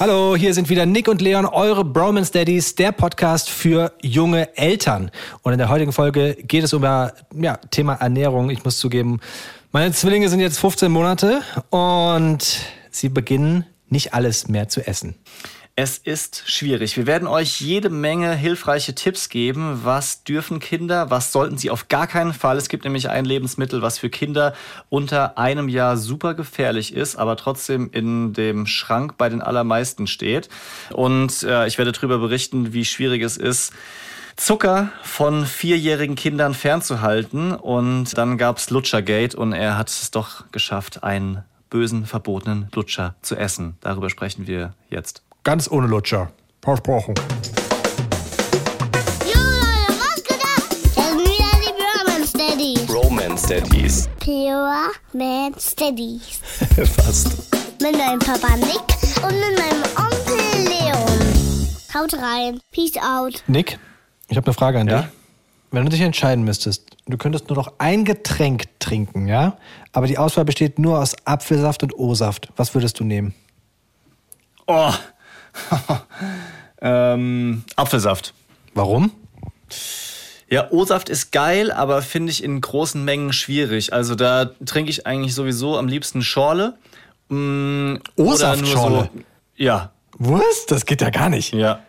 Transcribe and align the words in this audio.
Hallo, 0.00 0.36
hier 0.36 0.54
sind 0.54 0.68
wieder 0.68 0.86
Nick 0.86 1.08
und 1.08 1.20
Leon, 1.20 1.44
eure 1.44 1.84
Bromance 1.84 2.30
Daddies, 2.30 2.76
der 2.76 2.92
Podcast 2.92 3.50
für 3.50 3.92
junge 4.00 4.56
Eltern. 4.56 5.10
Und 5.42 5.50
in 5.54 5.58
der 5.58 5.70
heutigen 5.70 5.90
Folge 5.90 6.36
geht 6.40 6.62
es 6.62 6.72
über 6.72 7.14
ja, 7.34 7.56
Thema 7.72 7.94
Ernährung. 7.94 8.48
Ich 8.50 8.62
muss 8.62 8.78
zugeben, 8.78 9.18
meine 9.72 9.90
Zwillinge 9.90 10.28
sind 10.28 10.38
jetzt 10.38 10.60
15 10.60 10.92
Monate 10.92 11.42
und 11.70 12.60
sie 12.92 13.08
beginnen 13.08 13.66
nicht 13.88 14.14
alles 14.14 14.46
mehr 14.46 14.68
zu 14.68 14.86
essen. 14.86 15.16
Es 15.80 15.96
ist 15.96 16.42
schwierig. 16.46 16.96
Wir 16.96 17.06
werden 17.06 17.28
euch 17.28 17.60
jede 17.60 17.88
Menge 17.88 18.34
hilfreiche 18.34 18.96
Tipps 18.96 19.28
geben. 19.28 19.82
Was 19.84 20.24
dürfen 20.24 20.58
Kinder? 20.58 21.08
Was 21.10 21.30
sollten 21.30 21.56
sie 21.56 21.70
auf 21.70 21.86
gar 21.86 22.08
keinen 22.08 22.32
Fall? 22.32 22.56
Es 22.56 22.68
gibt 22.68 22.82
nämlich 22.82 23.10
ein 23.10 23.24
Lebensmittel, 23.24 23.80
was 23.80 23.96
für 23.96 24.10
Kinder 24.10 24.54
unter 24.88 25.38
einem 25.38 25.68
Jahr 25.68 25.96
super 25.96 26.34
gefährlich 26.34 26.92
ist, 26.92 27.14
aber 27.14 27.36
trotzdem 27.36 27.90
in 27.92 28.32
dem 28.32 28.66
Schrank 28.66 29.16
bei 29.18 29.28
den 29.28 29.40
allermeisten 29.40 30.08
steht. 30.08 30.48
Und 30.90 31.44
äh, 31.44 31.68
ich 31.68 31.78
werde 31.78 31.92
darüber 31.92 32.18
berichten, 32.18 32.72
wie 32.72 32.84
schwierig 32.84 33.22
es 33.22 33.36
ist, 33.36 33.72
Zucker 34.34 34.90
von 35.04 35.46
vierjährigen 35.46 36.16
Kindern 36.16 36.54
fernzuhalten. 36.54 37.52
Und 37.54 38.18
dann 38.18 38.36
gab's 38.36 38.70
Lutschergate 38.70 39.36
und 39.36 39.52
er 39.52 39.78
hat 39.78 39.90
es 39.90 40.10
doch 40.10 40.50
geschafft, 40.50 41.04
einen 41.04 41.44
bösen, 41.70 42.04
verbotenen 42.04 42.66
Lutscher 42.74 43.14
zu 43.22 43.36
essen. 43.36 43.76
Darüber 43.80 44.10
sprechen 44.10 44.48
wir 44.48 44.74
jetzt. 44.90 45.22
Ganz 45.48 45.66
ohne 45.70 45.86
Lutscher. 45.86 46.30
Versprochen. 46.60 47.14
Romance 52.90 53.48
Daddies. 53.48 54.10
Pure 54.20 54.90
Man 55.14 55.54
Steadies. 55.58 56.40
Fast. 56.76 57.50
Mit 57.80 57.96
meinem 57.96 58.18
Papa 58.18 58.56
Nick 58.56 59.24
und 59.24 59.40
mit 59.40 59.58
meinem 59.58 59.82
Onkel 59.96 60.68
Leon. 60.68 61.68
Haut 61.94 62.12
rein. 62.12 62.60
Peace 62.70 62.98
out. 62.98 63.42
Nick, 63.46 63.78
ich 64.28 64.36
habe 64.36 64.46
eine 64.48 64.52
Frage 64.54 64.80
an 64.80 64.86
Ja? 64.86 65.00
dich. 65.00 65.10
Wenn 65.70 65.84
du 65.84 65.88
dich 65.90 66.02
entscheiden 66.02 66.44
müsstest, 66.44 66.90
du 67.06 67.16
könntest 67.16 67.48
nur 67.48 67.56
noch 67.56 67.72
ein 67.78 68.04
Getränk 68.04 68.64
trinken, 68.80 69.26
ja? 69.26 69.56
Aber 69.92 70.06
die 70.08 70.18
Auswahl 70.18 70.44
besteht 70.44 70.78
nur 70.78 70.98
aus 70.98 71.16
Apfelsaft 71.24 71.82
und 71.84 71.98
O-Saft. 71.98 72.50
Was 72.56 72.74
würdest 72.74 73.00
du 73.00 73.04
nehmen? 73.04 73.34
Oh. 74.66 74.92
ähm, 76.82 77.64
Apfelsaft. 77.76 78.34
Warum? 78.74 79.12
Ja, 80.50 80.70
O-Saft 80.70 81.10
ist 81.10 81.30
geil, 81.30 81.70
aber 81.70 82.00
finde 82.00 82.32
ich 82.32 82.42
in 82.42 82.60
großen 82.60 83.04
Mengen 83.04 83.32
schwierig. 83.32 83.92
Also 83.92 84.14
da 84.14 84.46
trinke 84.64 84.90
ich 84.90 85.06
eigentlich 85.06 85.34
sowieso 85.34 85.76
am 85.76 85.88
liebsten 85.88 86.22
Schorle. 86.22 86.74
Mm, 87.28 87.96
O-Saft-Schorle? 88.16 89.10
So, 89.12 89.20
ja, 89.56 89.92
Was? 90.12 90.66
Das 90.66 90.86
geht 90.86 91.02
ja 91.02 91.10
gar 91.10 91.28
nicht. 91.28 91.52
ja. 91.52 91.80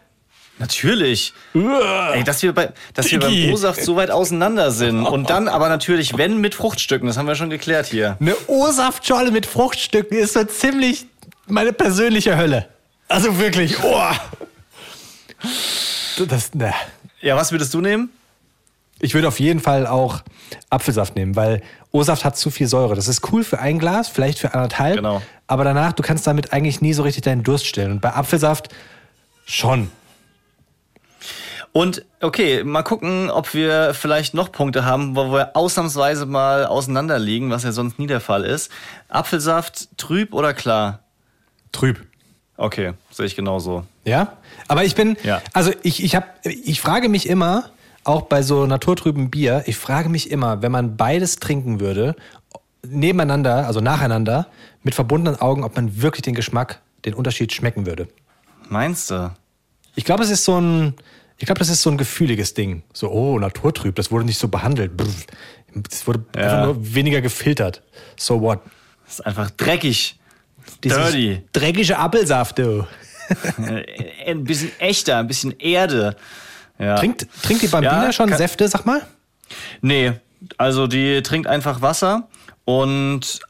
Natürlich. 0.60 1.34
Ey, 1.54 2.24
dass 2.26 2.44
wir, 2.44 2.54
bei, 2.54 2.74
dass 2.94 3.10
wir 3.10 3.20
beim. 3.22 3.54
O-Saft 3.54 3.82
so 3.82 3.96
weit 3.96 4.12
auseinander 4.12 4.72
sind. 4.72 5.06
Und 5.06 5.30
dann 5.30 5.48
aber 5.48 5.70
natürlich, 5.70 6.18
wenn 6.18 6.42
mit 6.42 6.54
Fruchtstücken, 6.54 7.08
das 7.08 7.18
haben 7.18 7.28
wir 7.28 7.36
schon 7.36 7.50
geklärt 7.50 7.86
hier. 7.86 8.18
Eine 8.20 8.36
O-Saftschorle 8.48 9.32
mit 9.32 9.46
Fruchtstücken 9.46 10.18
ist 10.18 10.34
so 10.34 10.44
ziemlich 10.44 11.06
meine 11.48 11.72
persönliche 11.72 12.36
Hölle. 12.36 12.68
Also 13.10 13.38
wirklich, 13.40 13.84
oh. 13.84 14.12
Das, 16.28 16.54
ne. 16.54 16.74
Ja, 17.22 17.36
was 17.36 17.52
würdest 17.52 17.74
du 17.74 17.82
nehmen? 17.82 18.10
Ich 19.02 19.14
würde 19.14 19.28
auf 19.28 19.40
jeden 19.40 19.60
Fall 19.60 19.88
auch 19.88 20.22
Apfelsaft 20.70 21.16
nehmen, 21.16 21.36
weil 21.36 21.62
O-Saft 21.92 22.24
hat 22.24 22.38
zu 22.38 22.52
viel 22.52 22.68
Säure. 22.68 22.96
Das 22.96 23.08
ist 23.08 23.32
cool 23.32 23.44
für 23.44 23.60
ein 23.60 23.80
Glas, 23.80 24.10
vielleicht 24.10 24.40
für 24.40 24.54
anderthalb. 24.54 24.98
Genau. 24.98 25.22
Aber 25.48 25.64
danach, 25.64 25.94
du 25.94 26.04
kannst 26.04 26.28
damit 26.28 26.54
eigentlich 26.54 26.82
nie 26.82 26.94
so 26.94 27.04
richtig 27.04 27.24
deinen 27.24 27.44
Durst 27.44 27.66
stillen. 27.66 27.94
Und 27.94 28.02
bei 28.02 28.14
Apfelsaft 28.14 28.70
schon. 29.46 29.90
Und 31.72 32.06
okay, 32.22 32.64
mal 32.64 32.84
gucken, 32.84 33.32
ob 33.32 33.54
wir 33.54 33.94
vielleicht 33.94 34.34
noch 34.34 34.52
Punkte 34.52 34.86
haben, 34.86 35.16
wo 35.16 35.32
wir 35.32 35.56
ausnahmsweise 35.56 36.26
mal 36.26 36.66
auseinanderliegen, 36.66 37.50
was 37.50 37.64
ja 37.64 37.72
sonst 37.72 37.98
nie 37.98 38.08
der 38.08 38.22
Fall 38.22 38.44
ist. 38.44 38.72
Apfelsaft, 39.08 39.98
trüb 39.98 40.34
oder 40.34 40.54
klar? 40.54 41.00
Trüb. 41.72 42.09
Okay, 42.62 42.92
sehe 43.10 43.26
ich 43.26 43.36
genauso. 43.38 43.86
Ja? 44.04 44.34
Aber 44.68 44.84
ich 44.84 44.94
bin, 44.94 45.16
Ja. 45.24 45.42
also 45.54 45.72
ich, 45.82 46.04
ich, 46.04 46.14
hab, 46.16 46.46
ich 46.46 46.82
frage 46.82 47.08
mich 47.08 47.28
immer, 47.30 47.70
auch 48.04 48.24
bei 48.24 48.42
so 48.42 48.66
naturtrüben 48.66 49.30
Bier, 49.30 49.64
ich 49.66 49.78
frage 49.78 50.10
mich 50.10 50.30
immer, 50.30 50.62
wenn 50.62 50.72
man 50.72 50.98
beides 50.98 51.38
trinken 51.38 51.80
würde, 51.80 52.16
nebeneinander, 52.86 53.66
also 53.68 53.80
nacheinander, 53.82 54.48
mit 54.84 54.94
verbundenen 54.96 55.40
Augen, 55.40 55.64
ob 55.64 55.76
man 55.76 56.02
wirklich 56.02 56.22
den 56.24 56.36
Geschmack, 56.36 56.82
den 57.06 57.14
Unterschied 57.14 57.54
schmecken 57.54 57.86
würde. 57.86 58.08
Meinst 58.68 59.10
du? 59.12 59.34
Ich 59.96 60.04
glaube, 60.06 60.24
es 60.24 60.30
ist 60.30 60.44
so 60.46 60.60
ein, 60.60 60.96
ich 61.38 61.46
glaube, 61.46 61.60
das 61.60 61.70
ist 61.70 61.82
so 61.82 61.90
ein 61.90 61.98
gefühliges 61.98 62.54
Ding. 62.54 62.84
So, 62.94 63.10
oh, 63.10 63.40
naturtrüb, 63.40 63.96
das 63.96 64.12
wurde 64.12 64.26
nicht 64.26 64.38
so 64.38 64.48
behandelt. 64.50 64.92
Das 65.74 66.08
wurde 66.08 66.26
Ja. 66.36 66.42
einfach 66.44 66.66
nur 66.66 66.94
weniger 66.96 67.22
gefiltert. 67.22 67.84
So 68.18 68.42
what? 68.42 68.60
Das 69.06 69.16
ist 69.20 69.26
einfach 69.26 69.50
dreckig. 69.52 70.19
Dirty. 70.84 71.44
Dreckige 71.54 71.98
Apfelsaft, 71.98 72.60
du. 72.60 72.88
Äh, 73.58 74.32
ein 74.32 74.44
bisschen 74.44 74.72
echter, 74.80 75.18
ein 75.18 75.28
bisschen 75.28 75.52
Erde. 75.60 76.16
Ja. 76.80 76.96
Trinkt, 76.96 77.28
trinkt 77.44 77.62
die 77.62 77.68
Bambina 77.68 78.06
Ja, 78.06 78.12
schon 78.12 78.34
Säfte, 78.34 78.68
sag 78.68 78.86
mal? 78.86 79.06
Nee, 79.82 80.14
also 80.58 80.88
die 80.88 81.22
trinkt 81.22 81.48
einfach 81.48 81.82
Wasser 81.82 82.28
und 82.66 83.42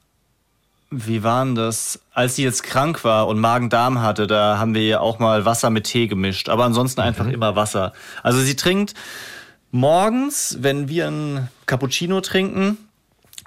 wie 0.91 1.23
war 1.23 1.45
denn 1.45 1.55
das? 1.55 1.99
Als 2.13 2.35
sie 2.35 2.43
jetzt 2.43 2.63
krank 2.63 3.03
war 3.03 3.27
und 3.27 3.39
Magen-Darm 3.39 4.01
hatte, 4.01 4.25
da 4.25 4.57
haben 4.57 4.73
wir 4.73 4.81
ihr 4.81 5.01
auch 5.01 5.19
mal 5.19 5.45
Wasser 5.45 5.69
mit 5.69 5.85
Tee 5.85 6.07
gemischt, 6.07 6.49
aber 6.49 6.65
ansonsten 6.65 7.01
einfach 7.01 7.27
immer 7.27 7.55
Wasser. 7.55 7.93
Also 8.23 8.39
sie 8.39 8.55
trinkt 8.55 8.95
morgens, 9.71 10.57
wenn 10.61 10.89
wir 10.89 11.07
ein 11.07 11.49
Cappuccino 11.67 12.21
trinken, 12.21 12.88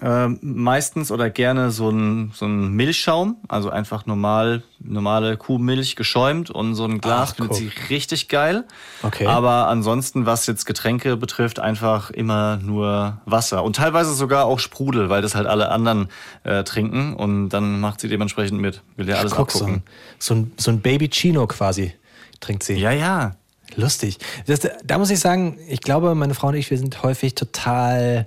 ähm, 0.02 0.38
meistens 0.42 1.12
oder 1.12 1.30
gerne 1.30 1.70
so 1.70 1.88
ein, 1.90 2.32
so 2.34 2.46
ein 2.46 2.72
Milchschaum, 2.72 3.36
also 3.48 3.70
einfach 3.70 4.04
normal, 4.04 4.62
normale 4.80 5.36
Kuhmilch 5.36 5.94
geschäumt 5.96 6.50
und 6.50 6.74
so 6.74 6.84
ein 6.84 7.00
Glas 7.00 7.30
Ach, 7.30 7.36
findet 7.36 7.54
sie 7.54 7.70
richtig 7.88 8.28
geil. 8.28 8.64
Okay. 9.02 9.26
Aber 9.26 9.68
ansonsten, 9.68 10.26
was 10.26 10.46
jetzt 10.46 10.66
Getränke 10.66 11.16
betrifft, 11.16 11.60
einfach 11.60 12.10
immer 12.10 12.56
nur 12.56 13.20
Wasser. 13.26 13.62
Und 13.62 13.76
teilweise 13.76 14.12
sogar 14.14 14.46
auch 14.46 14.58
Sprudel, 14.58 15.08
weil 15.08 15.22
das 15.22 15.34
halt 15.34 15.46
alle 15.46 15.70
anderen 15.70 16.08
äh, 16.42 16.64
trinken 16.64 17.14
und 17.14 17.50
dann 17.50 17.80
macht 17.80 18.00
sie 18.00 18.08
dementsprechend 18.08 18.60
mit. 18.60 18.82
Will 18.96 19.08
ja 19.08 19.16
alles 19.16 19.32
Guck, 19.36 19.52
so 19.52 19.60
abgucken. 19.60 19.74
ein, 19.76 19.82
so 20.19 20.34
ein, 20.34 20.52
so 20.56 20.70
ein 20.72 20.80
Baby 20.80 21.08
Chino 21.08 21.46
quasi 21.46 21.94
trinkt 22.40 22.64
sie. 22.64 22.74
Ja, 22.74 22.90
ja. 22.90 23.36
Lustig. 23.76 24.19
Das, 24.46 24.60
da 24.84 24.98
muss 24.98 25.10
ich 25.10 25.20
sagen, 25.20 25.58
ich 25.69 25.80
glaube, 25.80 26.14
meine 26.14 26.34
Frau 26.34 26.48
und 26.48 26.54
ich, 26.54 26.70
wir 26.70 26.76
sind 26.76 27.02
häufig 27.02 27.34
total, 27.34 28.26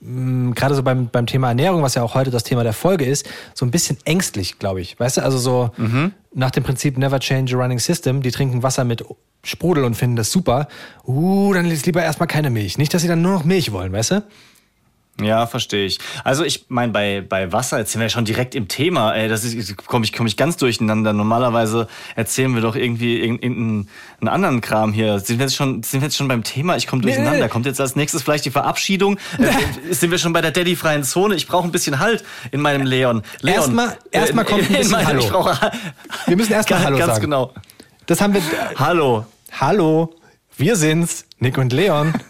gerade 0.00 0.74
so 0.74 0.82
beim, 0.82 1.08
beim 1.08 1.26
Thema 1.26 1.48
Ernährung, 1.48 1.82
was 1.82 1.94
ja 1.94 2.02
auch 2.02 2.14
heute 2.14 2.30
das 2.30 2.44
Thema 2.44 2.62
der 2.62 2.72
Folge 2.72 3.04
ist, 3.04 3.28
so 3.54 3.66
ein 3.66 3.70
bisschen 3.70 3.98
ängstlich, 4.04 4.58
glaube 4.58 4.80
ich. 4.80 4.98
Weißt 4.98 5.18
du, 5.18 5.22
also 5.22 5.38
so 5.38 5.70
nach 6.32 6.50
dem 6.50 6.62
Prinzip 6.62 6.96
Never 6.96 7.20
Change 7.20 7.54
a 7.54 7.58
Running 7.60 7.78
System, 7.78 8.22
die 8.22 8.30
trinken 8.30 8.62
Wasser 8.62 8.84
mit 8.84 9.04
Sprudel 9.44 9.84
und 9.84 9.94
finden 9.94 10.16
das 10.16 10.32
super. 10.32 10.68
Uh, 11.06 11.52
dann 11.52 11.70
ist 11.70 11.86
lieber 11.86 12.02
erstmal 12.02 12.28
keine 12.28 12.50
Milch. 12.50 12.78
Nicht, 12.78 12.92
dass 12.92 13.02
sie 13.02 13.08
dann 13.08 13.22
nur 13.22 13.32
noch 13.32 13.44
Milch 13.44 13.72
wollen, 13.72 13.92
weißt 13.92 14.10
du? 14.12 14.22
Ja, 15.24 15.46
verstehe 15.46 15.86
ich. 15.86 15.98
Also 16.24 16.44
ich 16.44 16.66
meine, 16.68 16.92
bei, 16.92 17.20
bei 17.26 17.52
Wasser, 17.52 17.78
jetzt 17.78 17.92
sind 17.92 18.00
wir 18.00 18.08
schon 18.08 18.24
direkt 18.24 18.54
im 18.54 18.68
Thema, 18.68 19.12
ey, 19.14 19.28
das 19.28 19.44
ist, 19.44 19.76
komme 19.86 20.04
ich, 20.04 20.12
komm 20.12 20.26
ich 20.26 20.36
ganz 20.36 20.56
durcheinander. 20.56 21.12
Normalerweise 21.12 21.88
erzählen 22.16 22.54
wir 22.54 22.62
doch 22.62 22.76
irgendwie 22.76 23.20
irgendeinen 23.20 23.88
einen 24.20 24.28
anderen 24.28 24.60
Kram 24.60 24.92
hier. 24.92 25.18
Sind 25.20 25.38
wir 25.38 25.46
jetzt 25.46 25.56
schon, 25.56 25.82
sind 25.82 26.00
wir 26.00 26.06
jetzt 26.08 26.16
schon 26.16 26.28
beim 26.28 26.42
Thema? 26.44 26.76
Ich 26.76 26.86
komme 26.86 27.02
durcheinander. 27.02 27.44
nee. 27.44 27.48
Kommt 27.48 27.66
jetzt 27.66 27.80
als 27.80 27.96
nächstes 27.96 28.22
vielleicht 28.22 28.44
die 28.44 28.50
Verabschiedung? 28.50 29.18
Äh, 29.38 29.92
sind 29.94 30.10
wir 30.10 30.18
schon 30.18 30.32
bei 30.32 30.40
der 30.40 30.50
Daddy-freien 30.50 31.04
Zone? 31.04 31.34
Ich 31.34 31.46
brauche 31.48 31.66
ein 31.66 31.72
bisschen 31.72 31.98
Halt 31.98 32.24
in 32.50 32.60
meinem 32.60 32.86
Leon. 32.86 33.22
Leon 33.40 33.56
Erstmal- 33.56 33.98
erstmal 34.10 34.44
äh, 34.44 34.48
kommt 34.48 34.62
ein 34.62 34.66
in 34.68 34.72
bisschen 34.76 34.92
meinem- 34.92 35.06
Hallo. 35.06 35.26
Brauche, 35.28 35.70
Wir 36.26 36.36
müssen 36.36 36.52
erst 36.52 36.68
mal 36.70 36.76
Ganz- 36.76 36.86
Hallo 36.86 36.98
Ganz 36.98 37.10
sagen. 37.12 37.22
genau. 37.22 37.54
Das 38.06 38.20
haben 38.20 38.34
wir. 38.34 38.42
Hallo. 38.76 39.24
Hallo, 39.58 40.14
wir 40.56 40.76
sind's, 40.76 41.24
Nick 41.38 41.58
und 41.58 41.72
Leon. 41.72 42.12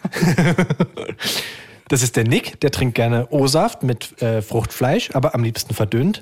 Das 1.90 2.02
ist 2.02 2.14
der 2.14 2.22
Nick, 2.22 2.60
der 2.60 2.70
trinkt 2.70 2.94
gerne 2.94 3.26
O-Saft 3.30 3.82
mit 3.82 4.22
äh, 4.22 4.42
Fruchtfleisch, 4.42 5.10
aber 5.12 5.34
am 5.34 5.42
liebsten 5.42 5.74
verdünnt. 5.74 6.20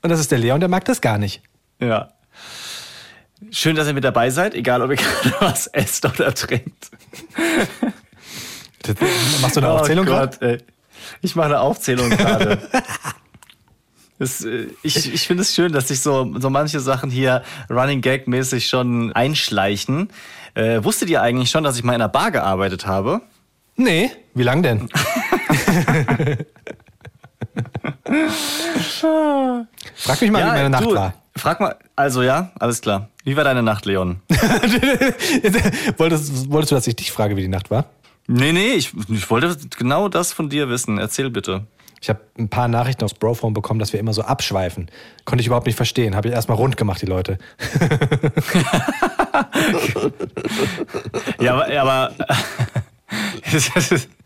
Und 0.00 0.08
das 0.08 0.18
ist 0.18 0.30
der 0.30 0.38
Leon, 0.38 0.60
der 0.60 0.70
mag 0.70 0.86
das 0.86 1.02
gar 1.02 1.18
nicht. 1.18 1.42
Ja. 1.78 2.08
Schön, 3.50 3.76
dass 3.76 3.86
ihr 3.86 3.92
mit 3.92 4.02
dabei 4.02 4.30
seid, 4.30 4.54
egal 4.54 4.80
ob 4.80 4.90
ihr 4.90 4.96
gerade 4.96 5.34
was 5.40 5.66
esst 5.66 6.06
oder 6.06 6.34
trinkt. 6.34 6.90
Machst 9.42 9.56
du 9.56 9.60
eine 9.60 9.68
Aufzählung 9.68 10.06
oh 10.06 10.10
gerade? 10.10 10.38
Gott, 10.38 10.42
ey. 10.42 10.58
Ich 11.20 11.36
mache 11.36 11.46
eine 11.46 11.60
Aufzählung 11.60 12.08
gerade. 12.10 12.58
Das, 14.18 14.44
äh, 14.44 14.66
ich 14.82 15.14
ich 15.14 15.26
finde 15.26 15.40
es 15.44 15.54
schön, 15.54 15.72
dass 15.72 15.88
sich 15.88 16.00
so, 16.00 16.38
so 16.38 16.50
manche 16.50 16.78
Sachen 16.78 17.10
hier 17.10 17.42
Running 17.70 18.02
Gag 18.02 18.28
mäßig 18.28 18.68
schon 18.68 19.14
einschleichen. 19.14 20.10
Äh, 20.52 20.84
wusstet 20.84 21.08
ihr 21.08 21.22
eigentlich 21.22 21.48
schon, 21.48 21.64
dass 21.64 21.78
ich 21.78 21.84
mal 21.84 21.94
in 21.94 22.02
einer 22.02 22.10
Bar 22.10 22.30
gearbeitet 22.30 22.86
habe? 22.86 23.22
Nee, 23.80 24.10
wie 24.34 24.42
lang 24.42 24.62
denn? 24.62 24.90
Frag 29.94 30.20
mich 30.20 30.30
mal, 30.30 30.42
wie 30.42 30.46
meine 30.46 30.68
Nacht 30.68 30.84
du, 30.84 30.94
war. 30.94 31.14
Frag 31.34 31.60
mal, 31.60 31.76
also 31.96 32.22
ja, 32.22 32.52
alles 32.58 32.82
klar. 32.82 33.08
Wie 33.24 33.38
war 33.38 33.44
deine 33.44 33.62
Nacht, 33.62 33.86
Leon? 33.86 34.20
wolltest, 35.96 36.50
wolltest 36.50 36.72
du, 36.72 36.74
dass 36.74 36.86
ich 36.86 36.96
dich 36.96 37.10
frage, 37.10 37.36
wie 37.36 37.40
die 37.40 37.48
Nacht 37.48 37.70
war? 37.70 37.86
Nee, 38.26 38.52
nee, 38.52 38.74
ich, 38.74 38.92
ich 39.08 39.30
wollte 39.30 39.56
genau 39.78 40.10
das 40.10 40.34
von 40.34 40.50
dir 40.50 40.68
wissen. 40.68 40.98
Erzähl 40.98 41.30
bitte. 41.30 41.66
Ich 42.02 42.10
habe 42.10 42.20
ein 42.38 42.50
paar 42.50 42.68
Nachrichten 42.68 43.04
aus 43.04 43.14
Brophone 43.14 43.54
bekommen, 43.54 43.80
dass 43.80 43.94
wir 43.94 44.00
immer 44.00 44.12
so 44.12 44.20
abschweifen. 44.22 44.90
Konnte 45.24 45.40
ich 45.40 45.46
überhaupt 45.46 45.66
nicht 45.66 45.76
verstehen. 45.76 46.14
Habe 46.16 46.28
ich 46.28 46.34
erstmal 46.34 46.58
rund 46.58 46.76
gemacht, 46.76 47.00
die 47.00 47.06
Leute. 47.06 47.38
ja, 51.40 51.54
aber. 51.54 51.78
aber 51.78 52.12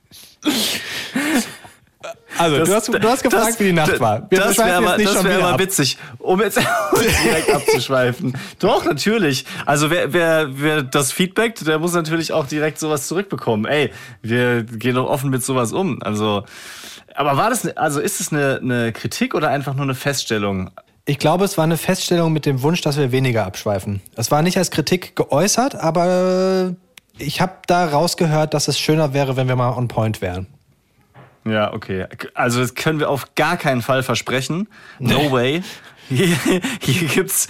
Also, 2.37 2.59
das, 2.59 2.69
du, 2.69 2.75
hast, 2.75 2.89
du 2.89 3.09
hast 3.09 3.23
gefragt, 3.23 3.49
das, 3.49 3.61
wie 3.61 3.65
die 3.65 3.73
Nacht 3.73 4.01
war. 4.01 4.27
Wir 4.29 4.41
das 4.41 4.59
wäre 4.59 4.75
aber, 4.75 4.99
das 4.99 5.25
wär 5.25 5.45
aber 5.45 5.59
witzig, 5.59 5.99
um 6.19 6.41
jetzt 6.41 6.59
direkt 7.25 7.55
abzuschweifen. 7.55 8.37
Doch, 8.59 8.85
natürlich. 8.85 9.45
Also, 9.67 9.91
wer, 9.91 10.13
wer, 10.13 10.49
wer 10.51 10.83
das 10.83 11.13
Feedback, 11.13 11.55
der 11.57 11.79
muss 11.79 11.93
natürlich 11.93 12.33
auch 12.33 12.47
direkt 12.47 12.79
sowas 12.79 13.07
zurückbekommen. 13.07 13.67
Ey, 13.67 13.93
wir 14.23 14.65
gehen 14.65 14.97
doch 14.97 15.09
offen 15.09 15.31
mit 15.31 15.45
sowas 15.45 15.73
um. 15.73 16.03
Also, 16.03 16.45
aber 17.15 17.37
war 17.37 17.51
das, 17.51 17.67
also 17.77 18.01
ist 18.01 18.21
es 18.21 18.33
eine, 18.33 18.59
eine 18.61 18.93
Kritik 18.93 19.35
oder 19.35 19.51
einfach 19.51 19.75
nur 19.75 19.85
eine 19.85 19.95
Feststellung? 19.95 20.71
Ich 21.07 21.19
glaube, 21.19 21.45
es 21.45 21.57
war 21.57 21.65
eine 21.65 21.77
Feststellung 21.77 22.33
mit 22.33 22.47
dem 22.47 22.63
Wunsch, 22.63 22.81
dass 22.81 22.97
wir 22.97 23.13
weniger 23.13 23.47
abschweifen. 23.47 24.01
Es 24.17 24.31
war 24.31 24.43
nicht 24.43 24.57
als 24.57 24.71
Kritik 24.71 25.15
geäußert, 25.15 25.75
aber 25.75 26.75
ich 27.19 27.41
habe 27.41 27.59
da 27.67 27.87
rausgehört, 27.87 28.55
dass 28.55 28.69
es 28.69 28.79
schöner 28.79 29.15
wäre, 29.15 29.37
wenn 29.37 29.49
wir 29.49 29.57
mal 29.57 29.71
on 29.71 29.89
point 29.89 30.21
wären. 30.21 30.47
Ja, 31.45 31.73
okay. 31.73 32.07
Also 32.35 32.61
das 32.61 32.75
können 32.75 33.01
wir 33.01 33.11
auf 33.11 33.35
gar 33.35 33.57
keinen 33.57 33.83
Fall 33.83 34.03
versprechen. 34.03 34.69
No 34.99 35.31
way. 35.31 35.63
Hier, 36.09 36.37
hier 36.81 37.09
gibt's 37.09 37.49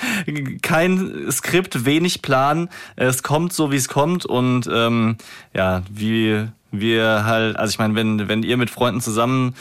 kein 0.63 1.31
Skript, 1.31 1.85
wenig 1.85 2.23
Plan. 2.23 2.69
Es 2.97 3.23
kommt 3.23 3.53
so, 3.53 3.73
wie 3.73 3.77
es 3.77 3.89
kommt. 3.89 4.27
Und 4.27 4.69
ähm, 4.73 5.17
ja, 5.55 5.83
wie 5.91 6.47
wir 6.71 7.25
halt, 7.25 7.57
also 7.57 7.71
ich 7.71 7.79
meine, 7.79 7.95
wenn, 7.95 8.29
wenn 8.29 8.43
ihr 8.43 8.57
mit 8.57 8.71
Freunden 8.71 9.01
zusammen 9.01 9.55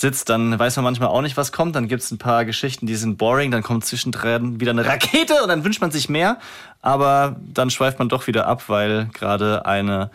sitzt, 0.00 0.28
dann 0.28 0.58
weiß 0.58 0.76
man 0.76 0.84
manchmal 0.84 1.08
auch 1.08 1.22
nicht, 1.22 1.36
was 1.36 1.52
kommt. 1.52 1.76
Dann 1.76 1.88
gibt's 1.88 2.10
ein 2.10 2.18
paar 2.18 2.44
Geschichten, 2.44 2.86
die 2.86 2.96
sind 2.96 3.18
boring, 3.18 3.50
dann 3.50 3.62
kommt 3.62 3.84
zwischendrin 3.84 4.60
wieder 4.60 4.70
eine 4.70 4.86
Rakete 4.86 5.42
und 5.42 5.48
dann 5.48 5.64
wünscht 5.64 5.80
man 5.80 5.90
sich 5.90 6.08
mehr. 6.08 6.38
Aber 6.82 7.36
dann 7.40 7.70
schweift 7.70 7.98
man 7.98 8.08
doch 8.08 8.26
wieder 8.26 8.46
ab, 8.46 8.64
weil 8.68 9.06
gerade 9.12 9.66
eine 9.66 10.10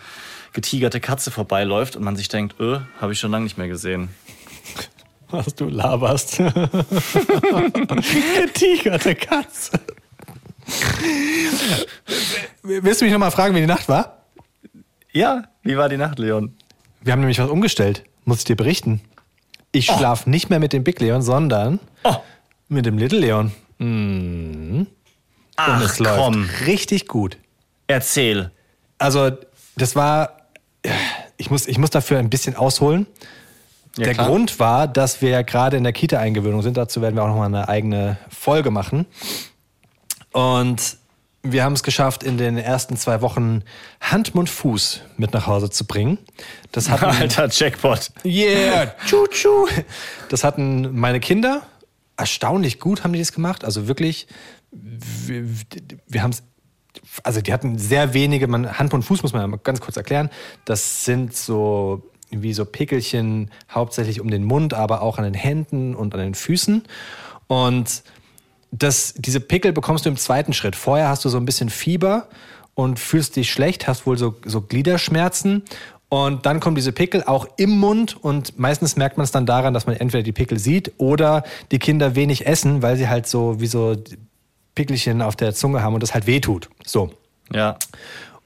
getigerte 0.54 1.00
Katze 1.00 1.32
vorbeiläuft 1.32 1.96
und 1.96 2.04
man 2.04 2.16
sich 2.16 2.28
denkt, 2.30 2.60
öh, 2.60 2.80
habe 3.02 3.14
ich 3.14 3.20
schon 3.20 3.32
lange 3.32 3.44
nicht 3.44 3.58
mehr 3.58 3.68
gesehen. 3.68 4.10
Was 5.30 5.56
du 5.56 5.66
laberst. 5.66 6.38
getigerte 8.38 9.16
Katze. 9.16 9.80
Willst 12.62 13.02
du 13.02 13.06
mich 13.06 13.12
nochmal 13.12 13.32
fragen, 13.32 13.56
wie 13.56 13.62
die 13.62 13.66
Nacht 13.66 13.90
war? 13.90 14.26
Ja, 15.12 15.44
wie 15.64 15.76
war 15.76 15.90
die 15.90 15.98
Nacht, 15.98 16.20
Leon? 16.20 16.56
Wir 17.02 17.14
haben 17.14 17.20
nämlich 17.20 17.40
was 17.40 17.50
umgestellt. 17.50 18.04
Muss 18.26 18.40
ich 18.40 18.46
dir 18.46 18.56
berichten. 18.56 19.02
Ich 19.74 19.90
oh. 19.90 19.98
schlafe 19.98 20.30
nicht 20.30 20.50
mehr 20.50 20.60
mit 20.60 20.72
dem 20.72 20.86
Big 20.86 21.02
Leon, 21.02 21.22
sondern 21.22 21.82
oh. 22.06 22.16
mit 22.70 22.86
dem 22.86 22.98
Little 22.98 23.20
Leon. 23.20 23.52
Mhm. 23.80 24.88
Ach, 25.58 25.78
Und 25.78 25.86
es 25.86 26.00
läuft 26.00 26.18
komm. 26.18 26.50
richtig 26.66 27.08
gut. 27.08 27.38
Erzähl. 27.88 28.52
Also, 28.98 29.32
das 29.76 29.96
war 29.96 30.38
ich 31.38 31.50
muss, 31.50 31.68
ich 31.68 31.78
muss 31.78 31.90
dafür 31.90 32.20
ein 32.20 32.30
bisschen 32.30 32.56
ausholen. 32.56 33.08
Ja, 33.98 34.06
der 34.06 34.14
klar. 34.14 34.28
Grund 34.28 34.60
war, 34.60 34.88
dass 34.88 35.22
wir 35.22 35.44
gerade 35.44 35.78
in 35.78 35.84
der 35.84 35.94
Kita-Eingewöhnung 35.94 36.62
sind. 36.62 36.78
Dazu 36.78 37.02
werden 37.02 37.16
wir 37.16 37.24
auch 37.24 37.28
nochmal 37.28 37.48
eine 37.48 37.68
eigene 37.70 38.18
Folge 38.30 38.72
machen. 38.72 39.06
Und 40.32 40.98
wir 41.44 41.64
haben 41.66 41.74
es 41.74 41.84
geschafft, 41.84 42.24
in 42.24 42.38
den 42.38 42.58
ersten 42.58 42.96
zwei 42.96 43.22
Wochen 43.22 43.64
Hand, 44.00 44.34
Mund, 44.34 44.50
Fuß 44.50 45.02
mit 45.18 45.34
nach 45.34 45.46
Hause 45.46 45.70
zu 45.70 45.86
bringen. 45.86 46.18
Das 46.72 46.90
hatten, 46.90 47.06
Alter, 47.22 47.50
Jackpot. 47.52 48.12
Yeah, 48.24 48.96
tschu. 49.06 49.68
Das 50.30 50.44
hatten 50.44 50.98
meine 50.98 51.20
Kinder. 51.20 51.64
Erstaunlich 52.16 52.80
gut 52.80 53.04
haben 53.04 53.12
die 53.12 53.20
das 53.20 53.34
gemacht. 53.34 53.66
Also 53.66 53.88
wirklich, 53.88 54.28
wir, 54.72 55.44
wir 56.08 56.24
haben 56.24 56.32
es 56.32 56.44
also 57.24 57.42
die 57.42 57.52
hatten 57.52 57.78
sehr 57.78 58.14
wenige, 58.14 58.48
man, 58.48 58.78
Hand 58.78 58.94
und 58.94 59.04
Fuß 59.04 59.24
muss 59.24 59.34
man 59.34 59.60
ganz 59.64 59.82
kurz 59.82 59.98
erklären. 59.98 60.30
Das 60.66 61.06
sind 61.06 61.36
so 61.36 62.10
wie 62.30 62.54
so 62.54 62.66
Pickelchen, 62.66 63.52
hauptsächlich 63.70 64.22
um 64.22 64.30
den 64.30 64.44
Mund, 64.44 64.74
aber 64.74 65.02
auch 65.02 65.18
an 65.18 65.24
den 65.24 65.34
Händen 65.34 65.96
und 65.96 66.14
an 66.14 66.20
den 66.20 66.36
Füßen. 66.36 66.84
Und 67.48 68.04
das, 68.76 69.14
diese 69.18 69.40
Pickel 69.40 69.72
bekommst 69.72 70.06
du 70.06 70.10
im 70.10 70.18
zweiten 70.18 70.52
Schritt. 70.52 70.76
Vorher 70.76 71.08
hast 71.08 71.24
du 71.24 71.30
so 71.30 71.38
ein 71.38 71.46
bisschen 71.46 71.70
Fieber 71.70 72.28
und 72.74 73.00
fühlst 73.00 73.36
dich 73.36 73.52
schlecht, 73.52 73.88
hast 73.88 74.08
wohl 74.08 74.18
so, 74.18 74.36
so 74.46 74.62
Gliederschmerzen. 74.62 75.64
Und 76.10 76.46
dann 76.46 76.60
kommen 76.60 76.76
diese 76.76 76.92
Pickel 76.92 77.24
auch 77.24 77.48
im 77.58 77.72
Mund 77.72 78.18
und 78.24 78.60
meistens 78.60 78.96
merkt 78.96 79.18
man 79.18 79.24
es 79.24 79.32
dann 79.32 79.46
daran, 79.46 79.74
dass 79.74 79.86
man 79.86 79.96
entweder 79.96 80.24
die 80.24 80.32
Pickel 80.32 80.60
sieht 80.60 80.94
oder 80.98 81.44
die 81.72 81.80
Kinder 81.80 82.16
wenig 82.16 82.46
essen, 82.46 82.82
weil 82.82 82.98
sie 82.98 83.10
halt 83.10 83.28
so 83.28 83.60
wie 83.60 83.68
so 83.68 83.96
Pickelchen 84.76 85.22
auf 85.22 85.36
der 85.36 85.54
Zunge 85.54 85.82
haben 85.82 85.94
und 85.94 86.04
das 86.04 86.14
halt 86.14 86.28
wehtut. 86.28 86.70
So. 86.86 87.12
Ja. 87.52 87.78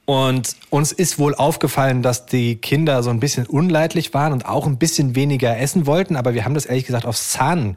Und 0.06 0.56
uns 0.70 0.94
ist 0.94 1.20
wohl 1.20 1.36
aufgefallen, 1.36 2.02
dass 2.02 2.26
die 2.26 2.56
Kinder 2.56 3.04
so 3.04 3.10
ein 3.10 3.20
bisschen 3.20 3.46
unleidlich 3.46 4.14
waren 4.14 4.32
und 4.32 4.46
auch 4.46 4.66
ein 4.66 4.78
bisschen 4.78 5.16
weniger 5.16 5.58
essen 5.58 5.86
wollten, 5.86 6.16
aber 6.16 6.34
wir 6.34 6.46
haben 6.46 6.54
das 6.54 6.66
ehrlich 6.66 6.86
gesagt 6.86 7.06
aufs 7.06 7.32
Zahn 7.32 7.76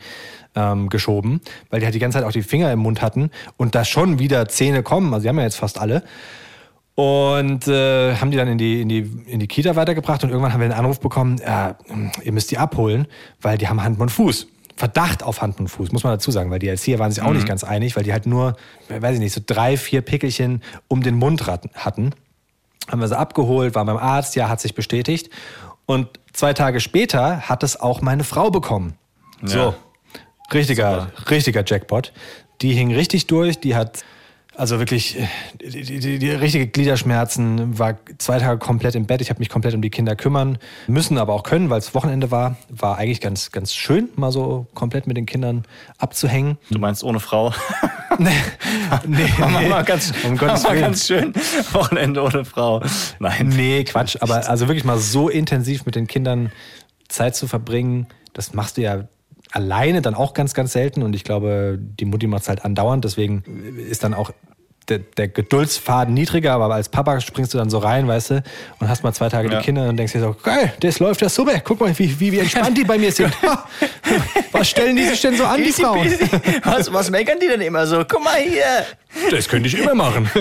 ähm, 0.54 0.88
geschoben, 0.88 1.40
weil 1.70 1.80
die 1.80 1.86
halt 1.86 1.94
die 1.94 1.98
ganze 1.98 2.18
Zeit 2.18 2.26
auch 2.26 2.32
die 2.32 2.42
Finger 2.42 2.72
im 2.72 2.80
Mund 2.80 3.02
hatten 3.02 3.30
und 3.56 3.74
da 3.74 3.84
schon 3.84 4.18
wieder 4.18 4.48
Zähne 4.48 4.82
kommen, 4.82 5.12
also 5.12 5.24
die 5.24 5.28
haben 5.28 5.38
ja 5.38 5.44
jetzt 5.44 5.56
fast 5.56 5.78
alle. 5.78 6.02
Und 6.96 7.66
äh, 7.66 8.16
haben 8.16 8.30
die 8.30 8.36
dann 8.36 8.48
in 8.48 8.58
die, 8.58 8.82
in, 8.82 8.88
die, 8.88 8.98
in 9.26 9.40
die 9.40 9.46
Kita 9.46 9.74
weitergebracht 9.74 10.22
und 10.22 10.30
irgendwann 10.30 10.52
haben 10.52 10.60
wir 10.60 10.66
einen 10.66 10.78
Anruf 10.78 11.00
bekommen, 11.00 11.38
äh, 11.38 11.72
ihr 12.22 12.32
müsst 12.32 12.50
die 12.50 12.58
abholen, 12.58 13.06
weil 13.40 13.56
die 13.56 13.68
haben 13.68 13.82
Hand 13.82 13.98
und 14.00 14.10
Fuß. 14.10 14.48
Verdacht 14.76 15.22
auf 15.22 15.42
Hand 15.42 15.60
und 15.60 15.68
Fuß, 15.68 15.92
muss 15.92 16.04
man 16.04 16.14
dazu 16.14 16.30
sagen, 16.30 16.50
weil 16.50 16.58
die 16.58 16.68
Erzieher 16.68 16.98
waren 16.98 17.12
sich 17.12 17.22
auch 17.22 17.28
mhm. 17.28 17.36
nicht 17.36 17.48
ganz 17.48 17.64
einig, 17.64 17.96
weil 17.96 18.02
die 18.02 18.12
halt 18.12 18.26
nur, 18.26 18.56
weiß 18.88 19.14
ich 19.14 19.20
nicht, 19.20 19.32
so 19.32 19.40
drei, 19.44 19.76
vier 19.76 20.00
Pickelchen 20.00 20.62
um 20.88 21.02
den 21.02 21.16
Mund 21.16 21.46
hatten. 21.46 22.14
Haben 22.90 23.00
wir 23.00 23.08
sie 23.08 23.18
abgeholt, 23.18 23.74
waren 23.74 23.86
beim 23.86 23.98
Arzt, 23.98 24.36
ja, 24.36 24.48
hat 24.48 24.60
sich 24.60 24.74
bestätigt. 24.74 25.30
Und 25.86 26.08
zwei 26.32 26.54
Tage 26.54 26.80
später 26.80 27.48
hat 27.48 27.62
es 27.62 27.78
auch 27.78 28.00
meine 28.00 28.24
Frau 28.24 28.50
bekommen. 28.50 28.94
Ja. 29.42 29.48
So, 29.48 29.74
richtiger, 30.52 31.10
richtiger 31.28 31.62
Jackpot. 31.66 32.12
Die 32.62 32.72
hing 32.72 32.94
richtig 32.94 33.26
durch, 33.26 33.58
die 33.58 33.74
hat 33.74 34.04
also 34.60 34.78
wirklich, 34.78 35.16
die, 35.62 36.00
die, 36.00 36.18
die, 36.18 36.30
richtige 36.30 36.66
Gliederschmerzen, 36.66 37.78
war 37.78 37.96
zwei 38.18 38.38
Tage 38.38 38.58
komplett 38.58 38.94
im 38.94 39.06
Bett. 39.06 39.22
Ich 39.22 39.30
habe 39.30 39.38
mich 39.38 39.48
komplett 39.48 39.74
um 39.74 39.80
die 39.80 39.88
Kinder 39.88 40.16
kümmern 40.16 40.58
müssen, 40.86 41.16
aber 41.16 41.32
auch 41.32 41.44
können, 41.44 41.70
weil 41.70 41.78
es 41.78 41.94
Wochenende 41.94 42.30
war. 42.30 42.56
War 42.68 42.98
eigentlich 42.98 43.22
ganz, 43.22 43.52
ganz 43.52 43.72
schön, 43.72 44.10
mal 44.16 44.32
so 44.32 44.66
komplett 44.74 45.06
mit 45.06 45.16
den 45.16 45.24
Kindern 45.24 45.64
abzuhängen. 45.96 46.58
Du 46.68 46.78
meinst 46.78 47.02
ohne 47.04 47.20
Frau? 47.20 47.54
nee, 48.18 48.30
nee, 49.06 49.28
nee. 49.60 49.68
Mal 49.68 49.84
ganz, 49.84 50.12
um 50.24 50.36
Gottes 50.36 50.64
Willen. 50.64 50.80
ganz 50.80 51.06
schön. 51.06 51.32
Wochenende 51.72 52.22
ohne 52.22 52.44
Frau. 52.44 52.82
Nein. 53.18 53.48
Nee, 53.48 53.84
Quatsch. 53.84 54.16
Aber 54.20 54.46
also 54.46 54.68
wirklich 54.68 54.84
mal 54.84 54.98
so 54.98 55.30
intensiv 55.30 55.86
mit 55.86 55.94
den 55.94 56.06
Kindern 56.06 56.52
Zeit 57.08 57.34
zu 57.34 57.46
verbringen, 57.46 58.08
das 58.34 58.52
machst 58.52 58.76
du 58.76 58.82
ja 58.82 59.04
alleine 59.52 60.02
dann 60.02 60.14
auch 60.14 60.34
ganz, 60.34 60.54
ganz 60.54 60.72
selten. 60.72 61.02
Und 61.02 61.14
ich 61.14 61.24
glaube, 61.24 61.78
die 61.80 62.04
Mutti 62.04 62.26
macht 62.26 62.42
es 62.42 62.48
halt 62.48 62.64
andauernd. 62.64 63.04
Deswegen 63.04 63.42
ist 63.88 64.04
dann 64.04 64.14
auch 64.14 64.30
der, 64.88 64.98
der, 64.98 65.28
Geduldsfaden 65.28 66.12
niedriger, 66.12 66.52
aber 66.52 66.74
als 66.74 66.88
Papa 66.88 67.20
springst 67.20 67.54
du 67.54 67.58
dann 67.58 67.70
so 67.70 67.78
rein, 67.78 68.08
weißt 68.08 68.30
du, 68.30 68.42
und 68.80 68.88
hast 68.88 69.04
mal 69.04 69.12
zwei 69.12 69.28
Tage 69.28 69.50
ja. 69.50 69.58
die 69.58 69.64
Kinder 69.64 69.88
und 69.88 69.96
denkst 69.96 70.12
dir 70.12 70.20
so, 70.20 70.34
geil, 70.42 70.72
das 70.80 70.98
läuft 70.98 71.22
ja 71.22 71.28
super, 71.28 71.60
guck 71.60 71.80
mal, 71.80 71.96
wie, 71.96 72.18
wie, 72.18 72.32
wie 72.32 72.38
entspannt 72.40 72.76
die 72.76 72.84
bei 72.84 72.98
mir 72.98 73.12
sind. 73.12 73.32
was 74.52 74.68
stellen 74.68 74.96
die 74.96 75.04
sich 75.04 75.20
denn 75.20 75.36
so 75.36 75.44
an, 75.44 75.62
die 75.62 75.72
Frauen? 75.72 76.08
was, 76.64 76.92
was 76.92 77.10
meckern 77.10 77.38
die 77.40 77.46
denn 77.46 77.60
immer 77.60 77.86
so? 77.86 78.04
Guck 78.08 78.24
mal 78.24 78.40
hier. 78.40 78.84
Das 79.30 79.48
könnte 79.48 79.68
ich 79.68 79.78
immer 79.78 79.94
machen. 79.94 80.28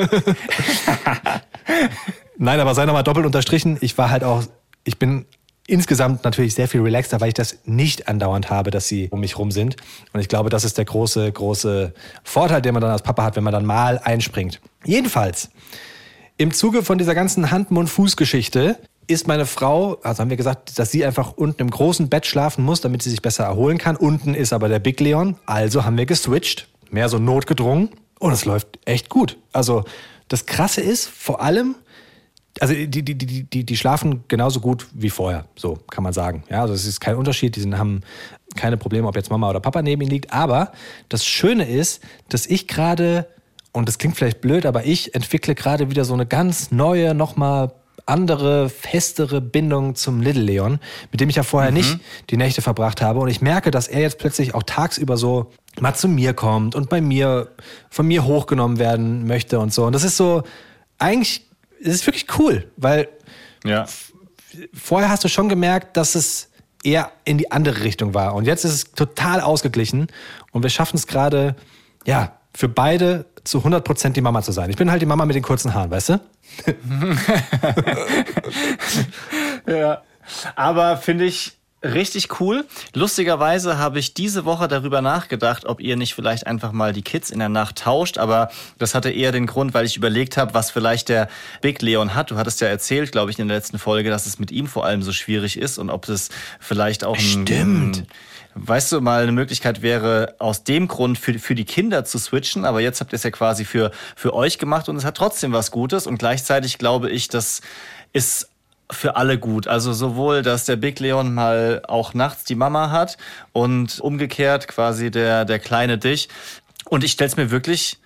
Nein, 2.37 2.59
aber 2.59 2.73
sei 2.73 2.85
nochmal 2.85 3.03
doppelt 3.03 3.25
unterstrichen, 3.25 3.77
ich 3.81 3.97
war 3.97 4.09
halt 4.09 4.23
auch, 4.23 4.43
ich 4.83 4.97
bin 4.97 5.25
insgesamt 5.69 6.23
natürlich 6.23 6.55
sehr 6.55 6.67
viel 6.67 6.81
relaxter, 6.81 7.21
weil 7.21 7.29
ich 7.29 7.33
das 7.33 7.59
nicht 7.65 8.07
andauernd 8.07 8.49
habe, 8.49 8.71
dass 8.71 8.87
sie 8.87 9.07
um 9.11 9.19
mich 9.19 9.37
rum 9.37 9.51
sind. 9.51 9.75
Und 10.13 10.19
ich 10.19 10.27
glaube, 10.27 10.49
das 10.49 10.63
ist 10.63 10.77
der 10.77 10.85
große, 10.85 11.31
große 11.31 11.93
Vorteil, 12.23 12.61
den 12.61 12.73
man 12.73 12.81
dann 12.81 12.91
als 12.91 13.03
Papa 13.03 13.23
hat, 13.23 13.35
wenn 13.35 13.43
man 13.43 13.53
dann 13.53 13.65
mal 13.65 13.99
einspringt. 13.99 14.59
Jedenfalls, 14.83 15.49
im 16.37 16.53
Zuge 16.53 16.83
von 16.83 16.97
dieser 16.97 17.15
ganzen 17.15 17.51
Hand-Mund-Fuß-Geschichte 17.51 18.77
ist 19.07 19.27
meine 19.27 19.45
Frau, 19.45 19.97
also 20.03 20.21
haben 20.21 20.29
wir 20.29 20.37
gesagt, 20.37 20.77
dass 20.77 20.91
sie 20.91 21.03
einfach 21.03 21.33
unten 21.35 21.61
im 21.61 21.71
großen 21.71 22.09
Bett 22.09 22.25
schlafen 22.25 22.63
muss, 22.63 22.81
damit 22.81 23.01
sie 23.01 23.09
sich 23.09 23.21
besser 23.21 23.43
erholen 23.45 23.77
kann. 23.77 23.95
Unten 23.95 24.35
ist 24.35 24.53
aber 24.53 24.69
der 24.69 24.79
Big 24.79 24.99
Leon. 24.99 25.35
Also 25.45 25.83
haben 25.83 25.97
wir 25.97 26.05
geswitcht, 26.05 26.67
mehr 26.91 27.09
so 27.09 27.17
notgedrungen. 27.17 27.89
Und 28.19 28.33
es 28.33 28.45
läuft 28.45 28.79
echt 28.85 29.09
gut. 29.09 29.37
Also 29.51 29.83
das 30.27 30.45
Krasse 30.45 30.81
ist 30.81 31.07
vor 31.07 31.41
allem, 31.41 31.75
also 32.59 32.73
die, 32.73 32.87
die, 32.87 33.15
die, 33.15 33.43
die, 33.43 33.63
die 33.63 33.77
schlafen 33.77 34.23
genauso 34.27 34.59
gut 34.59 34.87
wie 34.93 35.09
vorher, 35.09 35.45
so 35.55 35.77
kann 35.89 36.03
man 36.03 36.13
sagen. 36.13 36.43
Ja, 36.49 36.61
also 36.61 36.73
es 36.73 36.85
ist 36.85 36.99
kein 36.99 37.15
Unterschied, 37.15 37.55
die 37.55 37.61
sind, 37.61 37.77
haben 37.77 38.01
keine 38.55 38.77
Probleme, 38.77 39.07
ob 39.07 39.15
jetzt 39.15 39.29
Mama 39.29 39.49
oder 39.49 39.59
Papa 39.59 39.81
neben 39.81 40.01
ihnen 40.01 40.11
liegt. 40.11 40.33
Aber 40.33 40.71
das 41.07 41.25
Schöne 41.25 41.67
ist, 41.67 42.01
dass 42.29 42.45
ich 42.45 42.67
gerade, 42.67 43.27
und 43.71 43.87
das 43.87 43.97
klingt 43.97 44.17
vielleicht 44.17 44.41
blöd, 44.41 44.65
aber 44.65 44.85
ich 44.85 45.15
entwickle 45.15 45.55
gerade 45.55 45.89
wieder 45.89 46.05
so 46.05 46.13
eine 46.13 46.25
ganz 46.25 46.71
neue, 46.71 47.13
nochmal 47.13 47.73
andere, 48.05 48.69
festere 48.69 49.39
Bindung 49.39 49.95
zum 49.95 50.21
Little 50.21 50.41
Leon, 50.41 50.79
mit 51.11 51.21
dem 51.21 51.29
ich 51.29 51.35
ja 51.35 51.43
vorher 51.43 51.71
mhm. 51.71 51.77
nicht 51.77 51.99
die 52.29 52.37
Nächte 52.37 52.61
verbracht 52.61 53.01
habe. 53.01 53.19
Und 53.19 53.29
ich 53.29 53.41
merke, 53.41 53.71
dass 53.71 53.87
er 53.87 54.01
jetzt 54.01 54.17
plötzlich 54.17 54.55
auch 54.55 54.63
tagsüber 54.63 55.15
so 55.15 55.51
mal 55.79 55.93
zu 55.93 56.07
mir 56.07 56.33
kommt 56.33 56.75
und 56.75 56.89
bei 56.89 57.01
mir, 57.01 57.51
von 57.89 58.07
mir 58.07 58.25
hochgenommen 58.25 58.79
werden 58.79 59.27
möchte 59.27 59.59
und 59.59 59.73
so. 59.73 59.85
Und 59.85 59.93
das 59.93 60.03
ist 60.03 60.17
so, 60.17 60.43
eigentlich, 60.97 61.48
es 61.81 61.95
ist 61.95 62.07
wirklich 62.07 62.27
cool, 62.37 62.71
weil 62.77 63.09
ja. 63.63 63.85
vorher 64.73 65.09
hast 65.09 65.23
du 65.23 65.27
schon 65.27 65.49
gemerkt, 65.49 65.97
dass 65.97 66.15
es 66.15 66.49
eher 66.83 67.11
in 67.25 67.37
die 67.37 67.51
andere 67.51 67.83
Richtung 67.83 68.13
war. 68.13 68.35
Und 68.35 68.45
jetzt 68.45 68.63
ist 68.65 68.73
es 68.73 68.91
total 68.91 69.41
ausgeglichen 69.41 70.07
und 70.51 70.63
wir 70.63 70.69
schaffen 70.69 70.95
es 70.95 71.07
gerade, 71.07 71.55
ja, 72.05 72.37
für 72.53 72.69
beide 72.69 73.25
zu 73.43 73.59
100% 73.59 74.09
die 74.11 74.21
Mama 74.21 74.41
zu 74.41 74.51
sein. 74.51 74.69
Ich 74.69 74.77
bin 74.77 74.89
halt 74.91 75.01
die 75.01 75.05
Mama 75.05 75.25
mit 75.25 75.35
den 75.35 75.43
kurzen 75.43 75.73
Haaren, 75.73 75.91
weißt 75.91 76.09
du? 76.09 76.19
ja. 79.71 80.01
Aber 80.55 80.97
finde 80.97 81.25
ich 81.25 81.58
richtig 81.83 82.39
cool. 82.39 82.65
Lustigerweise 82.93 83.77
habe 83.77 83.99
ich 83.99 84.13
diese 84.13 84.45
Woche 84.45 84.67
darüber 84.67 85.01
nachgedacht, 85.01 85.65
ob 85.65 85.79
ihr 85.79 85.95
nicht 85.95 86.13
vielleicht 86.13 86.45
einfach 86.45 86.71
mal 86.71 86.93
die 86.93 87.01
Kids 87.01 87.29
in 87.29 87.39
der 87.39 87.49
Nacht 87.49 87.77
tauscht. 87.77 88.17
Aber 88.17 88.49
das 88.77 88.95
hatte 88.95 89.09
eher 89.09 89.31
den 89.31 89.47
Grund, 89.47 89.73
weil 89.73 89.85
ich 89.85 89.95
überlegt 89.95 90.37
habe, 90.37 90.53
was 90.53 90.71
vielleicht 90.71 91.09
der 91.09 91.29
Big 91.61 91.81
Leon 91.81 92.15
hat. 92.15 92.31
Du 92.31 92.35
hattest 92.35 92.61
ja 92.61 92.67
erzählt, 92.67 93.11
glaube 93.11 93.31
ich, 93.31 93.39
in 93.39 93.47
der 93.47 93.57
letzten 93.57 93.79
Folge, 93.79 94.09
dass 94.09 94.25
es 94.25 94.39
mit 94.39 94.51
ihm 94.51 94.67
vor 94.67 94.85
allem 94.85 95.01
so 95.01 95.13
schwierig 95.13 95.57
ist 95.57 95.77
und 95.77 95.89
ob 95.89 96.09
es 96.09 96.29
vielleicht 96.59 97.03
auch 97.03 97.17
Stimmt. 97.17 97.49
ein, 97.49 98.07
weißt 98.55 98.91
du, 98.91 99.01
mal 99.01 99.23
eine 99.23 99.31
Möglichkeit 99.31 99.81
wäre, 99.81 100.35
aus 100.39 100.63
dem 100.65 100.87
Grund 100.87 101.17
für, 101.17 101.39
für 101.39 101.55
die 101.55 101.65
Kinder 101.65 102.03
zu 102.03 102.17
switchen. 102.17 102.65
Aber 102.65 102.81
jetzt 102.81 102.99
habt 102.99 103.13
ihr 103.13 103.17
es 103.17 103.23
ja 103.23 103.31
quasi 103.31 103.63
für, 103.63 103.91
für 104.15 104.33
euch 104.33 104.57
gemacht 104.57 104.89
und 104.89 104.97
es 104.97 105.05
hat 105.05 105.15
trotzdem 105.15 105.53
was 105.53 105.71
Gutes. 105.71 106.07
Und 106.07 106.17
gleichzeitig 106.17 106.77
glaube 106.77 107.09
ich, 107.09 107.29
dass 107.29 107.61
ist 108.11 108.48
für 108.91 109.15
alle 109.15 109.37
gut. 109.37 109.67
Also 109.67 109.93
sowohl, 109.93 110.41
dass 110.41 110.65
der 110.65 110.75
Big 110.75 110.99
Leon 110.99 111.33
mal 111.33 111.81
auch 111.87 112.13
nachts 112.13 112.43
die 112.43 112.55
Mama 112.55 112.91
hat 112.91 113.17
und 113.53 113.99
umgekehrt 113.99 114.67
quasi 114.67 115.11
der, 115.11 115.45
der 115.45 115.59
kleine 115.59 115.97
dich. 115.97 116.29
Und 116.85 117.03
ich 117.03 117.11
stell's 117.11 117.37
mir 117.37 117.51
wirklich 117.51 117.99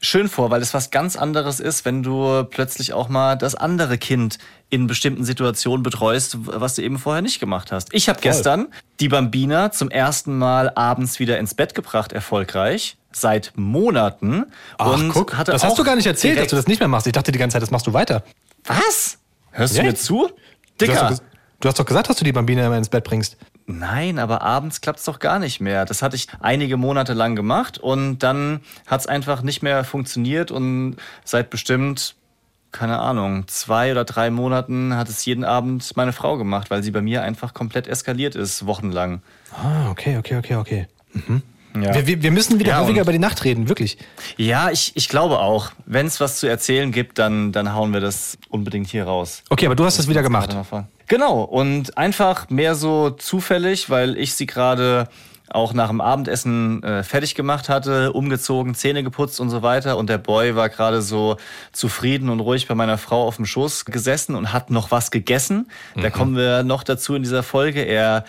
schön 0.00 0.28
vor, 0.28 0.50
weil 0.50 0.62
es 0.62 0.74
was 0.74 0.90
ganz 0.90 1.16
anderes 1.16 1.60
ist, 1.60 1.84
wenn 1.84 2.02
du 2.02 2.44
plötzlich 2.44 2.92
auch 2.92 3.08
mal 3.08 3.36
das 3.36 3.54
andere 3.54 3.98
Kind 3.98 4.38
in 4.70 4.86
bestimmten 4.86 5.24
Situationen 5.24 5.82
betreust, 5.82 6.36
was 6.40 6.74
du 6.74 6.82
eben 6.82 6.98
vorher 6.98 7.22
nicht 7.22 7.40
gemacht 7.40 7.72
hast. 7.72 7.92
Ich 7.92 8.08
habe 8.08 8.20
gestern 8.20 8.68
die 9.00 9.08
Bambina 9.08 9.72
zum 9.72 9.90
ersten 9.90 10.36
Mal 10.36 10.70
abends 10.74 11.18
wieder 11.18 11.38
ins 11.38 11.54
Bett 11.54 11.74
gebracht, 11.74 12.12
erfolgreich. 12.12 12.96
Seit 13.12 13.52
Monaten. 13.54 14.46
Ach, 14.76 14.94
und 14.94 15.10
guck, 15.10 15.36
hatte 15.36 15.52
das 15.52 15.62
hast 15.62 15.78
du 15.78 15.84
gar 15.84 15.94
nicht 15.94 16.06
erzählt, 16.06 16.38
dass 16.38 16.48
du 16.48 16.56
das 16.56 16.66
nicht 16.66 16.80
mehr 16.80 16.88
machst. 16.88 17.06
Ich 17.06 17.12
dachte 17.12 17.30
die 17.30 17.38
ganze 17.38 17.54
Zeit, 17.54 17.62
das 17.62 17.70
machst 17.70 17.86
du 17.86 17.92
weiter. 17.92 18.24
Was? 18.64 19.18
Hörst 19.54 19.78
du 19.78 19.82
mir 19.82 19.94
zu? 19.94 20.30
Dicker. 20.80 20.92
Du 20.92 21.00
hast, 21.00 21.20
doch, 21.20 21.24
du 21.60 21.68
hast 21.68 21.78
doch 21.78 21.86
gesagt, 21.86 22.08
dass 22.10 22.16
du 22.16 22.24
die 22.24 22.32
Bambina 22.32 22.66
immer 22.66 22.76
ins 22.76 22.88
Bett 22.88 23.04
bringst. 23.04 23.36
Nein, 23.66 24.18
aber 24.18 24.42
abends 24.42 24.80
klappt's 24.80 25.04
doch 25.04 25.18
gar 25.18 25.38
nicht 25.38 25.60
mehr. 25.60 25.84
Das 25.84 26.02
hatte 26.02 26.16
ich 26.16 26.28
einige 26.40 26.76
Monate 26.76 27.14
lang 27.14 27.34
gemacht 27.34 27.78
und 27.78 28.18
dann 28.18 28.60
hat's 28.86 29.06
einfach 29.06 29.42
nicht 29.42 29.62
mehr 29.62 29.84
funktioniert 29.84 30.50
und 30.50 30.96
seit 31.24 31.50
bestimmt 31.50 32.16
keine 32.72 32.98
Ahnung, 32.98 33.46
zwei 33.46 33.92
oder 33.92 34.04
drei 34.04 34.30
Monaten 34.30 34.96
hat 34.96 35.08
es 35.08 35.24
jeden 35.24 35.44
Abend 35.44 35.96
meine 35.96 36.12
Frau 36.12 36.36
gemacht, 36.36 36.72
weil 36.72 36.82
sie 36.82 36.90
bei 36.90 37.00
mir 37.00 37.22
einfach 37.22 37.54
komplett 37.54 37.86
eskaliert 37.86 38.34
ist, 38.34 38.66
wochenlang. 38.66 39.22
Ah, 39.52 39.90
okay, 39.90 40.18
okay, 40.18 40.36
okay, 40.36 40.56
okay. 40.56 40.86
Mhm. 41.12 41.42
Ja. 41.76 42.06
Wir, 42.06 42.22
wir, 42.22 42.30
müssen 42.30 42.58
wieder 42.60 42.72
ja, 42.72 42.80
häufiger 42.80 43.02
über 43.02 43.12
die 43.12 43.18
Nacht 43.18 43.44
reden, 43.44 43.68
wirklich. 43.68 43.98
Ja, 44.36 44.70
ich, 44.70 44.92
ich 44.94 45.08
glaube 45.08 45.40
auch. 45.40 45.72
Wenn 45.86 46.06
es 46.06 46.20
was 46.20 46.38
zu 46.38 46.46
erzählen 46.46 46.92
gibt, 46.92 47.18
dann, 47.18 47.50
dann 47.50 47.74
hauen 47.74 47.92
wir 47.92 48.00
das 48.00 48.38
unbedingt 48.48 48.88
hier 48.88 49.04
raus. 49.04 49.42
Okay, 49.50 49.66
aber 49.66 49.74
du 49.74 49.84
hast 49.84 49.98
das, 49.98 50.06
das 50.06 50.10
wieder 50.10 50.22
gemacht. 50.22 50.56
Genau, 51.08 51.42
und 51.42 51.98
einfach 51.98 52.48
mehr 52.48 52.74
so 52.74 53.10
zufällig, 53.10 53.90
weil 53.90 54.16
ich 54.16 54.34
sie 54.34 54.46
gerade 54.46 55.08
auch 55.50 55.74
nach 55.74 55.88
dem 55.88 56.00
Abendessen 56.00 56.82
äh, 56.82 57.02
fertig 57.02 57.34
gemacht 57.34 57.68
hatte, 57.68 58.12
umgezogen, 58.12 58.74
Zähne 58.74 59.02
geputzt 59.02 59.40
und 59.40 59.50
so 59.50 59.62
weiter. 59.62 59.96
Und 59.98 60.08
der 60.08 60.18
Boy 60.18 60.56
war 60.56 60.68
gerade 60.68 61.02
so 61.02 61.36
zufrieden 61.72 62.28
und 62.28 62.40
ruhig 62.40 62.66
bei 62.66 62.74
meiner 62.74 62.98
Frau 62.98 63.26
auf 63.26 63.36
dem 63.36 63.46
Schoß 63.46 63.84
gesessen 63.84 64.34
und 64.34 64.52
hat 64.52 64.70
noch 64.70 64.90
was 64.90 65.10
gegessen. 65.10 65.70
Mhm. 65.94 66.02
Da 66.02 66.10
kommen 66.10 66.36
wir 66.36 66.62
noch 66.62 66.82
dazu 66.82 67.14
in 67.14 67.22
dieser 67.22 67.42
Folge. 67.42 67.82
Er 67.82 68.24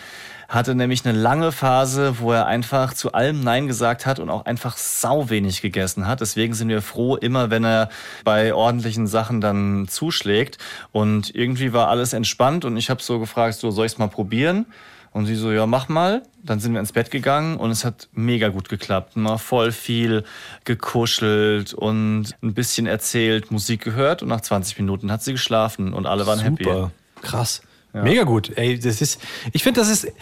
hatte 0.48 0.74
nämlich 0.74 1.04
eine 1.04 1.18
lange 1.18 1.52
Phase, 1.52 2.20
wo 2.20 2.32
er 2.32 2.46
einfach 2.46 2.94
zu 2.94 3.12
allem 3.12 3.40
Nein 3.40 3.66
gesagt 3.66 4.06
hat 4.06 4.18
und 4.18 4.30
auch 4.30 4.44
einfach 4.44 4.76
sau 4.76 5.28
wenig 5.28 5.62
gegessen 5.62 6.06
hat. 6.06 6.20
Deswegen 6.20 6.54
sind 6.54 6.68
wir 6.68 6.82
froh, 6.82 7.16
immer 7.16 7.50
wenn 7.50 7.64
er 7.64 7.88
bei 8.24 8.54
ordentlichen 8.54 9.06
Sachen 9.06 9.40
dann 9.40 9.88
zuschlägt. 9.88 10.58
Und 10.92 11.34
irgendwie 11.34 11.72
war 11.72 11.88
alles 11.88 12.12
entspannt 12.12 12.64
und 12.64 12.76
ich 12.76 12.90
habe 12.90 13.02
so 13.02 13.18
gefragt, 13.18 13.54
so 13.54 13.70
soll 13.70 13.86
ich 13.86 13.92
es 13.92 13.98
mal 13.98 14.08
probieren? 14.08 14.66
Und 15.12 15.24
sie 15.24 15.34
so, 15.34 15.50
ja, 15.50 15.66
mach 15.66 15.88
mal. 15.88 16.22
Dann 16.42 16.60
sind 16.60 16.74
wir 16.74 16.80
ins 16.80 16.92
Bett 16.92 17.10
gegangen 17.10 17.56
und 17.56 17.70
es 17.70 17.86
hat 17.86 18.08
mega 18.12 18.48
gut 18.48 18.68
geklappt. 18.68 19.16
Mal 19.16 19.38
voll 19.38 19.72
viel 19.72 20.24
gekuschelt 20.64 21.72
und 21.72 22.34
ein 22.42 22.52
bisschen 22.52 22.86
erzählt, 22.86 23.50
Musik 23.50 23.82
gehört 23.82 24.22
und 24.22 24.28
nach 24.28 24.42
20 24.42 24.78
Minuten 24.78 25.10
hat 25.10 25.22
sie 25.22 25.32
geschlafen 25.32 25.94
und 25.94 26.06
alle 26.06 26.26
waren 26.26 26.38
Super. 26.38 26.50
happy. 26.50 26.90
Krass. 27.22 27.62
Ja. 27.96 28.02
Mega 28.02 28.24
gut. 28.24 28.52
Ey, 28.56 28.78
das 28.78 29.00
ist, 29.00 29.20
ich 29.52 29.62
finde, 29.62 29.80
das 29.80 29.88
ist 29.88 30.12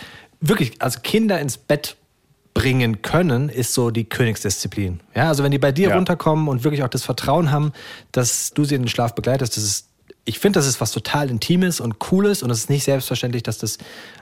wirklich, 0.41 0.81
also 0.81 1.01
Kinder 1.03 1.41
ins 1.41 1.57
Bett 1.57 1.97
bringen 2.55 3.03
können, 3.03 3.49
ist 3.49 3.75
so 3.75 3.91
die 3.91 4.05
Königsdisziplin. 4.05 5.01
Ja, 5.15 5.29
also 5.29 5.43
wenn 5.43 5.51
die 5.51 5.59
bei 5.59 5.73
dir 5.73 5.89
ja. 5.89 5.97
runterkommen 5.97 6.47
und 6.47 6.63
wirklich 6.63 6.85
auch 6.85 6.89
das 6.89 7.03
Vertrauen 7.03 7.51
haben, 7.51 7.73
dass 8.13 8.53
du 8.53 8.65
sie 8.65 8.77
in 8.77 8.83
den 8.83 8.89
Schlaf 8.89 9.17
begleitest, 9.17 9.57
das 9.57 9.65
ist, 9.65 9.89
ich 10.25 10.39
finde, 10.39 10.61
das 10.61 10.69
ist 10.69 10.81
was 10.81 10.93
total 10.93 11.31
Intimes 11.31 11.81
und 11.81 11.99
Cooles 11.99 12.45
und 12.45 12.51
es 12.51 12.59
ist 12.59 12.71
nicht 12.71 12.85
selbstverständlich, 12.85 13.43
dass 13.43 13.59
das 13.59 13.79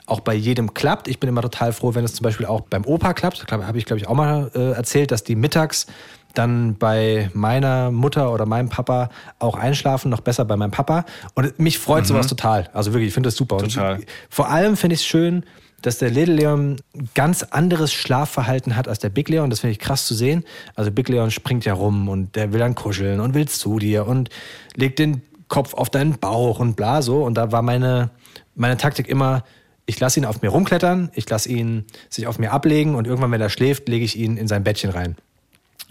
auch 0.07 0.21
bei 0.21 0.35
jedem 0.35 0.73
klappt. 0.73 1.09
Ich 1.09 1.21
bin 1.21 1.29
immer 1.29 1.43
total 1.43 1.75
froh, 1.75 1.95
wenn 1.95 2.05
es 2.05 2.15
zum 2.15 2.25
Beispiel 2.25 2.47
auch 2.47 2.63
beim 2.63 2.87
Opa 2.87 3.13
klappt. 3.13 3.53
Habe 3.53 3.79
ich, 3.79 3.85
glaube 3.85 4.01
ich, 4.01 4.09
auch 4.09 4.15
mal 4.15 4.51
äh, 4.55 4.73
erzählt, 4.73 5.11
dass 5.11 5.25
die 5.25 5.37
mittags 5.37 5.87
dann 6.35 6.77
bei 6.77 7.31
meiner 7.35 7.91
Mutter 7.91 8.33
oder 8.33 8.47
meinem 8.47 8.69
Papa 8.69 9.11
auch 9.39 9.57
einschlafen, 9.57 10.11
noch 10.11 10.21
besser 10.21 10.45
bei 10.45 10.57
meinem 10.57 10.71
Papa. 10.71 11.05
Und 11.35 11.59
mich 11.59 11.79
freut 11.79 12.05
mhm. 12.05 12.09
sowas 12.09 12.27
total. 12.27 12.71
Also 12.73 12.93
wirklich, 12.93 13.09
ich 13.09 13.15
finde 13.15 13.29
das 13.29 13.37
super. 13.37 13.59
Total. 13.59 13.97
Und 13.97 14.07
vor 14.31 14.51
allem 14.51 14.77
finde 14.77 14.95
ich 14.95 15.01
es 15.01 15.07
schön, 15.07 15.45
dass 15.83 15.99
der 15.99 16.11
Little 16.11 16.35
Leon 16.35 16.77
ein 16.95 17.09
ganz 17.15 17.43
anderes 17.43 17.93
Schlafverhalten 17.93 18.77
hat 18.77 18.89
als 18.89 19.01
der 19.01 19.11
Big 19.11 19.29
Leon. 19.29 19.51
Das 19.51 19.61
finde 19.61 19.73
ich 19.73 19.79
krass 19.79 20.07
zu 20.07 20.15
sehen. 20.15 20.45
Also 20.75 20.91
Big 20.91 21.09
Leon 21.09 21.31
springt 21.31 21.65
ja 21.65 21.75
rum 21.75 22.09
und 22.09 22.37
der 22.37 22.53
will 22.53 22.61
dann 22.61 22.75
kuscheln 22.75 23.21
und 23.21 23.35
will 23.35 23.49
zu 23.49 23.79
dir 23.79 24.07
und 24.07 24.31
legt 24.77 24.99
den 24.99 25.23
Kopf 25.49 25.75
auf 25.75 25.91
deinen 25.91 26.19
Bauch 26.19 26.61
und 26.61 26.77
bla 26.77 27.03
so. 27.03 27.25
Und 27.25 27.35
da 27.35 27.53
war 27.53 27.63
meine, 27.63 28.11
meine 28.55 28.77
Taktik 28.77 29.09
immer, 29.09 29.45
ich 29.85 29.99
lasse 29.99 30.21
ihn 30.21 30.25
auf 30.25 30.41
mir 30.41 30.49
rumklettern, 30.49 31.11
ich 31.15 31.29
lasse 31.29 31.49
ihn 31.49 31.85
sich 32.09 32.27
auf 32.27 32.39
mir 32.39 32.53
ablegen 32.53 32.95
und 32.95 33.07
irgendwann, 33.07 33.33
wenn 33.33 33.41
er 33.41 33.51
schläft, 33.51 33.89
lege 33.89 34.05
ich 34.05 34.17
ihn 34.17 34.37
in 34.37 34.49
sein 34.49 34.65
Bettchen 34.65 34.91
rein. 34.91 35.17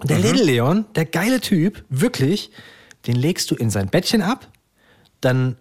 Und 0.02 0.10
der 0.10 0.18
mhm. 0.18 0.24
Little 0.24 0.44
Leon, 0.44 0.86
der 0.96 1.06
geile 1.06 1.40
Typ, 1.40 1.84
wirklich, 1.90 2.52
den 3.08 3.16
legst 3.16 3.50
du 3.52 3.56
in 3.56 3.70
sein 3.70 3.88
Bettchen 3.88 4.22
ab, 4.22 4.48
dann 5.22 5.56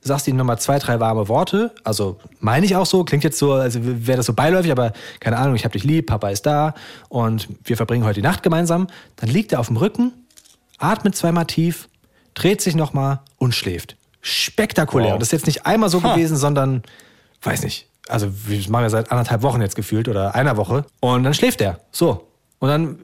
sagst 0.00 0.26
ihm 0.26 0.36
nochmal 0.36 0.58
zwei, 0.58 0.78
drei 0.78 0.98
warme 1.00 1.28
Worte. 1.28 1.72
Also 1.84 2.18
meine 2.40 2.66
ich 2.66 2.74
auch 2.74 2.86
so, 2.86 3.04
klingt 3.04 3.24
jetzt 3.24 3.38
so, 3.38 3.52
also 3.52 3.78
wäre 3.82 4.16
das 4.16 4.26
so 4.26 4.32
beiläufig, 4.32 4.72
aber 4.72 4.92
keine 5.20 5.38
Ahnung, 5.38 5.54
ich 5.54 5.64
hab 5.64 5.72
dich 5.72 5.84
lieb, 5.84 6.06
Papa 6.06 6.30
ist 6.30 6.44
da 6.44 6.74
und 7.08 7.48
wir 7.64 7.76
verbringen 7.76 8.04
heute 8.04 8.20
die 8.20 8.26
Nacht 8.26 8.42
gemeinsam. 8.42 8.88
Dann 9.16 9.28
liegt 9.28 9.52
er 9.52 9.60
auf 9.60 9.68
dem 9.68 9.76
Rücken, 9.76 10.12
atmet 10.78 11.14
zweimal 11.14 11.46
tief, 11.46 11.88
dreht 12.34 12.60
sich 12.60 12.74
nochmal 12.74 13.20
und 13.38 13.54
schläft. 13.54 13.96
Spektakulär. 14.20 15.08
Wow. 15.08 15.14
Und 15.14 15.20
das 15.20 15.28
ist 15.28 15.32
jetzt 15.32 15.46
nicht 15.46 15.66
einmal 15.66 15.88
so 15.88 16.02
ha. 16.02 16.14
gewesen, 16.14 16.36
sondern, 16.36 16.82
weiß 17.42 17.62
nicht, 17.62 17.88
also 18.08 18.28
wir 18.46 18.58
machen 18.70 18.84
ja 18.84 18.90
seit 18.90 19.10
anderthalb 19.10 19.42
Wochen 19.42 19.60
jetzt 19.60 19.76
gefühlt 19.76 20.08
oder 20.08 20.34
einer 20.34 20.56
Woche. 20.56 20.84
Und 21.00 21.22
dann 21.22 21.34
schläft 21.34 21.60
er. 21.60 21.80
So. 21.92 22.28
Und 22.58 22.68
dann 22.68 22.98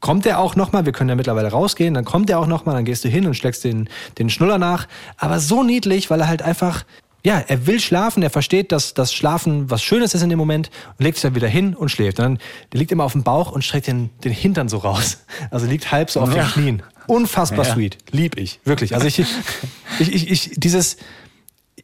kommt 0.00 0.26
er 0.26 0.38
auch 0.38 0.56
nochmal, 0.56 0.84
wir 0.84 0.92
können 0.92 1.10
ja 1.10 1.16
mittlerweile 1.16 1.48
rausgehen, 1.48 1.94
dann 1.94 2.04
kommt 2.04 2.30
er 2.30 2.38
auch 2.38 2.46
nochmal, 2.46 2.74
dann 2.74 2.84
gehst 2.84 3.04
du 3.04 3.08
hin 3.08 3.26
und 3.26 3.34
schlägst 3.34 3.64
den, 3.64 3.88
den 4.18 4.30
Schnuller 4.30 4.58
nach. 4.58 4.86
Aber 5.16 5.40
so 5.40 5.62
niedlich, 5.62 6.10
weil 6.10 6.20
er 6.20 6.28
halt 6.28 6.42
einfach, 6.42 6.84
ja, 7.24 7.42
er 7.46 7.66
will 7.66 7.80
schlafen, 7.80 8.22
er 8.22 8.30
versteht, 8.30 8.70
dass 8.70 8.94
das 8.94 9.12
Schlafen 9.12 9.70
was 9.70 9.82
Schönes 9.82 10.14
ist 10.14 10.22
in 10.22 10.28
dem 10.28 10.38
Moment 10.38 10.70
und 10.98 11.04
legt 11.04 11.16
sich 11.16 11.22
dann 11.22 11.34
wieder 11.34 11.48
hin 11.48 11.74
und 11.74 11.88
schläft. 11.90 12.18
Und 12.20 12.24
dann, 12.24 12.38
der 12.72 12.78
liegt 12.78 12.92
immer 12.92 13.04
auf 13.04 13.12
dem 13.12 13.24
Bauch 13.24 13.50
und 13.50 13.64
streckt 13.64 13.88
den, 13.88 14.10
den 14.22 14.32
Hintern 14.32 14.68
so 14.68 14.78
raus. 14.78 15.18
Also 15.50 15.66
liegt 15.66 15.90
halb 15.90 16.10
so 16.10 16.20
auf 16.20 16.34
ja. 16.34 16.44
den 16.44 16.52
Knien. 16.52 16.82
Unfassbar 17.06 17.64
ja. 17.64 17.74
sweet. 17.74 17.98
Lieb 18.10 18.36
ich. 18.36 18.60
Wirklich. 18.64 18.94
Also 18.94 19.06
ich, 19.06 19.18
ich, 19.98 20.14
ich, 20.14 20.30
ich 20.30 20.50
dieses, 20.56 20.98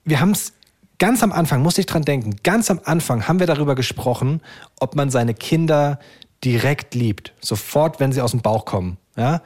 wir 0.05 0.21
haben 0.21 0.33
es 0.33 0.53
ganz 0.99 1.23
am 1.23 1.33
Anfang, 1.33 1.63
musste 1.63 1.81
ich 1.81 1.87
dran 1.87 2.03
denken, 2.03 2.37
ganz 2.43 2.71
am 2.71 2.81
Anfang 2.85 3.27
haben 3.27 3.41
wir 3.41 3.47
darüber 3.47 3.75
gesprochen, 3.75 4.41
ob 4.79 4.95
man 4.95 5.11
seine 5.11 5.35
Kinder 5.35 5.99
direkt 6.45 6.95
liebt. 6.95 7.33
Sofort, 7.41 8.01
wenn 8.01 8.13
sie 8.13 8.21
aus 8.21 8.33
dem 8.33 8.41
Bauch 8.41 8.65
kommen. 8.65 8.99
Ja? 9.17 9.43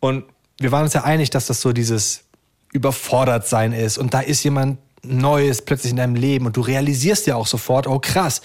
Und 0.00 0.24
wir 0.58 0.72
waren 0.72 0.84
uns 0.84 0.94
ja 0.94 1.04
einig, 1.04 1.30
dass 1.30 1.46
das 1.46 1.60
so 1.60 1.72
dieses 1.72 2.24
überfordert 2.72 3.48
sein 3.48 3.72
ist 3.72 3.98
und 3.98 4.14
da 4.14 4.20
ist 4.20 4.44
jemand 4.44 4.78
Neues 5.02 5.62
plötzlich 5.62 5.90
in 5.90 5.96
deinem 5.96 6.14
Leben 6.14 6.46
und 6.46 6.56
du 6.56 6.60
realisierst 6.60 7.26
ja 7.26 7.34
auch 7.34 7.46
sofort, 7.46 7.86
oh 7.86 7.98
krass, 7.98 8.42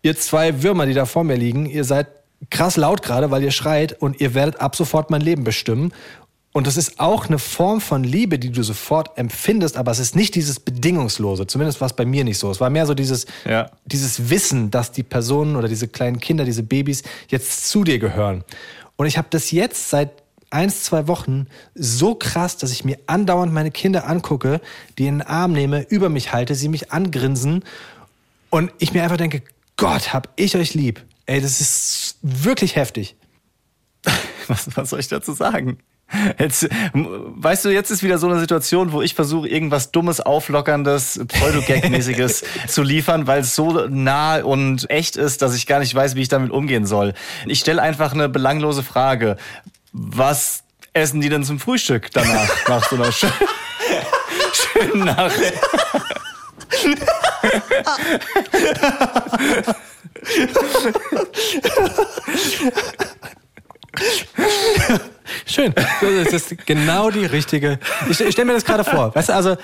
ihr 0.00 0.16
zwei 0.16 0.62
Würmer, 0.62 0.86
die 0.86 0.94
da 0.94 1.04
vor 1.04 1.22
mir 1.22 1.36
liegen, 1.36 1.66
ihr 1.66 1.84
seid 1.84 2.08
krass 2.50 2.76
laut 2.76 3.02
gerade, 3.02 3.30
weil 3.30 3.42
ihr 3.42 3.50
schreit 3.50 4.00
und 4.00 4.20
ihr 4.20 4.34
werdet 4.34 4.60
ab 4.60 4.74
sofort 4.74 5.10
mein 5.10 5.20
Leben 5.20 5.44
bestimmen. 5.44 5.92
Und 6.52 6.66
das 6.66 6.76
ist 6.76 7.00
auch 7.00 7.28
eine 7.28 7.38
Form 7.38 7.80
von 7.80 8.04
Liebe, 8.04 8.38
die 8.38 8.50
du 8.52 8.62
sofort 8.62 9.16
empfindest, 9.16 9.78
aber 9.78 9.90
es 9.90 9.98
ist 9.98 10.14
nicht 10.14 10.34
dieses 10.34 10.60
Bedingungslose. 10.60 11.46
Zumindest 11.46 11.80
war 11.80 11.86
es 11.86 11.94
bei 11.96 12.04
mir 12.04 12.24
nicht 12.24 12.38
so. 12.38 12.50
Es 12.50 12.60
war 12.60 12.68
mehr 12.68 12.84
so 12.86 12.92
dieses, 12.92 13.24
Ja. 13.46 13.70
dieses 13.86 14.28
Wissen, 14.28 14.70
dass 14.70 14.92
die 14.92 15.02
Personen 15.02 15.56
oder 15.56 15.66
diese 15.66 15.88
kleinen 15.88 16.20
Kinder, 16.20 16.44
diese 16.44 16.62
Babys 16.62 17.02
jetzt 17.28 17.68
zu 17.70 17.84
dir 17.84 17.98
gehören. 17.98 18.44
Und 18.96 19.06
ich 19.06 19.16
habe 19.16 19.28
das 19.30 19.50
jetzt 19.50 19.88
seit 19.88 20.10
eins, 20.50 20.82
zwei 20.84 21.08
Wochen 21.08 21.46
so 21.74 22.14
krass, 22.14 22.58
dass 22.58 22.70
ich 22.70 22.84
mir 22.84 22.98
andauernd 23.06 23.50
meine 23.54 23.70
Kinder 23.70 24.06
angucke, 24.06 24.60
die 24.98 25.06
in 25.06 25.20
den 25.20 25.26
Arm 25.26 25.52
nehme, 25.52 25.86
über 25.88 26.10
mich 26.10 26.34
halte, 26.34 26.54
sie 26.54 26.68
mich 26.68 26.92
angrinsen 26.92 27.64
und 28.50 28.70
ich 28.78 28.92
mir 28.92 29.02
einfach 29.02 29.16
denke, 29.16 29.42
Gott, 29.78 30.12
hab 30.12 30.28
ich 30.36 30.54
euch 30.54 30.74
lieb. 30.74 31.02
Ey, 31.24 31.40
das 31.40 31.62
ist 31.62 32.18
wirklich 32.20 32.76
heftig. 32.76 33.16
Was, 34.48 34.76
was 34.76 34.90
soll 34.90 35.00
ich 35.00 35.08
dazu 35.08 35.32
sagen? 35.32 35.78
Jetzt, 36.38 36.68
weißt 36.92 37.64
du, 37.64 37.70
jetzt 37.70 37.90
ist 37.90 38.02
wieder 38.02 38.18
so 38.18 38.28
eine 38.28 38.38
Situation, 38.38 38.92
wo 38.92 39.02
ich 39.02 39.14
versuche, 39.14 39.48
irgendwas 39.48 39.92
Dummes, 39.92 40.20
Auflockerndes, 40.20 41.20
Pseudogag-mäßiges 41.26 42.44
zu 42.68 42.82
liefern, 42.82 43.26
weil 43.26 43.40
es 43.40 43.54
so 43.54 43.86
nah 43.88 44.42
und 44.42 44.90
echt 44.90 45.16
ist, 45.16 45.42
dass 45.42 45.54
ich 45.54 45.66
gar 45.66 45.78
nicht 45.80 45.94
weiß, 45.94 46.14
wie 46.14 46.22
ich 46.22 46.28
damit 46.28 46.50
umgehen 46.50 46.86
soll. 46.86 47.14
Ich 47.46 47.60
stelle 47.60 47.80
einfach 47.80 48.12
eine 48.12 48.28
belanglose 48.28 48.82
Frage. 48.82 49.36
Was 49.92 50.64
essen 50.92 51.20
die 51.20 51.28
denn 51.28 51.44
zum 51.44 51.58
Frühstück 51.58 52.10
danach, 52.12 52.48
nach 52.68 52.88
so 52.88 52.96
einer 52.96 53.12
schö 53.12 53.28
schönen 54.52 55.04
Nacht? 55.04 55.32
Schön. 65.52 65.74
Das 66.00 66.32
ist 66.32 66.66
genau 66.66 67.10
die 67.10 67.26
richtige. 67.26 67.78
Ich, 68.08 68.20
ich 68.20 68.32
stelle 68.32 68.46
mir 68.46 68.54
das 68.54 68.64
gerade 68.64 68.84
vor. 68.84 69.14
Weißt 69.14 69.28
du, 69.28 69.34
also, 69.34 69.56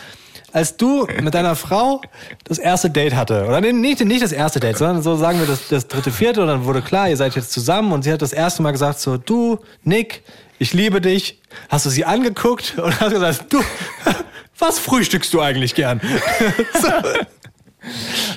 als 0.52 0.76
du 0.76 1.06
mit 1.22 1.32
deiner 1.32 1.56
Frau 1.56 2.02
das 2.44 2.58
erste 2.58 2.90
Date 2.90 3.14
hatte, 3.14 3.46
oder 3.46 3.60
nicht, 3.60 4.04
nicht 4.04 4.22
das 4.22 4.32
erste 4.32 4.60
Date, 4.60 4.76
sondern 4.76 5.02
so 5.02 5.16
sagen 5.16 5.38
wir 5.38 5.46
das, 5.46 5.68
das 5.68 5.88
dritte, 5.88 6.10
vierte, 6.10 6.42
und 6.42 6.48
dann 6.48 6.64
wurde 6.66 6.82
klar, 6.82 7.08
ihr 7.08 7.16
seid 7.16 7.34
jetzt 7.36 7.52
zusammen 7.52 7.92
und 7.92 8.02
sie 8.02 8.12
hat 8.12 8.20
das 8.20 8.34
erste 8.34 8.62
Mal 8.62 8.72
gesagt, 8.72 9.00
so, 9.00 9.16
du, 9.16 9.60
Nick, 9.82 10.22
ich 10.58 10.74
liebe 10.74 11.00
dich. 11.00 11.40
Hast 11.70 11.86
du 11.86 11.90
sie 11.90 12.04
angeguckt 12.04 12.74
und 12.76 13.00
hast 13.00 13.12
gesagt, 13.12 13.44
du, 13.50 13.62
was 14.58 14.78
frühstückst 14.78 15.32
du 15.32 15.40
eigentlich 15.40 15.74
gern? 15.74 16.00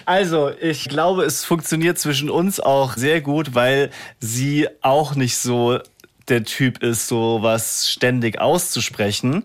Also, 0.06 0.52
ich 0.62 0.88
glaube, 0.88 1.24
es 1.24 1.44
funktioniert 1.44 2.00
zwischen 2.00 2.30
uns 2.30 2.60
auch 2.60 2.96
sehr 2.96 3.22
gut, 3.22 3.54
weil 3.54 3.90
sie 4.20 4.68
auch 4.82 5.16
nicht 5.16 5.38
so 5.38 5.80
der 6.32 6.44
Typ 6.44 6.82
ist, 6.82 7.08
so 7.08 7.40
was 7.42 7.90
ständig 7.90 8.42
auszusprechen. 8.42 9.44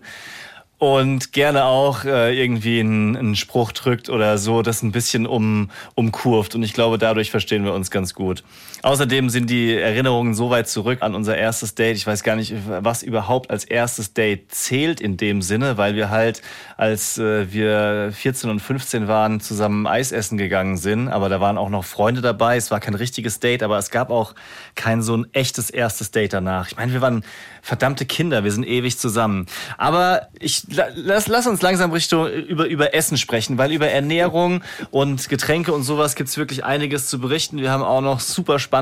Und 0.79 1.33
gerne 1.33 1.65
auch 1.65 2.05
äh, 2.05 2.39
irgendwie 2.39 2.79
einen, 2.79 3.17
einen 3.17 3.35
Spruch 3.35 3.71
drückt 3.71 4.09
oder 4.09 4.37
so, 4.37 4.61
das 4.61 4.83
ein 4.83 4.91
bisschen 4.91 5.25
um, 5.25 5.71
umkurvt. 5.95 6.53
Und 6.53 6.61
ich 6.61 6.73
glaube, 6.73 6.99
dadurch 6.99 7.31
verstehen 7.31 7.65
wir 7.65 7.73
uns 7.73 7.89
ganz 7.89 8.13
gut. 8.13 8.43
Außerdem 8.87 9.29
sind 9.29 9.49
die 9.49 9.75
Erinnerungen 9.75 10.33
so 10.33 10.49
weit 10.49 10.69
zurück 10.69 10.99
an 11.01 11.13
unser 11.13 11.35
erstes 11.35 11.75
Date. 11.75 11.97
Ich 11.97 12.07
weiß 12.07 12.23
gar 12.23 12.37
nicht, 12.37 12.53
was 12.69 13.03
überhaupt 13.03 13.49
als 13.51 13.65
erstes 13.65 14.13
Date 14.13 14.49
zählt 14.55 15.01
in 15.01 15.17
dem 15.17 15.41
Sinne, 15.41 15.77
weil 15.77 15.95
wir 15.95 16.09
halt, 16.09 16.41
als 16.77 17.17
äh, 17.17 17.51
wir 17.51 18.13
14 18.13 18.49
und 18.49 18.61
15 18.61 19.09
waren, 19.09 19.41
zusammen 19.41 19.87
Eis 19.87 20.13
essen 20.13 20.37
gegangen 20.37 20.77
sind. 20.77 21.09
Aber 21.09 21.27
da 21.27 21.41
waren 21.41 21.57
auch 21.57 21.67
noch 21.67 21.83
Freunde 21.83 22.21
dabei. 22.21 22.55
Es 22.55 22.71
war 22.71 22.79
kein 22.79 22.93
richtiges 22.93 23.41
Date, 23.41 23.61
aber 23.61 23.77
es 23.77 23.91
gab 23.91 24.09
auch 24.09 24.35
kein 24.75 25.01
so 25.01 25.17
ein 25.17 25.27
echtes 25.33 25.69
erstes 25.69 26.11
Date 26.11 26.31
danach. 26.31 26.69
Ich 26.69 26.77
meine, 26.77 26.93
wir 26.93 27.01
waren 27.01 27.25
verdammte 27.61 28.05
Kinder, 28.05 28.45
wir 28.45 28.53
sind 28.53 28.65
ewig 28.65 28.97
zusammen. 28.97 29.47
Aber 29.77 30.29
ich 30.39 30.63
la- 30.73 30.87
lass, 30.95 31.27
lass 31.27 31.45
uns 31.45 31.61
langsam 31.61 31.91
Richtung 31.91 32.29
über, 32.29 32.65
über 32.67 32.93
Essen 32.93 33.17
sprechen, 33.17 33.57
weil 33.57 33.73
über 33.73 33.89
Ernährung 33.89 34.63
und 34.91 35.27
Getränke 35.27 35.73
und 35.73 35.83
sowas 35.83 36.15
gibt's 36.15 36.37
wirklich 36.37 36.63
einiges 36.63 37.07
zu 37.07 37.19
berichten. 37.19 37.57
Wir 37.57 37.69
haben 37.69 37.83
auch 37.83 37.99
noch 37.99 38.21
super 38.21 38.59
spannende 38.59 38.76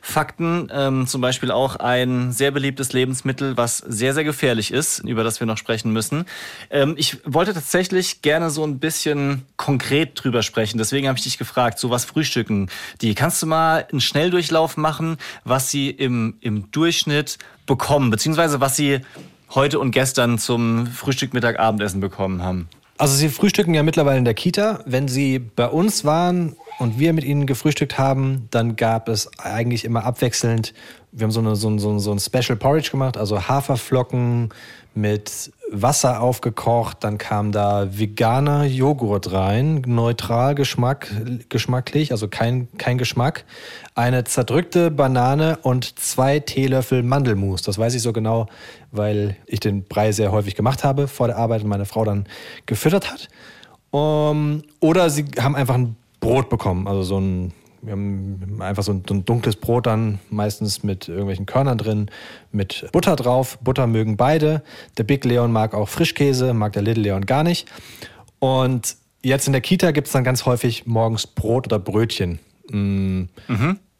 Fakten, 0.00 0.68
ähm, 0.72 1.06
zum 1.06 1.20
Beispiel 1.20 1.50
auch 1.50 1.76
ein 1.76 2.32
sehr 2.32 2.50
beliebtes 2.50 2.92
Lebensmittel, 2.92 3.56
was 3.56 3.78
sehr, 3.78 4.14
sehr 4.14 4.24
gefährlich 4.24 4.72
ist, 4.72 5.00
über 5.00 5.24
das 5.24 5.40
wir 5.40 5.46
noch 5.46 5.58
sprechen 5.58 5.92
müssen. 5.92 6.26
Ähm, 6.70 6.94
ich 6.96 7.18
wollte 7.24 7.54
tatsächlich 7.54 8.22
gerne 8.22 8.50
so 8.50 8.64
ein 8.64 8.78
bisschen 8.78 9.42
konkret 9.56 10.12
drüber 10.14 10.42
sprechen, 10.42 10.78
deswegen 10.78 11.08
habe 11.08 11.18
ich 11.18 11.24
dich 11.24 11.38
gefragt, 11.38 11.78
so 11.78 11.90
was 11.90 12.04
frühstücken 12.04 12.68
die. 13.00 13.14
Kannst 13.14 13.42
du 13.42 13.46
mal 13.46 13.86
einen 13.90 14.00
Schnelldurchlauf 14.00 14.76
machen, 14.76 15.16
was 15.44 15.70
sie 15.70 15.90
im, 15.90 16.36
im 16.40 16.70
Durchschnitt 16.70 17.38
bekommen, 17.66 18.10
beziehungsweise 18.10 18.60
was 18.60 18.76
sie 18.76 19.00
heute 19.54 19.78
und 19.78 19.92
gestern 19.92 20.38
zum 20.38 20.86
Frühstück, 20.86 21.32
Mittag, 21.34 21.58
Abendessen 21.58 22.00
bekommen 22.00 22.42
haben? 22.42 22.68
Also 22.96 23.16
sie 23.16 23.28
frühstücken 23.28 23.74
ja 23.74 23.82
mittlerweile 23.82 24.18
in 24.18 24.24
der 24.24 24.34
Kita. 24.34 24.80
Wenn 24.86 25.08
sie 25.08 25.38
bei 25.38 25.66
uns 25.66 26.04
waren 26.04 26.56
und 26.78 26.98
wir 26.98 27.12
mit 27.12 27.24
ihnen 27.24 27.46
gefrühstückt 27.46 27.98
haben, 27.98 28.48
dann 28.50 28.76
gab 28.76 29.08
es 29.08 29.30
eigentlich 29.38 29.84
immer 29.84 30.04
abwechselnd, 30.04 30.74
wir 31.12 31.24
haben 31.24 31.30
so, 31.30 31.40
eine, 31.40 31.54
so, 31.54 31.68
ein, 31.68 31.78
so, 31.78 31.90
ein, 31.90 32.00
so 32.00 32.12
ein 32.12 32.18
Special 32.18 32.56
Porridge 32.56 32.90
gemacht, 32.90 33.16
also 33.16 33.46
Haferflocken 33.46 34.50
mit 34.94 35.52
Wasser 35.70 36.20
aufgekocht, 36.20 36.98
dann 37.02 37.18
kam 37.18 37.52
da 37.52 37.98
veganer 37.98 38.64
Joghurt 38.64 39.32
rein, 39.32 39.82
neutral 39.86 40.54
Geschmack, 40.54 41.10
geschmacklich, 41.48 42.12
also 42.12 42.28
kein, 42.28 42.68
kein 42.78 42.98
Geschmack, 42.98 43.44
eine 43.94 44.24
zerdrückte 44.24 44.90
Banane 44.90 45.58
und 45.62 45.98
zwei 45.98 46.40
Teelöffel 46.40 47.02
Mandelmus. 47.02 47.62
Das 47.62 47.78
weiß 47.78 47.94
ich 47.94 48.02
so 48.02 48.12
genau, 48.12 48.46
weil 48.92 49.36
ich 49.46 49.60
den 49.60 49.84
Brei 49.84 50.12
sehr 50.12 50.32
häufig 50.32 50.54
gemacht 50.54 50.84
habe 50.84 51.08
vor 51.08 51.26
der 51.28 51.36
Arbeit 51.36 51.62
und 51.62 51.68
meine 51.68 51.86
Frau 51.86 52.04
dann 52.04 52.26
gefüttert 52.66 53.10
hat. 53.10 53.28
Um, 53.90 54.62
oder 54.80 55.08
sie 55.08 55.24
haben 55.38 55.54
einfach 55.54 55.76
ein 55.76 55.94
Brot 56.24 56.48
bekommen, 56.48 56.88
also 56.88 57.02
so 57.02 57.18
ein, 57.18 57.52
wir 57.82 57.92
haben 57.92 58.60
einfach 58.60 58.82
so 58.82 58.92
ein, 58.92 59.02
so 59.06 59.14
ein 59.14 59.26
dunkles 59.26 59.56
Brot 59.56 59.86
dann, 59.86 60.20
meistens 60.30 60.82
mit 60.82 61.06
irgendwelchen 61.06 61.44
Körnern 61.44 61.76
drin, 61.76 62.10
mit 62.50 62.88
Butter 62.92 63.14
drauf. 63.14 63.58
Butter 63.60 63.86
mögen 63.86 64.16
beide. 64.16 64.62
Der 64.96 65.04
Big 65.04 65.24
Leon 65.24 65.52
mag 65.52 65.74
auch 65.74 65.88
Frischkäse, 65.88 66.54
mag 66.54 66.72
der 66.72 66.82
Little 66.82 67.02
Leon 67.02 67.26
gar 67.26 67.42
nicht. 67.42 67.68
Und 68.38 68.96
jetzt 69.22 69.46
in 69.46 69.52
der 69.52 69.60
Kita 69.60 69.90
gibt 69.90 70.06
es 70.06 70.14
dann 70.14 70.24
ganz 70.24 70.46
häufig 70.46 70.86
morgens 70.86 71.26
Brot 71.26 71.66
oder 71.66 71.78
Brötchen. 71.78 72.38
Mm. 72.70 73.24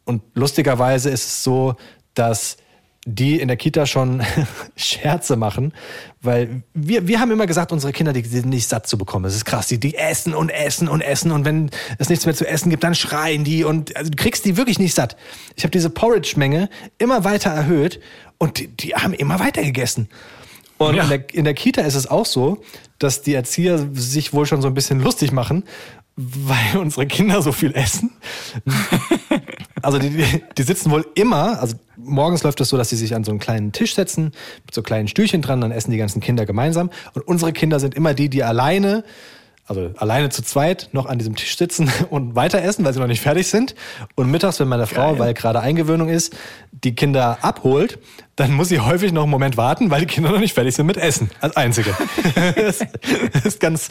Und 0.05 0.21
lustigerweise 0.33 1.11
ist 1.11 1.25
es 1.25 1.43
so, 1.43 1.75
dass 2.15 2.57
die 3.07 3.39
in 3.39 3.47
der 3.47 3.55
Kita 3.57 3.85
schon 3.85 4.23
Scherze 4.75 5.35
machen, 5.35 5.73
weil 6.21 6.63
wir, 6.73 7.07
wir 7.07 7.19
haben 7.19 7.29
immer 7.31 7.45
gesagt, 7.45 7.71
unsere 7.71 7.93
Kinder, 7.93 8.13
die 8.13 8.23
sind 8.23 8.47
nicht 8.47 8.67
satt 8.67 8.87
zu 8.87 8.97
bekommen. 8.97 9.23
Das 9.23 9.35
ist 9.35 9.45
krass. 9.45 9.67
Die, 9.67 9.79
die 9.79 9.93
essen 9.95 10.33
und 10.33 10.49
essen 10.49 10.87
und 10.87 11.01
essen 11.01 11.31
und 11.31 11.45
wenn 11.45 11.69
es 11.99 12.09
nichts 12.09 12.25
mehr 12.25 12.33
zu 12.33 12.47
essen 12.47 12.71
gibt, 12.71 12.83
dann 12.83 12.95
schreien 12.95 13.43
die 13.43 13.63
und 13.63 13.95
also 13.95 14.09
du 14.09 14.15
kriegst 14.15 14.43
die 14.45 14.57
wirklich 14.57 14.79
nicht 14.79 14.95
satt. 14.95 15.15
Ich 15.55 15.63
habe 15.63 15.71
diese 15.71 15.91
Porridge-Menge 15.91 16.67
immer 16.97 17.23
weiter 17.23 17.51
erhöht 17.51 17.99
und 18.39 18.57
die, 18.57 18.67
die 18.67 18.95
haben 18.95 19.13
immer 19.13 19.39
weiter 19.39 19.61
gegessen. 19.61 20.09
Und 20.79 20.95
Ja. 20.95 21.03
in, 21.03 21.09
der, 21.09 21.33
in 21.33 21.43
der 21.45 21.53
Kita 21.53 21.81
ist 21.83 21.95
es 21.95 22.07
auch 22.09 22.25
so, 22.25 22.63
dass 22.97 23.21
die 23.21 23.33
Erzieher 23.35 23.87
sich 23.93 24.33
wohl 24.33 24.45
schon 24.47 24.61
so 24.63 24.67
ein 24.67 24.73
bisschen 24.73 24.99
lustig 24.99 25.31
machen, 25.31 25.63
weil 26.15 26.77
unsere 26.81 27.05
Kinder 27.05 27.41
so 27.43 27.51
viel 27.51 27.73
essen. 27.75 28.11
Also 29.85 29.99
die, 29.99 30.09
die, 30.09 30.43
die 30.57 30.63
sitzen 30.63 30.89
wohl 30.89 31.05
immer, 31.13 31.61
also 31.61 31.75
morgens 31.95 32.43
läuft 32.43 32.59
es 32.59 32.69
so, 32.69 32.77
dass 32.77 32.89
sie 32.89 32.95
sich 32.95 33.13
an 33.13 33.23
so 33.23 33.31
einen 33.31 33.39
kleinen 33.39 33.71
Tisch 33.71 33.93
setzen, 33.93 34.31
mit 34.65 34.73
so 34.73 34.81
kleinen 34.81 35.07
Stühlchen 35.07 35.41
dran, 35.41 35.61
dann 35.61 35.71
essen 35.71 35.91
die 35.91 35.97
ganzen 35.97 36.21
Kinder 36.21 36.45
gemeinsam. 36.45 36.89
Und 37.13 37.27
unsere 37.27 37.53
Kinder 37.53 37.79
sind 37.79 37.93
immer 37.93 38.15
die, 38.15 38.27
die 38.27 38.43
alleine, 38.43 39.03
also 39.67 39.91
alleine 39.97 40.29
zu 40.29 40.41
zweit, 40.41 40.89
noch 40.91 41.05
an 41.05 41.19
diesem 41.19 41.35
Tisch 41.35 41.55
sitzen 41.55 41.91
und 42.09 42.35
weiter 42.35 42.63
essen, 42.63 42.83
weil 42.83 42.93
sie 42.93 42.99
noch 42.99 43.07
nicht 43.07 43.21
fertig 43.21 43.47
sind. 43.47 43.75
Und 44.15 44.31
mittags, 44.31 44.59
wenn 44.59 44.67
meine 44.67 44.87
Frau, 44.87 45.11
Geil. 45.11 45.19
weil 45.19 45.33
gerade 45.35 45.59
Eingewöhnung 45.61 46.09
ist, 46.09 46.35
die 46.71 46.95
Kinder 46.95 47.37
abholt, 47.41 47.99
dann 48.35 48.53
muss 48.53 48.69
sie 48.69 48.79
häufig 48.79 49.13
noch 49.13 49.23
einen 49.23 49.31
Moment 49.31 49.55
warten, 49.55 49.91
weil 49.91 50.01
die 50.01 50.07
Kinder 50.07 50.31
noch 50.31 50.39
nicht 50.39 50.55
fertig 50.55 50.75
sind 50.75 50.87
mit 50.87 50.97
Essen. 50.97 51.29
Als 51.41 51.55
Einzige. 51.55 51.95
das 52.55 52.81
ist 53.45 53.59
ganz, 53.59 53.89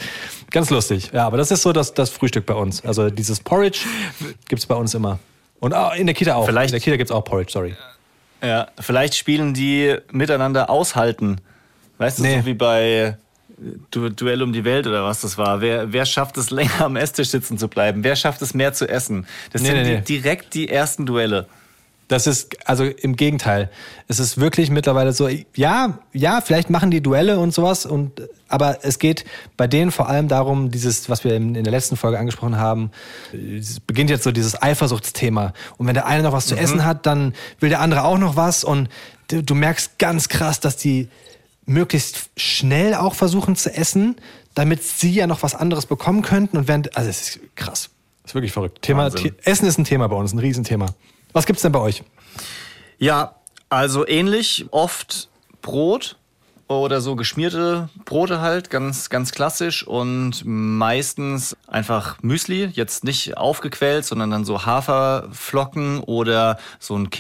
ganz 0.50 0.70
lustig. 0.70 1.11
Ja, 1.12 1.26
aber 1.26 1.37
das 1.37 1.52
ist 1.52 1.62
so 1.62 1.72
das, 1.72 1.94
das 1.94 2.11
Frühstück 2.11 2.46
bei 2.46 2.54
uns. 2.54 2.85
Also 2.85 3.11
dieses 3.11 3.38
Porridge 3.38 3.80
gibt's 4.48 4.66
bei 4.66 4.74
uns 4.74 4.92
immer. 4.94 5.20
Und 5.60 5.72
auch 5.74 5.94
in 5.94 6.06
der 6.06 6.14
Kita 6.14 6.34
auch. 6.34 6.46
Vielleicht- 6.46 6.70
in 6.70 6.78
der 6.78 6.80
Kita 6.80 6.96
gibt's 6.96 7.12
auch 7.12 7.24
Porridge, 7.24 7.52
sorry. 7.52 7.74
Ja, 8.42 8.68
vielleicht 8.78 9.14
spielen 9.14 9.54
die 9.54 9.96
miteinander 10.10 10.68
aushalten. 10.68 11.40
Weißt 11.98 12.18
du, 12.18 12.22
Nee. 12.24 12.40
so 12.40 12.46
wie 12.46 12.54
bei 12.54 13.16
du 13.90 14.10
Duell 14.10 14.42
um 14.42 14.52
die 14.52 14.64
Welt 14.64 14.86
oder 14.86 15.04
was 15.04 15.20
das 15.22 15.38
war. 15.38 15.60
Wer, 15.60 15.92
wer 15.92 16.04
schafft 16.04 16.36
es 16.36 16.50
länger 16.50 16.80
am 16.84 16.96
Esstisch 16.96 17.28
sitzen 17.28 17.56
zu 17.56 17.68
bleiben? 17.68 18.04
Wer 18.04 18.16
schafft 18.16 18.42
es 18.42 18.52
mehr 18.52 18.72
zu 18.74 18.86
essen? 18.88 19.26
Das 19.52 19.62
Nee, 19.62 19.68
sind 19.68 19.82
nee, 19.84 19.96
die, 20.04 20.20
direkt 20.20 20.54
die 20.54 20.68
ersten 20.68 21.06
Duelle. 21.06 21.46
Das 22.08 22.26
ist, 22.26 22.68
also 22.68 22.84
im 22.84 23.16
Gegenteil. 23.16 23.70
Es 24.08 24.18
ist 24.18 24.38
wirklich 24.38 24.70
mittlerweile 24.70 25.12
so, 25.12 25.28
ja, 25.54 25.98
ja, 26.12 26.40
vielleicht 26.42 26.68
machen 26.68 26.90
die 26.90 27.00
Duelle 27.00 27.38
und 27.38 27.54
sowas, 27.54 27.86
und, 27.86 28.22
aber 28.48 28.84
es 28.84 28.98
geht 28.98 29.24
bei 29.56 29.66
denen 29.66 29.90
vor 29.90 30.08
allem 30.08 30.28
darum, 30.28 30.70
dieses, 30.70 31.08
was 31.08 31.24
wir 31.24 31.34
in, 31.34 31.54
in 31.54 31.64
der 31.64 31.70
letzten 31.70 31.96
Folge 31.96 32.18
angesprochen 32.18 32.58
haben, 32.58 32.90
es 33.32 33.80
beginnt 33.80 34.10
jetzt 34.10 34.24
so 34.24 34.32
dieses 34.32 34.60
Eifersuchtsthema. 34.60 35.54
Und 35.78 35.86
wenn 35.86 35.94
der 35.94 36.06
eine 36.06 36.22
noch 36.22 36.32
was 36.32 36.46
zu 36.46 36.56
essen 36.56 36.84
hat, 36.84 37.06
dann 37.06 37.34
will 37.58 37.70
der 37.70 37.80
andere 37.80 38.04
auch 38.04 38.18
noch 38.18 38.36
was 38.36 38.64
und 38.64 38.88
du, 39.28 39.42
du 39.42 39.54
merkst 39.54 39.98
ganz 39.98 40.28
krass, 40.28 40.60
dass 40.60 40.76
die 40.76 41.08
möglichst 41.66 42.28
schnell 42.36 42.94
auch 42.94 43.14
versuchen 43.14 43.56
zu 43.56 43.74
essen, 43.74 44.16
damit 44.54 44.82
sie 44.82 45.10
ja 45.10 45.26
noch 45.26 45.42
was 45.42 45.54
anderes 45.54 45.86
bekommen 45.86 46.22
könnten 46.22 46.56
und 46.58 46.68
während, 46.68 46.96
also 46.96 47.08
es 47.08 47.36
ist 47.36 47.40
krass. 47.56 47.90
Das 48.22 48.30
ist 48.30 48.34
wirklich 48.34 48.52
verrückt. 48.52 48.82
Thema, 48.82 49.10
Essen 49.44 49.66
ist 49.66 49.78
ein 49.78 49.84
Thema 49.84 50.08
bei 50.08 50.16
uns, 50.16 50.32
ein 50.32 50.38
Riesenthema. 50.38 50.86
Was 51.35 51.47
gibt's 51.47 51.62
denn 51.62 51.73
bei 51.73 51.81
euch? 51.81 52.05
Ja, 52.97 53.35
also 53.68 54.07
ähnlich 54.07 54.66
oft 54.70 55.29
Brot 55.62 56.16
oder 56.68 57.01
so 57.01 57.16
geschmierte 57.16 57.88
Brote 58.05 58.40
halt, 58.40 58.70
ganz, 58.70 59.11
ganz 59.11 59.33
klassisch 59.33 59.85
und 59.85 60.44
meistens 60.44 61.57
einfach 61.66 62.23
Müsli, 62.23 62.66
jetzt 62.66 63.03
nicht 63.03 63.37
aufgequält, 63.37 64.05
sondern 64.05 64.31
dann 64.31 64.44
so 64.44 64.64
Haferflocken 64.64 66.01
oder 66.05 66.57
so 66.79 66.97
ein 66.97 67.11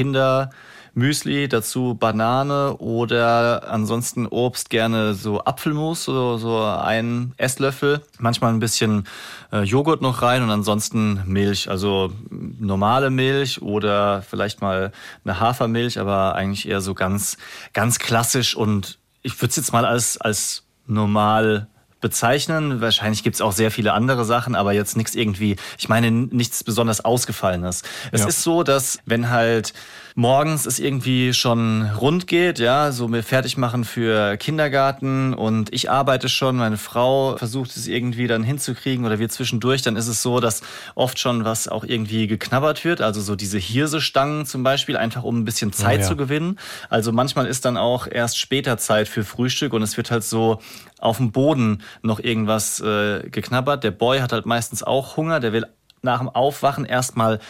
Kindermüsli, 0.94 1.48
dazu 1.48 1.94
Banane 1.94 2.76
oder 2.78 3.68
ansonsten 3.68 4.26
Obst 4.26 4.70
gerne 4.70 5.14
so 5.14 5.44
Apfelmus, 5.44 6.04
so, 6.04 6.36
so 6.36 6.62
ein 6.62 7.34
Esslöffel, 7.36 8.00
manchmal 8.18 8.52
ein 8.52 8.60
bisschen 8.60 9.06
äh, 9.52 9.62
Joghurt 9.62 10.02
noch 10.02 10.22
rein 10.22 10.42
und 10.42 10.50
ansonsten 10.50 11.22
Milch, 11.26 11.68
also 11.68 12.12
normale 12.30 13.10
Milch 13.10 13.60
oder 13.60 14.22
vielleicht 14.22 14.62
mal 14.62 14.92
eine 15.24 15.40
Hafermilch, 15.40 15.98
aber 15.98 16.36
eigentlich 16.36 16.68
eher 16.68 16.80
so 16.80 16.94
ganz, 16.94 17.36
ganz 17.72 17.98
klassisch 17.98 18.56
und 18.56 18.98
ich 19.22 19.40
würde 19.40 19.50
es 19.50 19.56
jetzt 19.56 19.72
mal 19.72 19.84
als, 19.84 20.20
als 20.20 20.62
normal 20.86 21.66
bezeichnen. 22.00 22.82
Wahrscheinlich 22.82 23.22
gibt 23.22 23.34
es 23.34 23.40
auch 23.40 23.52
sehr 23.52 23.70
viele 23.70 23.94
andere 23.94 24.26
Sachen, 24.26 24.54
aber 24.54 24.72
jetzt 24.72 24.96
nichts 24.96 25.14
irgendwie, 25.14 25.56
ich 25.78 25.88
meine, 25.88 26.10
nichts 26.10 26.62
besonders 26.62 27.02
Ausgefallenes. 27.04 27.82
Es 28.12 28.20
Ja. 28.20 28.26
ist 28.28 28.42
so, 28.42 28.62
dass 28.62 28.98
wenn 29.06 29.30
halt 29.30 29.72
morgens 30.16 30.64
es 30.64 30.78
irgendwie 30.78 31.34
schon 31.34 31.90
rund 31.90 32.28
geht, 32.28 32.60
ja, 32.60 32.92
so 32.92 33.08
mir 33.08 33.24
fertig 33.24 33.56
machen 33.56 33.84
für 33.84 34.36
Kindergarten 34.36 35.34
und 35.34 35.74
ich 35.74 35.90
arbeite 35.90 36.28
schon, 36.28 36.54
meine 36.56 36.76
Frau 36.76 37.36
versucht 37.36 37.76
es 37.76 37.88
irgendwie 37.88 38.28
dann 38.28 38.44
hinzukriegen 38.44 39.04
oder 39.04 39.18
wir 39.18 39.28
zwischendurch, 39.28 39.82
dann 39.82 39.96
ist 39.96 40.06
es 40.06 40.22
so, 40.22 40.38
dass 40.38 40.62
oft 40.94 41.18
schon 41.18 41.44
was 41.44 41.66
auch 41.66 41.82
irgendwie 41.82 42.28
geknabbert 42.28 42.84
wird, 42.84 43.00
also 43.00 43.20
so 43.20 43.34
diese 43.34 43.58
Hirsestangen 43.58 44.46
zum 44.46 44.62
Beispiel, 44.62 44.96
einfach 44.96 45.24
um 45.24 45.40
ein 45.40 45.44
bisschen 45.44 45.72
Zeit 45.72 46.02
ja. 46.02 46.06
zu 46.06 46.16
gewinnen. 46.16 46.60
Also 46.88 47.10
manchmal 47.10 47.46
ist 47.46 47.64
dann 47.64 47.76
auch 47.76 48.06
erst 48.06 48.38
später 48.38 48.78
Zeit 48.78 49.08
für 49.08 49.24
Frühstück 49.24 49.72
und 49.72 49.82
es 49.82 49.96
wird 49.96 50.12
halt 50.12 50.22
so 50.22 50.60
auf 51.00 51.16
dem 51.16 51.32
Boden 51.32 51.82
noch 52.02 52.20
irgendwas 52.20 52.78
äh, 52.80 53.28
geknabbert. 53.30 53.82
Der 53.82 53.90
Boy 53.90 54.20
hat 54.20 54.32
halt 54.32 54.46
meistens 54.46 54.84
auch 54.84 55.16
Hunger, 55.16 55.40
der 55.40 55.52
will 55.52 55.66
nach 56.02 56.20
dem 56.20 56.28
Aufwachen 56.28 56.84
erstmal 56.84 57.40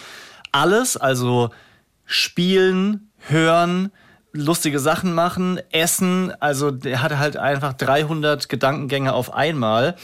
alles, 0.51 0.97
also 0.97 1.51
spielen, 2.07 3.11
hören, 3.19 3.91
lustige 4.35 4.81
Sachen 4.81 5.15
machen, 5.15 5.61
essen. 5.71 6.33
Also 6.41 6.71
der 6.71 7.01
hatte 7.03 7.19
halt 7.19 7.37
einfach 7.37 7.73
300 7.73 8.49
Gedankengänge 8.49 9.13
auf 9.13 9.33
einmal. 9.33 9.97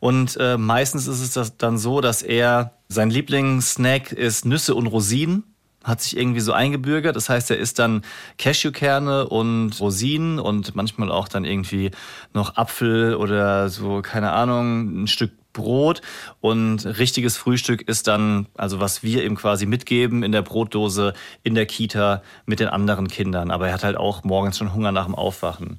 Und 0.00 0.36
äh, 0.38 0.58
meistens 0.58 1.06
ist 1.06 1.36
es 1.36 1.56
dann 1.56 1.78
so, 1.78 2.00
dass 2.00 2.22
er 2.22 2.72
sein 2.88 3.10
Lieblingssnack 3.10 4.12
ist 4.12 4.44
Nüsse 4.44 4.74
und 4.74 4.88
Rosinen. 4.88 5.44
Hat 5.84 6.00
sich 6.02 6.16
irgendwie 6.16 6.40
so 6.40 6.52
eingebürgert. 6.52 7.14
Das 7.14 7.28
heißt, 7.28 7.48
er 7.52 7.58
isst 7.58 7.78
dann 7.78 8.02
Cashewkerne 8.38 9.28
und 9.28 9.80
Rosinen 9.80 10.40
und 10.40 10.74
manchmal 10.74 11.12
auch 11.12 11.28
dann 11.28 11.44
irgendwie 11.44 11.92
noch 12.34 12.56
Apfel 12.56 13.14
oder 13.14 13.68
so, 13.68 14.02
keine 14.02 14.32
Ahnung, 14.32 15.04
ein 15.04 15.06
Stück 15.06 15.30
Brot 15.56 16.02
und 16.40 16.84
richtiges 16.84 17.36
Frühstück 17.36 17.82
ist 17.88 18.06
dann, 18.06 18.46
also 18.56 18.78
was 18.78 19.02
wir 19.02 19.24
ihm 19.24 19.34
quasi 19.36 19.66
mitgeben 19.66 20.22
in 20.22 20.30
der 20.32 20.42
Brotdose 20.42 21.14
in 21.42 21.54
der 21.54 21.66
Kita 21.66 22.22
mit 22.44 22.60
den 22.60 22.68
anderen 22.68 23.08
Kindern. 23.08 23.50
Aber 23.50 23.68
er 23.68 23.74
hat 23.74 23.82
halt 23.84 23.96
auch 23.96 24.22
morgens 24.22 24.58
schon 24.58 24.72
Hunger 24.72 24.92
nach 24.92 25.06
dem 25.06 25.14
Aufwachen. 25.14 25.78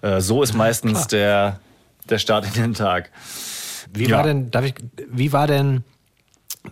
Äh, 0.00 0.20
so 0.20 0.42
ist 0.42 0.54
meistens 0.54 1.06
der, 1.08 1.60
der 2.08 2.18
Start 2.18 2.46
in 2.46 2.52
den 2.62 2.74
Tag. 2.74 3.10
Wie 3.92 4.08
Ja. 4.08 4.16
war 4.18 4.22
denn, 4.24 4.50
darf 4.50 4.64
ich, 4.64 4.74
wie 5.10 5.32
war 5.32 5.46
denn 5.46 5.84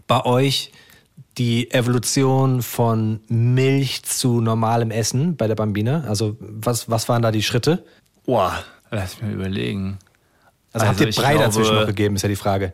bei 0.07 0.25
euch 0.25 0.73
die 1.39 1.71
Evolution 1.73 2.63
von 2.63 3.21
Milch 3.29 4.05
zu 4.05 4.41
normalem 4.41 4.91
Essen 4.91 5.37
bei 5.37 5.47
der 5.49 5.55
Bambina? 5.57 6.05
Also 6.09 6.37
was, 6.41 6.89
was 6.89 7.09
waren 7.09 7.23
da 7.23 7.31
die 7.33 7.43
Schritte? 7.43 7.85
Boah, 8.25 8.55
lass 8.91 9.21
mich 9.21 9.31
mal 9.31 9.35
überlegen. 9.35 9.99
Also, 10.75 10.87
habt 10.87 11.01
ihr 11.01 11.09
ich 11.09 11.17
Brei 11.17 11.37
dazwischen 11.39 11.71
glaube- 11.71 11.81
noch 11.81 11.87
gegeben, 11.87 12.17
ist 12.17 12.23
ja 12.23 12.29
die 12.29 12.37
Frage. 12.37 12.73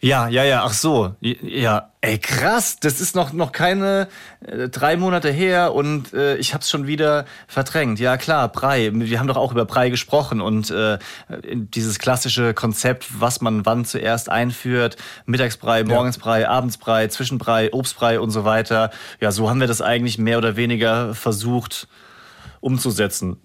Ja, 0.00 0.28
ja, 0.28 0.44
ja, 0.44 0.64
ach 0.64 0.74
so. 0.74 1.14
Ja, 1.22 1.92
ey, 2.02 2.18
krass, 2.18 2.76
das 2.78 3.00
ist 3.00 3.16
noch, 3.16 3.32
noch 3.32 3.52
keine 3.52 4.08
äh, 4.46 4.68
drei 4.68 4.98
Monate 4.98 5.30
her 5.30 5.72
und 5.72 6.12
äh, 6.12 6.36
ich 6.36 6.52
hab's 6.52 6.68
schon 6.68 6.86
wieder 6.86 7.24
verdrängt. 7.48 7.98
Ja, 8.00 8.18
klar, 8.18 8.48
Brei. 8.50 8.90
Wir 8.92 9.18
haben 9.18 9.28
doch 9.28 9.38
auch 9.38 9.50
über 9.52 9.64
Brei 9.64 9.88
gesprochen 9.88 10.42
und 10.42 10.70
äh, 10.70 10.98
dieses 11.40 11.98
klassische 11.98 12.52
Konzept, 12.52 13.18
was 13.18 13.40
man 13.40 13.64
wann 13.64 13.86
zuerst 13.86 14.28
einführt. 14.28 14.98
Mittagsbrei, 15.24 15.84
Morgensbrei, 15.84 16.46
Abendsbrei, 16.50 17.08
Zwischenbrei, 17.08 17.72
Obstbrei 17.72 18.20
und 18.20 18.30
so 18.30 18.44
weiter. 18.44 18.90
Ja, 19.20 19.32
so 19.32 19.48
haben 19.48 19.60
wir 19.60 19.68
das 19.68 19.80
eigentlich 19.80 20.18
mehr 20.18 20.36
oder 20.36 20.56
weniger 20.56 21.14
versucht 21.14 21.88
umzusetzen. 22.60 23.38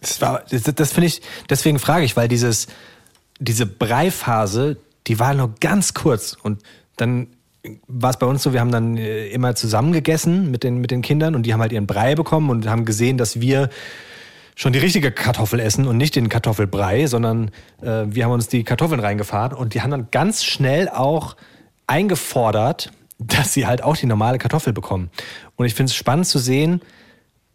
Das, 0.00 0.20
war- 0.20 0.42
das, 0.50 0.62
das 0.62 0.92
finde 0.92 1.06
ich, 1.08 1.22
deswegen 1.48 1.78
frage 1.78 2.04
ich, 2.04 2.16
weil 2.16 2.28
dieses, 2.28 2.66
diese 3.38 3.66
Breiphase, 3.66 4.76
die 5.06 5.18
war 5.18 5.34
nur 5.34 5.54
ganz 5.60 5.94
kurz. 5.94 6.36
Und 6.42 6.62
dann 6.96 7.28
war 7.86 8.10
es 8.10 8.18
bei 8.18 8.26
uns 8.26 8.42
so, 8.42 8.52
wir 8.52 8.60
haben 8.60 8.70
dann 8.72 8.96
äh, 8.96 9.28
immer 9.28 9.54
zusammen 9.54 9.92
gegessen 9.92 10.50
mit 10.50 10.64
den, 10.64 10.78
mit 10.80 10.90
den 10.90 11.02
Kindern 11.02 11.34
und 11.34 11.44
die 11.44 11.52
haben 11.52 11.60
halt 11.60 11.72
ihren 11.72 11.86
Brei 11.86 12.14
bekommen 12.14 12.48
und 12.50 12.66
haben 12.68 12.84
gesehen, 12.84 13.18
dass 13.18 13.40
wir 13.40 13.68
schon 14.56 14.72
die 14.72 14.78
richtige 14.78 15.10
Kartoffel 15.12 15.60
essen 15.60 15.86
und 15.86 15.96
nicht 15.96 16.16
den 16.16 16.28
Kartoffelbrei, 16.28 17.06
sondern 17.06 17.50
äh, 17.82 18.04
wir 18.06 18.24
haben 18.24 18.32
uns 18.32 18.48
die 18.48 18.64
Kartoffeln 18.64 19.00
reingefahren 19.00 19.56
und 19.56 19.74
die 19.74 19.82
haben 19.82 19.90
dann 19.90 20.08
ganz 20.10 20.44
schnell 20.44 20.88
auch 20.88 21.36
eingefordert, 21.86 22.90
dass 23.18 23.52
sie 23.52 23.66
halt 23.66 23.82
auch 23.82 23.96
die 23.96 24.06
normale 24.06 24.38
Kartoffel 24.38 24.72
bekommen. 24.72 25.10
Und 25.56 25.66
ich 25.66 25.74
finde 25.74 25.90
es 25.90 25.94
spannend 25.94 26.26
zu 26.26 26.38
sehen, 26.38 26.80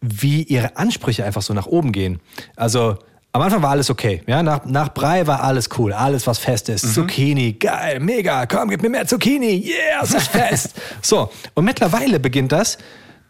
wie 0.00 0.42
ihre 0.42 0.76
Ansprüche 0.76 1.24
einfach 1.24 1.42
so 1.42 1.54
nach 1.54 1.66
oben 1.66 1.92
gehen. 1.92 2.20
Also 2.54 2.96
am 3.32 3.42
Anfang 3.42 3.62
war 3.62 3.70
alles 3.70 3.90
okay. 3.90 4.22
Ja? 4.26 4.42
Nach, 4.42 4.64
nach 4.64 4.94
Brei 4.94 5.26
war 5.26 5.42
alles 5.42 5.68
cool, 5.78 5.92
alles 5.92 6.26
was 6.26 6.38
fest 6.38 6.68
ist. 6.68 6.94
Zucchini, 6.94 7.52
geil, 7.54 8.00
mega, 8.00 8.46
komm, 8.46 8.70
gib 8.70 8.82
mir 8.82 8.88
mehr 8.88 9.06
Zucchini, 9.06 9.62
yeah, 9.66 10.02
es 10.02 10.14
ist 10.14 10.28
fest. 10.28 10.74
so, 11.02 11.30
und 11.54 11.64
mittlerweile 11.64 12.18
beginnt 12.20 12.52
das, 12.52 12.78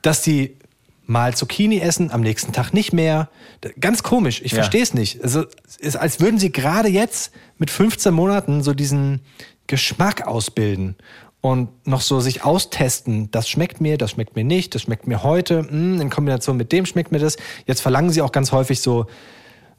dass 0.02 0.22
die 0.22 0.56
mal 1.06 1.34
Zucchini 1.34 1.80
essen, 1.80 2.10
am 2.10 2.20
nächsten 2.20 2.52
Tag 2.52 2.72
nicht 2.72 2.92
mehr. 2.92 3.28
Ganz 3.80 4.02
komisch, 4.02 4.40
ich 4.44 4.52
Ja. 4.52 4.56
verstehe 4.56 4.82
es 4.82 4.92
nicht. 4.94 5.22
Also, 5.22 5.44
es 5.66 5.76
ist, 5.76 5.96
als 5.96 6.20
würden 6.20 6.38
sie 6.38 6.50
gerade 6.52 6.88
jetzt 6.88 7.32
mit 7.58 7.70
15 7.70 8.12
Monaten 8.12 8.62
so 8.62 8.74
diesen 8.74 9.20
Geschmack 9.68 10.26
ausbilden 10.26 10.96
und 11.46 11.86
noch 11.86 12.00
so 12.00 12.18
sich 12.18 12.42
austesten. 12.44 13.30
Das 13.30 13.48
schmeckt 13.48 13.80
mir, 13.80 13.96
das 13.98 14.10
schmeckt 14.10 14.34
mir 14.34 14.42
nicht, 14.42 14.74
das 14.74 14.82
schmeckt 14.82 15.06
mir 15.06 15.22
heute. 15.22 15.62
mm, 15.62 16.00
in 16.00 16.10
Kombination 16.10 16.56
mit 16.56 16.72
dem 16.72 16.86
schmeckt 16.86 17.12
mir 17.12 17.20
das. 17.20 17.36
Jetzt 17.66 17.82
verlangen 17.82 18.10
sie 18.10 18.20
auch 18.20 18.32
ganz 18.32 18.50
häufig 18.50 18.80
so, 18.80 19.06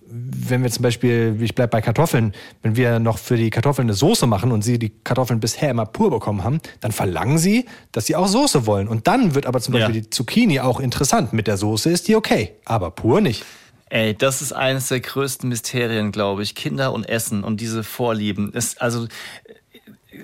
wenn 0.10 0.64
wir 0.64 0.72
zum 0.72 0.84
Beispiel, 0.84 1.38
ich 1.42 1.54
bleibe 1.56 1.72
bei 1.72 1.82
Kartoffeln, 1.82 2.34
wenn 2.62 2.78
wir 2.78 3.00
noch 3.00 3.18
für 3.18 3.36
die 3.36 3.50
Kartoffeln 3.50 3.88
eine 3.88 3.94
Soße 3.94 4.26
machen 4.28 4.54
und 4.54 4.62
sie 4.62 4.80
die 4.80 4.94
Kartoffeln 5.04 5.42
bisher 5.42 5.70
immer 5.70 5.86
pur 5.86 6.10
bekommen 6.10 6.46
haben, 6.46 6.62
dann 6.80 6.94
verlangen 6.94 7.38
sie, 7.38 7.66
dass 7.92 8.06
sie 8.06 8.16
auch 8.16 8.30
Soße 8.30 8.66
wollen. 8.66 8.88
Und 8.88 9.08
dann 9.08 9.36
wird 9.36 9.46
aber 9.46 9.60
zum 9.60 9.74
Ja. 9.74 9.82
Beispiel 9.82 10.04
die 10.04 10.10
Zucchini 10.10 10.62
auch 10.62 10.80
interessant. 10.80 11.34
Mit 11.34 11.48
der 11.48 11.58
Soße 11.58 11.90
ist 11.90 12.08
die 12.08 12.16
okay, 12.16 12.54
aber 12.64 12.92
pur 12.92 13.20
nicht. 13.20 13.44
Ey, 13.90 14.14
das 14.14 14.42
ist 14.42 14.52
eines 14.52 14.90
der 14.90 15.00
größten 15.00 15.48
Mysterien, 15.48 16.12
glaube 16.12 16.44
ich. 16.44 16.56
Kinder 16.56 16.92
und 16.92 17.08
Essen 17.08 17.44
und 17.44 17.62
diese 17.62 17.84
Vorlieben. 17.86 18.52
Ist, 18.52 18.82
also, 18.82 19.08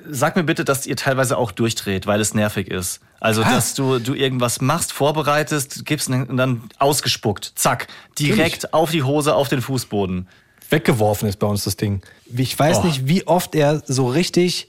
sag 0.10 0.36
mir 0.36 0.44
bitte, 0.44 0.66
dass 0.66 0.86
ihr 0.86 0.96
teilweise 0.96 1.38
auch 1.38 1.52
durchdreht, 1.52 2.08
weil 2.08 2.20
es 2.22 2.34
nervig 2.34 2.68
ist. 2.70 3.00
Also, 3.20 3.42
Ah. 3.44 3.52
dass 3.52 3.74
du, 3.74 4.00
du 4.00 4.14
irgendwas 4.14 4.60
machst, 4.62 4.92
vorbereitest, 4.92 5.86
gibst 5.86 6.10
und 6.10 6.36
dann 6.38 6.64
ausgespuckt. 6.80 7.54
Zack. 7.56 7.88
Direkt 8.20 8.74
auf 8.74 8.92
die 8.92 9.04
Hose, 9.04 9.36
auf 9.36 9.48
den 9.50 9.62
Fußboden. 9.62 10.28
Weggeworfen 10.70 11.30
ist 11.30 11.38
bei 11.40 11.48
uns 11.48 11.64
das 11.64 11.78
Ding. 11.78 12.02
Ich 12.36 12.58
weiß 12.58 12.80
Oh. 12.80 12.86
nicht, 12.86 13.08
wie 13.08 13.26
oft 13.28 13.56
er 13.56 13.82
so 13.86 14.08
richtig, 14.08 14.68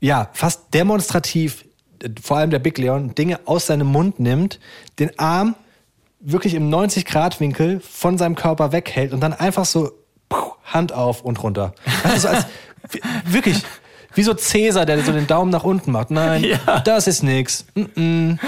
ja, 0.00 0.28
fast 0.32 0.74
demonstrativ, 0.74 1.64
vor 2.22 2.36
allem 2.38 2.50
der 2.50 2.58
Big 2.58 2.76
Leon, 2.78 3.14
Dinge 3.14 3.40
aus 3.46 3.66
seinem 3.66 3.86
Mund 3.86 4.20
nimmt, 4.20 4.60
den 4.98 5.18
Arm 5.18 5.54
wirklich 6.20 6.54
im 6.54 6.68
90-Grad-Winkel 6.70 7.80
von 7.80 8.18
seinem 8.18 8.34
Körper 8.34 8.72
weghält 8.72 9.12
und 9.12 9.20
dann 9.20 9.32
einfach 9.32 9.64
so 9.64 9.92
Hand 10.64 10.92
auf 10.92 11.22
und 11.22 11.42
runter. 11.42 11.74
Du, 12.02 12.18
so 12.18 12.28
als, 12.28 12.46
wirklich, 13.26 13.62
wie 14.14 14.22
so 14.22 14.34
Cäsar, 14.34 14.86
der 14.86 15.02
so 15.02 15.12
den 15.12 15.26
Daumen 15.26 15.50
nach 15.50 15.64
unten 15.64 15.92
macht. 15.92 16.10
Nein, 16.10 16.44
Ja. 16.44 16.80
das 16.80 17.06
ist 17.06 17.22
nix. 17.22 17.64
Mm-mm. 17.76 18.38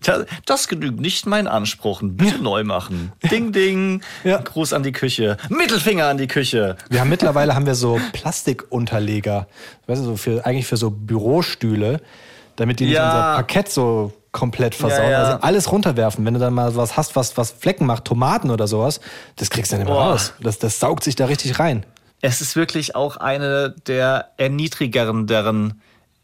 Das, 0.00 0.26
das 0.46 0.68
genügt 0.68 1.00
nicht 1.00 1.26
meinen 1.26 1.48
Ansprüchen. 1.48 2.16
Bitte 2.16 2.38
neu 2.40 2.62
machen. 2.62 3.10
Ding, 3.32 3.50
ding. 3.50 4.00
Ja. 4.22 4.38
Gruß 4.38 4.72
an 4.72 4.84
die 4.84 4.92
Küche. 4.92 5.36
Mittelfinger 5.48 6.06
an 6.06 6.18
die 6.18 6.28
Küche. 6.28 6.76
Wir 6.88 7.00
haben 7.00 7.08
mittlerweile 7.08 7.56
haben 7.56 7.66
wir 7.66 7.74
so 7.74 7.98
Plastikunterleger, 8.12 9.48
weißt 9.88 10.00
du, 10.00 10.04
so 10.04 10.16
für, 10.16 10.46
eigentlich 10.46 10.66
für 10.66 10.76
so 10.76 10.90
Bürostühle, 10.90 12.00
damit 12.56 12.78
die 12.78 12.84
nicht 12.84 12.94
Ja. 12.94 13.06
unser 13.06 13.22
Parkett 13.34 13.70
so 13.70 14.12
komplett 14.30 14.76
versauen. 14.76 15.10
ja. 15.10 15.22
Also 15.24 15.40
alles 15.42 15.72
runterwerfen. 15.72 16.24
Wenn 16.24 16.34
du 16.34 16.40
dann 16.40 16.54
mal 16.54 16.76
was 16.76 16.96
hast, 16.96 17.16
was, 17.16 17.36
was 17.36 17.50
Flecken 17.50 17.84
macht, 17.86 18.04
Tomaten 18.04 18.50
oder 18.50 18.68
sowas, 18.68 19.00
das 19.34 19.50
kriegst 19.50 19.72
du 19.72 19.76
dann 19.78 19.86
immer 19.86 19.96
raus. 19.96 20.32
Das, 20.40 20.58
das 20.60 20.78
saugt 20.78 21.02
sich 21.02 21.16
da 21.16 21.26
richtig 21.26 21.58
rein. 21.58 21.84
Es 22.20 22.40
ist 22.40 22.56
wirklich 22.56 22.94
auch 22.96 23.16
eine 23.16 23.74
der 23.86 24.32
erniedrigenderen, 24.36 25.80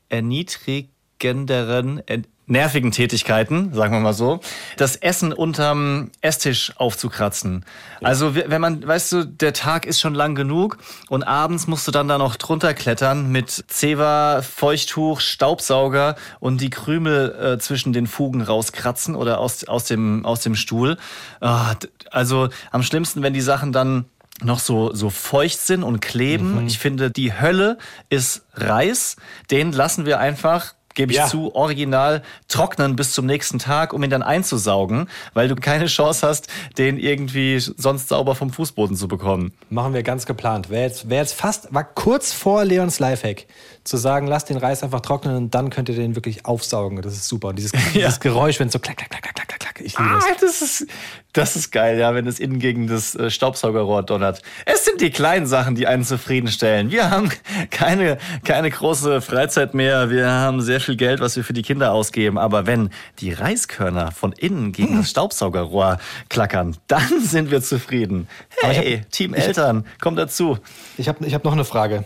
erniedrigenderen, 0.09 2.02
en- 2.07 2.26
nervigen 2.46 2.90
Tätigkeiten, 2.90 3.72
sagen 3.72 3.94
wir 3.94 4.00
mal 4.00 4.12
so, 4.12 4.40
das 4.76 4.96
Essen 4.96 5.33
unterm 5.33 6.11
Esstisch 6.20 6.72
aufzukratzen. 6.76 7.64
Also 8.02 8.35
wenn 8.35 8.61
man, 8.61 8.87
weißt 8.87 9.12
du, 9.12 9.24
der 9.24 9.54
Tag 9.54 9.87
ist 9.87 9.98
schon 9.98 10.14
lang 10.14 10.35
genug 10.35 10.76
und 11.09 11.22
abends 11.22 11.66
musst 11.68 11.88
du 11.88 11.90
dann 11.90 12.07
da 12.07 12.18
noch 12.18 12.37
drunter 12.37 12.74
klettern 12.74 13.33
mit 13.33 13.48
Zewa, 13.68 14.42
Feuchttuch, 14.42 15.20
Staubsauger 15.20 16.16
und 16.38 16.61
die 16.61 16.68
Krümel 16.68 17.35
äh, 17.54 17.59
zwischen 17.59 17.94
den 17.94 18.07
Fugen 18.07 18.42
rauskratzen 18.42 19.14
oder 19.16 19.38
aus, 19.38 19.64
aus, 19.64 19.87
dem, 19.87 20.26
aus 20.26 20.40
dem 20.42 20.54
Stuhl. 20.54 20.98
D- 21.40 21.88
also 22.11 22.50
am 22.70 22.83
schlimmsten, 22.83 23.22
wenn 23.22 23.33
die 23.33 23.40
Sachen 23.40 23.72
dann 23.72 24.04
noch 24.44 24.59
so, 24.59 24.94
so 24.94 25.11
feucht 25.11 25.59
sind 25.59 25.83
und 25.83 26.00
kleben. 26.00 26.66
Ich 26.66 26.78
finde, 26.78 27.11
die 27.11 27.33
Hölle 27.38 27.78
ist 28.11 28.42
Reis. 28.54 29.16
Den 29.50 29.72
lassen 29.72 30.07
wir 30.07 30.20
einfach, 30.20 30.74
gebe 30.94 31.11
ich 31.12 31.18
Ja. 31.18 31.26
zu, 31.26 31.54
original 31.54 32.22
trocknen 32.48 32.94
bis 32.94 33.12
zum 33.12 33.26
nächsten 33.26 33.59
Tag, 33.59 33.92
um 33.92 34.02
ihn 34.04 34.11
dann 34.11 34.22
einzusaugen, 34.22 35.09
weil 35.33 35.48
du 35.48 35.57
keine 35.57 35.87
Chance 35.87 36.26
hast, 36.26 36.48
den 36.78 36.98
irgendwie 36.98 37.59
sonst 37.59 38.09
sauber 38.09 38.35
vom 38.35 38.50
Fußboden 38.50 38.96
zu 38.96 39.09
bekommen. 39.09 39.52
Machen 39.70 39.92
wir 39.94 40.02
ganz 40.02 40.24
geplant. 40.26 40.70
Wäre 40.70 40.85
jetzt, 40.85 41.11
wär 41.11 41.18
jetzt 41.18 41.35
fast, 41.35 41.72
war 41.74 41.85
kurz 41.85 42.33
vor 42.33 42.64
Leons 42.64 43.00
Lifehack, 43.00 43.46
zu 43.84 43.96
sagen, 43.98 44.26
lass 44.26 44.44
den 44.46 44.56
Reis 44.56 44.82
einfach 44.82 45.00
trocknen 45.00 45.36
und 45.36 45.54
dann 45.54 45.70
könnt 45.70 45.88
ihr 45.90 45.94
den 45.94 46.14
wirklich 46.14 46.46
aufsaugen. 46.46 47.00
Das 47.02 47.12
ist 47.12 47.28
super. 47.28 47.48
Und 47.48 47.56
dieses, 47.56 47.72
dieses 47.94 48.18
Geräusch, 48.20 48.58
wenn 48.58 48.68
es 48.68 48.72
so 48.72 48.78
klack, 48.78 48.96
klack, 48.96 49.10
klack, 49.10 49.22
klack, 49.22 49.34
klack, 49.48 49.60
klack, 49.60 49.80
ich 49.80 49.98
liebe 49.98 50.10
Ah, 50.10 50.20
es. 50.34 50.40
das 50.40 50.62
ist, 50.62 50.86
das 51.34 51.56
ist 51.56 51.70
geil, 51.70 51.98
ja, 51.98 52.14
wenn 52.14 52.26
es 52.26 52.38
innen 52.40 52.58
gegen 52.60 52.86
das 52.86 53.14
äh, 53.14 53.28
Staubsaugerrohr 53.30 54.02
donnert. 54.02 54.40
Es 54.64 54.84
sind 54.86 55.00
die 55.00 55.10
kleinen 55.10 55.46
Sachen, 55.46 55.74
die 55.74 55.86
einen 55.86 56.04
zufriedenstellen. 56.04 56.90
Wir 56.90 57.10
haben 57.10 57.30
keine, 57.70 58.16
keine 58.44 58.70
große 58.70 59.20
Freizeit 59.20 59.74
mehr. 59.74 60.08
Wir 60.10 60.30
haben 60.30 60.60
sehr 60.62 60.80
viel 60.80 60.96
Geld, 60.96 61.20
was 61.20 61.36
wir 61.36 61.44
für 61.44 61.52
die 61.52 61.62
Kinder 61.62 61.92
ausgeben. 61.92 62.38
Aber 62.38 62.66
wenn 62.66 62.90
die 63.18 63.32
Reiskörner 63.32 64.12
von 64.12 64.32
innen 64.32 64.72
gegen 64.72 64.96
das 64.96 65.10
Staubsaugerrohr 65.10 65.98
klackern, 66.30 66.76
dann 66.86 67.20
sind 67.20 67.50
wir 67.50 67.60
zufrieden. 67.62 68.28
Hey, 68.62 69.02
Team 69.10 69.34
Eltern, 69.34 69.84
komm 70.00 70.16
dazu. 70.16 70.58
Ich 70.96 71.08
habe 71.08 71.26
ich 71.26 71.34
hab 71.34 71.44
noch 71.44 71.52
eine 71.52 71.64
Frage. 71.64 72.04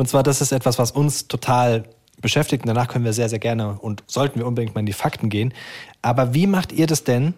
Und 0.00 0.06
zwar, 0.06 0.22
das 0.22 0.40
ist 0.40 0.52
etwas, 0.52 0.78
was 0.78 0.90
uns 0.90 1.28
total 1.28 1.84
beschäftigt. 2.20 2.64
Und 2.64 2.68
danach 2.68 2.88
können 2.88 3.04
wir 3.04 3.12
sehr, 3.12 3.28
sehr 3.28 3.38
gerne 3.38 3.78
und 3.78 4.02
sollten 4.06 4.38
wir 4.38 4.46
unbedingt 4.46 4.74
mal 4.74 4.80
in 4.80 4.86
die 4.86 4.92
Fakten 4.92 5.28
gehen. 5.28 5.54
Aber 6.02 6.34
wie 6.34 6.46
macht 6.46 6.72
ihr 6.72 6.86
das 6.86 7.04
denn, 7.04 7.34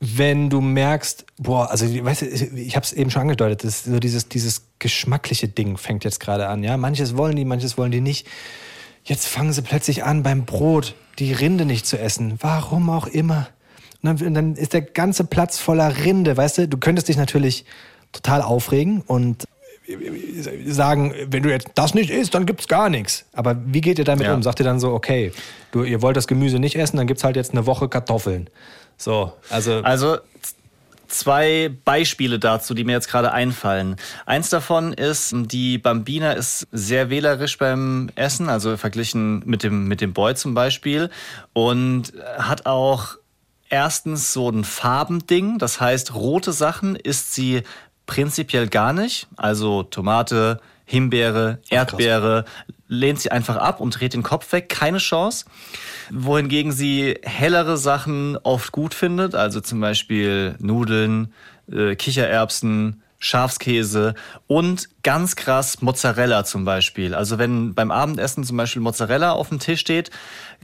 wenn 0.00 0.48
du 0.48 0.60
merkst, 0.60 1.26
boah, 1.38 1.70
also 1.70 1.86
weißt 1.86 2.22
du, 2.22 2.26
ich 2.26 2.76
habe 2.76 2.84
es 2.84 2.92
eben 2.92 3.10
schon 3.10 3.22
angedeutet, 3.22 3.64
das 3.64 3.84
so 3.84 3.98
dieses, 3.98 4.28
dieses 4.28 4.62
geschmackliche 4.78 5.48
Ding 5.48 5.76
fängt 5.76 6.04
jetzt 6.04 6.20
gerade 6.20 6.48
an. 6.48 6.62
Ja, 6.62 6.76
manches 6.76 7.16
wollen 7.16 7.34
die, 7.34 7.44
manches 7.44 7.76
wollen 7.76 7.90
die 7.90 8.00
nicht. 8.00 8.26
Jetzt 9.02 9.26
fangen 9.26 9.52
sie 9.52 9.62
plötzlich 9.62 10.04
an, 10.04 10.22
beim 10.22 10.44
Brot 10.44 10.94
die 11.18 11.32
Rinde 11.32 11.64
nicht 11.64 11.86
zu 11.86 11.98
essen. 11.98 12.34
Warum 12.40 12.90
auch 12.90 13.06
immer. 13.06 13.48
Und 14.02 14.20
dann, 14.20 14.34
dann 14.34 14.54
ist 14.54 14.72
der 14.72 14.82
ganze 14.82 15.24
Platz 15.24 15.58
voller 15.58 16.04
Rinde, 16.04 16.36
weißt 16.36 16.58
du? 16.58 16.68
Du 16.68 16.78
könntest 16.78 17.08
dich 17.08 17.16
natürlich 17.16 17.64
total 18.12 18.42
aufregen 18.42 19.00
und 19.00 19.44
sagen, 20.66 21.14
wenn 21.28 21.42
du 21.42 21.50
jetzt 21.50 21.68
das 21.74 21.94
nicht 21.94 22.10
isst, 22.10 22.34
dann 22.34 22.46
gibt's 22.46 22.68
gar 22.68 22.90
nichts. 22.90 23.24
Aber 23.32 23.56
wie 23.64 23.80
geht 23.80 23.98
ihr 23.98 24.04
damit 24.04 24.26
Ja. 24.26 24.34
um? 24.34 24.42
Sagt 24.42 24.60
ihr 24.60 24.64
dann 24.64 24.80
so, 24.80 24.92
okay, 24.92 25.32
du, 25.72 25.84
ihr 25.84 26.02
wollt 26.02 26.16
das 26.16 26.26
Gemüse 26.26 26.58
nicht 26.58 26.76
essen, 26.76 26.96
dann 26.96 27.06
gibt's 27.06 27.24
halt 27.24 27.36
jetzt 27.36 27.52
eine 27.52 27.66
Woche 27.66 27.88
Kartoffeln. 27.88 28.48
So, 28.96 29.32
also, 29.50 29.80
Also 29.82 30.18
zwei 31.08 31.70
Beispiele 31.84 32.38
dazu, 32.38 32.74
die 32.74 32.84
mir 32.84 32.92
jetzt 32.92 33.08
gerade 33.08 33.32
einfallen. 33.32 33.96
Eins 34.26 34.50
davon 34.50 34.92
ist, 34.92 35.32
die 35.34 35.78
Bambina 35.78 36.32
ist 36.32 36.66
sehr 36.70 37.08
wählerisch 37.08 37.56
beim 37.58 38.10
Essen, 38.14 38.48
also 38.48 38.76
verglichen 38.76 39.42
mit 39.46 39.62
dem, 39.62 39.88
mit 39.88 40.00
dem 40.00 40.12
Boy 40.12 40.34
zum 40.34 40.54
Beispiel. 40.54 41.08
Und 41.54 42.12
hat 42.38 42.66
auch 42.66 43.16
erstens 43.70 44.32
so 44.32 44.50
ein 44.50 44.64
Farbending. 44.64 45.58
Das 45.58 45.80
heißt, 45.80 46.14
rote 46.14 46.52
Sachen 46.52 46.94
isst 46.96 47.34
sie 47.34 47.62
prinzipiell 48.08 48.66
gar 48.66 48.92
nicht. 48.92 49.28
Also 49.36 49.84
Tomate, 49.84 50.60
Himbeere, 50.84 51.60
Erdbeere, 51.70 52.44
lehnt 52.88 53.20
sie 53.20 53.30
einfach 53.30 53.56
ab 53.56 53.80
und 53.80 53.90
dreht 53.90 54.14
den 54.14 54.24
Kopf 54.24 54.50
weg. 54.50 54.68
Keine 54.68 54.98
Chance. 54.98 55.44
Wohingegen 56.10 56.72
sie 56.72 57.16
hellere 57.22 57.76
Sachen 57.76 58.36
oft 58.38 58.72
gut 58.72 58.94
findet, 58.94 59.36
also 59.36 59.60
zum 59.60 59.80
Beispiel 59.80 60.56
Nudeln, 60.58 61.32
äh, 61.70 61.94
Kichererbsen, 61.94 63.02
Schafskäse 63.18 64.14
und 64.46 64.88
ganz 65.02 65.36
krass 65.36 65.82
Mozzarella 65.82 66.44
zum 66.44 66.64
Beispiel. 66.64 67.14
Also 67.14 67.38
wenn 67.38 67.74
beim 67.74 67.90
Abendessen 67.90 68.44
zum 68.44 68.56
Beispiel 68.56 68.80
Mozzarella 68.80 69.32
auf 69.32 69.50
dem 69.50 69.58
Tisch 69.58 69.80
steht, 69.80 70.10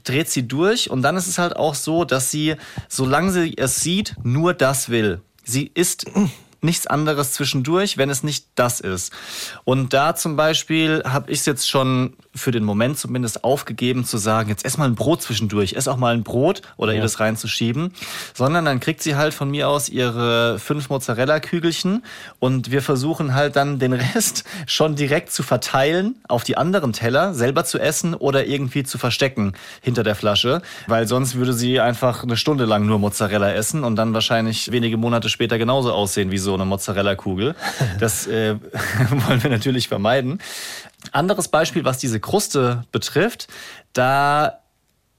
dreht 0.05 0.31
sie 0.31 0.49
durch 0.49 0.89
und 0.89 1.03
dann 1.03 1.17
ist 1.17 1.27
es 1.27 1.39
halt 1.39 1.57
auch 1.57 1.75
so, 1.75 2.05
dass 2.05 2.31
sie, 2.31 2.55
solange 2.89 3.33
sie 3.33 3.59
es 3.59 3.81
sieht, 3.81 4.15
nur 4.23 4.55
das 4.55 4.89
will. 4.89 5.21
Sie 5.43 5.71
isst 5.75 6.07
nichts 6.65 6.87
anderes 6.87 7.33
zwischendurch, 7.33 7.99
wenn 7.99 8.11
es 8.11 8.25
nicht 8.25 8.47
das 8.57 8.81
ist. 8.81 9.13
Und 9.65 9.93
da 9.93 10.17
zum 10.17 10.37
Beispiel 10.37 11.03
habe 11.05 11.31
ich 11.31 11.41
es 11.41 11.47
jetzt 11.47 11.69
schon 11.69 12.15
für 12.35 12.51
den 12.51 12.65
Moment 12.65 12.99
zumindest 12.99 13.45
aufgegeben 13.45 14.05
zu 14.05 14.19
sagen, 14.19 14.49
jetzt 14.49 14.65
ess 14.65 14.77
mal 14.77 14.87
ein 14.87 14.97
Brot 14.97 15.23
zwischendurch, 15.23 15.75
ess 15.75 15.87
auch 15.87 15.97
mal 15.97 16.15
ein 16.15 16.25
Brot 16.25 16.63
oder 16.77 16.95
ihr 16.95 17.03
das 17.03 17.21
reinzuschieben, 17.21 17.93
sondern 18.35 18.65
dann 18.65 18.81
kriegt 18.81 19.03
sie 19.03 19.15
halt 19.15 19.35
von 19.35 19.51
mir 19.51 19.69
aus 19.69 19.89
ihre 19.89 20.59
fünf 20.59 20.89
Mozzarella-Kügelchen 20.89 22.03
und 22.41 22.73
wir 22.73 22.83
versuchen 22.83 23.35
halt 23.35 23.55
dann 23.57 23.79
den 23.79 23.93
Rest 23.93 24.45
schon 24.67 24.97
direkt 24.97 25.31
zu 25.31 25.43
verteilen 25.43 26.17
auf 26.29 26.43
die 26.43 26.57
anderen 26.57 26.93
Teller, 26.93 27.35
selber 27.35 27.65
zu 27.65 27.79
essen 27.79 28.15
oder 28.15 28.47
irgendwie 28.47 28.83
zu 28.83 28.99
verstecken 28.99 29.53
hinter 29.81 30.03
der 30.03 30.17
Flasche, 30.17 30.63
weil 30.89 31.07
sonst 31.07 31.37
würde 31.37 31.53
sie 31.53 31.79
einfach 31.79 32.25
eine 32.25 32.37
Stunde 32.37 32.65
lang 32.65 32.87
nur 32.87 32.99
Mozzarella 32.99 33.53
essen 33.53 33.85
und 33.85 33.97
dann 33.97 34.15
wahrscheinlich 34.15 34.73
wenige 34.73 34.97
Monate 34.97 35.29
später 35.29 35.59
genauso 35.59 35.93
aussehen 35.93 36.31
wie 36.33 36.39
so 36.39 36.54
eine 36.55 36.65
Mozzarella-Kugel. 36.65 37.55
Das 37.99 38.27
äh, 38.27 38.57
wollen 39.11 39.43
wir 39.43 39.51
natürlich 39.51 39.89
vermeiden. 39.89 40.41
Anderes 41.13 41.49
Beispiel, 41.49 41.85
was 41.85 41.99
diese 41.99 42.21
Kruste 42.21 42.85
betrifft, 42.93 43.49
da 43.93 44.61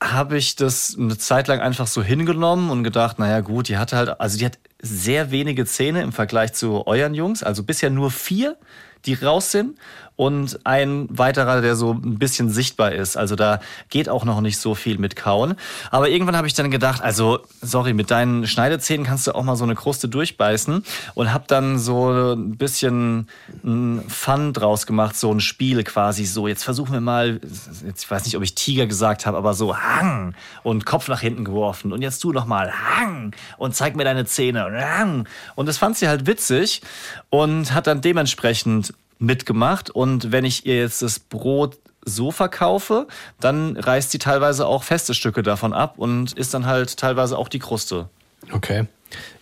habe 0.04 0.38
ich 0.38 0.56
das 0.56 0.95
eine 1.00 1.17
Zeit 1.17 1.48
lang 1.48 1.62
einfach 1.62 1.88
so 1.88 2.04
hingenommen 2.04 2.69
und 2.69 2.84
gedacht, 2.84 3.17
naja 3.17 3.39
gut, 3.41 3.69
die 3.69 3.78
hatte 3.78 3.98
halt, 3.98 4.19
also 4.19 4.38
die 4.38 4.45
hat 4.45 4.60
sehr 4.82 5.32
wenige 5.32 5.65
Zähne 5.65 6.02
im 6.02 6.12
Vergleich 6.12 6.54
zu 6.54 6.86
euren 6.86 7.13
Jungs, 7.13 7.43
also 7.43 7.63
bisher 7.63 7.89
nur 7.89 8.12
vier, 8.12 8.58
die 9.06 9.13
raus 9.13 9.52
sind 9.52 9.78
und 10.15 10.60
ein 10.63 11.08
weiterer, 11.10 11.62
der 11.62 11.75
so 11.75 11.91
ein 11.93 12.17
bisschen 12.17 12.49
sichtbar 12.49 12.93
ist. 12.93 13.17
Also 13.17 13.36
da 13.36 13.60
geht 13.89 14.08
auch 14.08 14.23
noch 14.23 14.41
nicht 14.41 14.58
so 14.58 14.75
viel 14.75 14.97
mit 14.97 15.15
Kauen. 15.15 15.56
Aber 15.91 16.10
irgendwann 16.10 16.38
habe 16.38 16.47
ich 16.47 16.54
dann 16.54 16.71
gedacht, 16.71 17.01
also 17.01 17.39
sorry, 17.62 17.93
mit 17.93 18.12
deinen 18.12 18.47
Schneidezähnen 18.47 19.06
kannst 19.06 19.28
du 19.28 19.36
auch 19.36 19.43
mal 19.43 19.56
so 19.56 19.65
eine 19.65 19.75
Kruste 19.75 20.08
durchbeißen 20.08 20.84
und 21.15 21.34
habe 21.34 21.45
dann 21.47 21.78
so 21.80 22.34
ein 22.34 22.58
bisschen 22.58 23.28
ein 23.63 24.04
Fun 24.08 24.54
draus 24.54 24.86
gemacht, 24.86 25.17
so 25.17 25.32
ein 25.32 25.41
Spiel 25.41 25.84
quasi 25.84 26.25
so. 26.25 26.47
Jetzt 26.47 26.63
versuchen 26.63 26.93
wir 26.93 27.01
mal, 27.01 27.41
jetzt 27.86 28.04
ich 28.04 28.12
weiß 28.12 28.25
nicht, 28.25 28.38
ob 28.38 28.43
ich 28.43 28.56
Tiger 28.56 28.88
gesagt 28.88 29.25
habe, 29.25 29.38
aber 29.38 29.54
so 29.54 29.78
Hang 29.78 30.34
und 30.63 30.86
Kopf 30.86 31.08
nach 31.08 31.19
hinten 31.19 31.43
geworfen 31.43 31.91
und 31.91 32.01
jetzt 32.01 32.23
du 32.23 32.32
noch 32.32 32.45
mal 32.45 32.71
Hang 32.71 33.36
und 33.58 33.75
zeig 33.75 33.95
mir 33.95 34.06
deine 34.06 34.25
Zähne 34.25 34.63
Hang. 34.63 35.28
Und 35.56 35.67
das 35.67 35.78
fand 35.78 35.97
sie 35.97 36.08
halt 36.08 36.25
witzig 36.25 36.82
und 37.30 37.73
hat 37.73 37.88
dann 37.88 38.01
dementsprechend 38.01 38.93
mitgemacht. 39.19 39.89
Und 39.89 40.32
wenn 40.32 40.45
ich 40.45 40.65
ihr 40.65 40.78
jetzt 40.78 41.01
das 41.01 41.19
Brot 41.19 41.78
so 42.06 42.32
verkaufe, 42.32 43.08
dann 43.39 43.78
reißt 43.78 44.12
sie 44.12 44.19
teilweise 44.19 44.67
auch 44.67 44.84
feste 44.84 45.13
Stücke 45.13 45.41
davon 45.43 45.73
ab 45.73 45.95
und 45.97 46.34
isst 46.34 46.54
dann 46.54 46.65
halt 46.65 46.97
teilweise 46.97 47.38
auch 47.38 47.49
die 47.49 47.60
Kruste. 47.60 48.10
okay. 48.51 48.86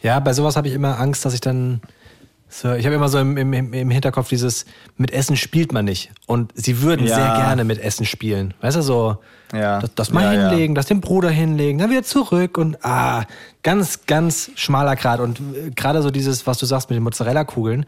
Ja, 0.03 0.19
bei 0.19 0.33
sowas 0.33 0.55
habe 0.55 0.67
ich 0.67 0.73
immer 0.73 0.99
Angst, 0.99 1.25
dass 1.25 1.33
ich 1.33 1.41
dann. 1.41 1.81
So, 2.47 2.73
ich 2.73 2.85
habe 2.85 2.93
immer 2.95 3.09
so 3.09 3.17
im, 3.17 3.35
im, 3.37 3.73
im 3.73 3.89
Hinterkopf 3.89 4.29
dieses, 4.29 4.65
mit 4.97 5.09
Essen 5.09 5.35
spielt 5.35 5.71
man 5.73 5.85
nicht. 5.85 6.11
Und 6.27 6.51
sie 6.53 6.81
würden 6.81 7.07
Ja. 7.07 7.15
sehr 7.15 7.33
gerne 7.37 7.63
mit 7.63 7.79
Essen 7.79 8.05
spielen. 8.05 8.53
Weißt 8.61 8.77
du, 8.77 8.81
so, 8.83 9.17
Ja. 9.51 9.79
das, 9.79 9.89
das 9.95 10.11
mal 10.11 10.23
Ja, 10.35 10.49
hinlegen, 10.49 10.75
das 10.75 10.85
den 10.85 11.01
Bruder 11.01 11.29
hinlegen, 11.31 11.79
dann 11.79 11.89
wieder 11.89 12.03
zurück 12.03 12.59
und 12.59 12.77
ah, 12.85 13.23
ganz, 13.63 14.05
ganz 14.05 14.51
schmaler 14.55 14.95
Grad. 14.95 15.19
Und 15.19 15.39
äh, 15.39 15.71
gerade 15.71 16.03
so 16.03 16.11
dieses, 16.11 16.45
was 16.45 16.59
du 16.59 16.67
sagst 16.67 16.89
mit 16.91 16.97
den 16.97 17.03
Mozzarella-Kugeln, 17.03 17.87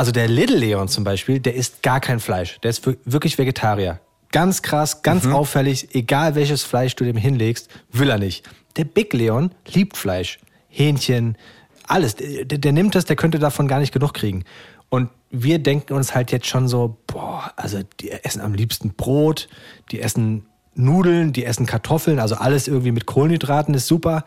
also 0.00 0.12
der 0.12 0.28
Little 0.28 0.56
Leon 0.56 0.88
zum 0.88 1.04
Beispiel, 1.04 1.40
der 1.40 1.54
isst 1.54 1.82
gar 1.82 2.00
kein 2.00 2.20
Fleisch. 2.20 2.58
Der 2.62 2.70
ist 2.70 2.86
wir- 2.86 2.96
wirklich 3.04 3.36
Vegetarier. 3.36 4.00
Ganz 4.32 4.62
krass, 4.62 5.02
ganz 5.02 5.24
Mhm. 5.24 5.34
auffällig, 5.34 5.94
egal 5.94 6.34
welches 6.36 6.62
Fleisch 6.62 6.96
du 6.96 7.04
dem 7.04 7.16
hinlegst, 7.18 7.68
will 7.92 8.08
er 8.08 8.16
nicht. 8.18 8.48
Der 8.76 8.84
Big 8.84 9.12
Leon 9.12 9.50
liebt 9.68 9.98
Fleisch. 9.98 10.38
Hähnchen, 10.70 11.36
alles. 11.86 12.14
Der, 12.16 12.44
der 12.46 12.72
nimmt 12.72 12.94
das, 12.94 13.04
der 13.04 13.16
könnte 13.16 13.38
davon 13.38 13.68
gar 13.68 13.78
nicht 13.80 13.92
genug 13.92 14.14
kriegen. 14.14 14.44
Und 14.88 15.10
wir 15.30 15.58
denken 15.58 15.92
uns 15.92 16.14
halt 16.14 16.32
jetzt 16.32 16.46
schon 16.46 16.66
so, 16.66 16.96
boah, 17.06 17.52
also 17.56 17.80
die 18.00 18.10
essen 18.10 18.40
am 18.40 18.54
liebsten 18.54 18.94
Brot, 18.94 19.48
die 19.90 20.00
essen 20.00 20.46
Nudeln, 20.74 21.32
die 21.34 21.44
essen 21.44 21.66
Kartoffeln, 21.66 22.20
also 22.20 22.36
alles 22.36 22.68
irgendwie 22.68 22.92
mit 22.92 23.04
Kohlenhydraten 23.04 23.74
ist 23.74 23.86
super. 23.86 24.24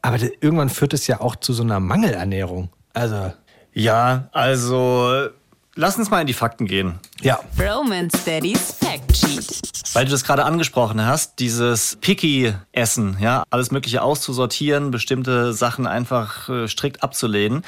Aber 0.00 0.18
irgendwann 0.40 0.68
führt 0.68 0.92
es 0.94 1.06
ja 1.08 1.20
auch 1.20 1.34
zu 1.34 1.52
so 1.52 1.64
einer 1.64 1.80
Mangelernährung. 1.80 2.68
Also, 2.94 3.32
Ja, 3.78 4.28
also 4.32 5.28
lass 5.76 5.96
uns 5.98 6.10
mal 6.10 6.20
in 6.20 6.26
die 6.26 6.34
Fakten 6.34 6.66
gehen. 6.66 6.98
Ja. 7.22 7.40
Roman 7.58 8.08
Steadies 8.10 8.72
Fact 8.72 9.16
Sheet. 9.16 9.62
Weil 9.94 10.04
du 10.04 10.10
das 10.10 10.24
gerade 10.24 10.44
angesprochen 10.44 11.04
hast, 11.04 11.38
dieses 11.38 11.96
Picky-Essen, 12.00 13.16
ja, 13.20 13.42
alles 13.50 13.70
Mögliche 13.70 14.02
auszusortieren, 14.02 14.90
bestimmte 14.90 15.52
Sachen 15.52 15.86
einfach 15.86 16.48
äh, 16.48 16.68
strikt 16.68 17.02
abzulehnen. 17.02 17.64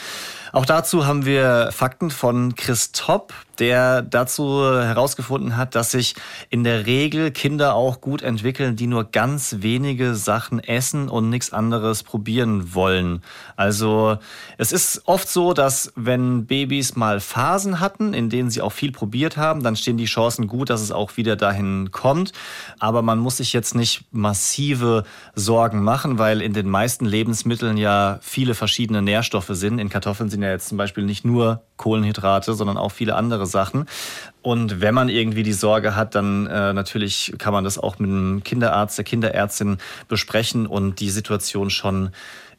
Auch 0.52 0.66
dazu 0.66 1.06
haben 1.06 1.26
wir 1.26 1.70
Fakten 1.72 2.10
von 2.10 2.56
Chris 2.56 2.90
Topp, 2.90 3.32
der 3.60 4.02
dazu 4.02 4.64
herausgefunden 4.64 5.56
hat, 5.56 5.74
dass 5.74 5.92
sich 5.92 6.16
in 6.48 6.64
der 6.64 6.86
Regel 6.86 7.30
Kinder 7.30 7.74
auch 7.74 8.00
gut 8.00 8.22
entwickeln, 8.22 8.74
die 8.74 8.88
nur 8.88 9.04
ganz 9.04 9.56
wenige 9.60 10.16
Sachen 10.16 10.58
essen 10.58 11.08
und 11.08 11.30
nichts 11.30 11.52
anderes 11.52 12.02
probieren 12.02 12.74
wollen. 12.74 13.22
Also 13.54 14.18
es 14.58 14.72
ist 14.72 15.02
oft 15.04 15.28
so, 15.28 15.52
dass 15.52 15.92
wenn 15.94 16.46
Babys 16.46 16.96
mal 16.96 17.20
Phasen 17.20 17.78
hatten, 17.78 18.12
in 18.12 18.28
denen 18.28 18.50
sie 18.50 18.60
auch 18.60 18.72
viel 18.72 18.90
probiert 18.90 19.36
haben, 19.36 19.39
dann 19.40 19.76
stehen 19.76 19.96
die 19.96 20.05
Chancen 20.05 20.46
gut, 20.46 20.70
dass 20.70 20.81
es 20.81 20.92
auch 20.92 21.16
wieder 21.16 21.37
dahin 21.37 21.90
kommt. 21.90 22.33
Aber 22.79 23.03
man 23.03 23.18
muss 23.18 23.38
sich 23.38 23.53
jetzt 23.53 23.74
nicht 23.74 24.05
massive 24.12 25.05
Sorgen 25.35 25.83
machen, 25.83 26.18
weil 26.18 26.40
in 26.42 26.53
den 26.53 26.68
meisten 26.68 27.05
Lebensmitteln 27.05 27.76
ja 27.76 28.18
viele 28.22 28.55
verschiedene 28.55 29.03
Nährstoffe 29.03 29.50
sind. 29.50 29.79
In 29.79 29.88
Kartoffeln 29.88 30.31
sind 30.31 30.42
ja 30.42 30.50
jetzt 30.50 30.68
zum 30.68 30.79
Beispiel 30.79 31.05
nicht 31.05 31.24
nur 31.24 31.62
Kohlenhydrate, 31.76 32.55
sondern 32.55 32.76
auch 32.76 32.92
viele 32.92 33.16
andere 33.16 33.46
Sachen. 33.46 33.87
Und 34.42 34.81
wenn 34.81 34.94
man 34.94 35.09
irgendwie 35.09 35.42
die 35.42 35.53
Sorge 35.53 35.96
hat, 35.96 36.14
dann 36.14 36.46
äh, 36.46 36.72
natürlich 36.72 37.35
kann 37.38 37.53
man 37.53 37.64
das 37.64 37.79
auch 37.79 37.98
mit 37.98 38.11
dem 38.11 38.42
Kinderarzt, 38.44 38.96
der 38.98 39.05
Kinderärztin 39.05 39.79
besprechen 40.09 40.66
und 40.66 41.00
die 41.00 41.11
Situation 41.11 41.70
schon 41.70 42.11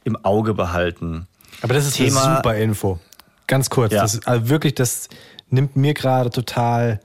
im 0.04 0.18
Auge 0.24 0.54
behalten. 0.54 1.28
Aber 1.62 1.74
das 1.74 1.86
ist 1.86 1.98
Thema- 1.98 2.24
eine 2.24 2.36
super 2.38 2.56
Info. 2.56 3.00
Ganz 3.48 3.70
kurz. 3.70 3.92
Ja. 3.92 4.04
Das 4.04 4.14
ist, 4.14 4.28
also 4.28 4.48
wirklich, 4.48 4.76
das 4.76 5.10
nimmt 5.52 5.76
mir 5.76 5.94
gerade 5.94 6.30
total 6.30 7.00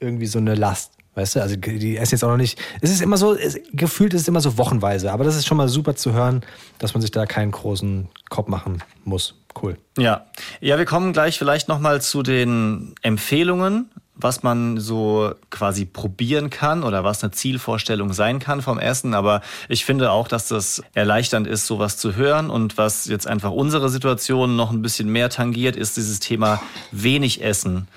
irgendwie 0.00 0.26
so 0.26 0.38
eine 0.38 0.54
Last. 0.54 0.92
Weißt 1.14 1.36
du, 1.36 1.42
also 1.42 1.54
die 1.56 1.96
essen 1.96 2.16
jetzt 2.16 2.24
auch 2.24 2.30
noch 2.30 2.36
nicht. 2.36 2.58
Es 2.80 2.90
ist 2.90 3.00
immer 3.00 3.16
so, 3.16 3.34
es, 3.34 3.56
gefühlt 3.72 4.14
ist 4.14 4.22
es 4.22 4.28
immer 4.28 4.40
so 4.40 4.58
wochenweise, 4.58 5.12
aber 5.12 5.22
das 5.22 5.36
ist 5.36 5.46
schon 5.46 5.56
mal 5.56 5.68
super 5.68 5.94
zu 5.94 6.12
hören, 6.12 6.42
dass 6.80 6.92
man 6.92 7.02
sich 7.02 7.12
da 7.12 7.24
keinen 7.24 7.52
großen 7.52 8.08
Kopf 8.30 8.48
machen 8.48 8.82
muss. 9.04 9.36
Cool. 9.60 9.78
Ja, 9.96 10.26
ja, 10.60 10.76
wir 10.76 10.84
kommen 10.84 11.12
gleich 11.12 11.38
vielleicht 11.38 11.68
noch 11.68 11.78
mal 11.78 12.02
zu 12.02 12.24
den 12.24 12.96
Empfehlungen, 13.02 13.88
was 14.16 14.42
man 14.42 14.78
so 14.78 15.32
quasi 15.50 15.84
probieren 15.84 16.50
kann 16.50 16.84
oder 16.84 17.02
was 17.02 17.22
eine 17.22 17.32
Zielvorstellung 17.32 18.12
sein 18.12 18.38
kann 18.38 18.62
vom 18.62 18.78
Essen. 18.78 19.14
Aber 19.14 19.40
ich 19.68 19.84
finde 19.84 20.10
auch, 20.10 20.28
dass 20.28 20.48
das 20.48 20.82
erleichternd 20.94 21.46
ist, 21.46 21.66
sowas 21.66 21.96
zu 21.96 22.14
hören. 22.14 22.50
Und 22.50 22.78
was 22.78 23.06
jetzt 23.06 23.26
einfach 23.26 23.50
unsere 23.50 23.88
Situation 23.88 24.56
noch 24.56 24.70
ein 24.70 24.82
bisschen 24.82 25.08
mehr 25.08 25.30
tangiert, 25.30 25.76
ist 25.76 25.96
dieses 25.96 26.20
Thema 26.20 26.60
wenig 26.92 27.42
Essen. 27.42 27.88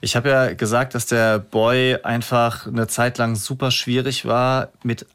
Ich 0.00 0.16
habe 0.16 0.28
ja 0.28 0.52
gesagt, 0.54 0.94
dass 0.94 1.06
der 1.06 1.38
Boy 1.38 1.96
einfach 2.02 2.66
eine 2.66 2.86
Zeit 2.86 3.18
lang 3.18 3.36
super 3.36 3.70
schwierig 3.70 4.26
war 4.26 4.68
mit 4.82 5.06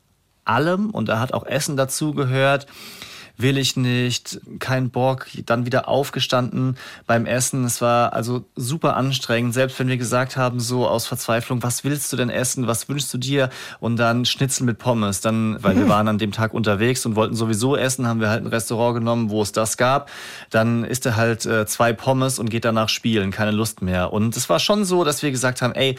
allem 0.45 0.89
und 0.89 1.08
da 1.10 1.19
hat 1.19 1.34
auch 1.34 1.45
Essen 1.45 1.78
dazu 1.78 2.13
gehört. 2.13 2.65
Will 3.41 3.58
ich 3.58 3.78
nicht, 3.78 4.41
kein 4.60 4.89
Bock, 4.89 5.28
dann 5.45 5.65
wieder 5.65 5.88
aufgestanden 5.88 6.75
beim 7.08 7.25
Essen. 7.25 7.63
Es 7.63 7.80
war 7.82 8.12
also 8.12 8.43
super 8.58 8.97
anstrengend, 8.97 9.54
selbst 9.54 9.80
wenn 9.80 9.88
wir 9.88 9.95
gesagt 9.95 10.36
haben, 10.36 10.60
so 10.60 10.86
aus 10.86 11.08
Verzweiflung, 11.08 11.63
was 11.63 11.86
willst 11.86 12.12
du 12.12 12.17
denn 12.17 12.30
essen, 12.30 12.67
was 12.67 12.89
wünschst 12.89 13.13
du 13.13 13.17
dir? 13.17 13.49
Und 13.80 13.95
dann 13.95 14.25
Schnitzel 14.25 14.65
mit 14.65 14.78
Pommes. 14.78 15.21
Dann, 15.21 15.58
weil 15.63 15.78
wir 15.78 15.88
waren 15.88 16.10
an 16.10 16.17
dem 16.17 16.34
Tag 16.34 16.54
unterwegs 16.54 17.06
und 17.06 17.15
wollten 17.15 17.34
sowieso 17.34 17.78
essen, 17.78 18.06
haben 18.06 18.19
wir 18.19 18.30
halt 18.30 18.43
ein 18.43 18.47
Restaurant 18.47 18.95
genommen, 18.95 19.30
wo 19.30 19.41
es 19.41 19.54
das 19.54 19.78
gab. 19.78 20.12
Dann 20.49 20.84
isst 20.84 21.06
er 21.06 21.15
halt 21.15 21.45
äh, 21.45 21.65
zwei 21.65 21.93
Pommes 21.93 22.39
und 22.39 22.49
geht 22.49 22.65
danach 22.65 22.89
spielen, 22.89 23.32
keine 23.32 23.52
Lust 23.52 23.82
mehr. 23.82 24.12
Und 24.12 24.36
es 24.36 24.49
war 24.49 24.60
schon 24.60 24.84
so, 24.84 25.06
dass 25.06 25.23
wir 25.23 25.32
gesagt 25.32 25.62
haben, 25.62 25.73
ey, 25.75 25.97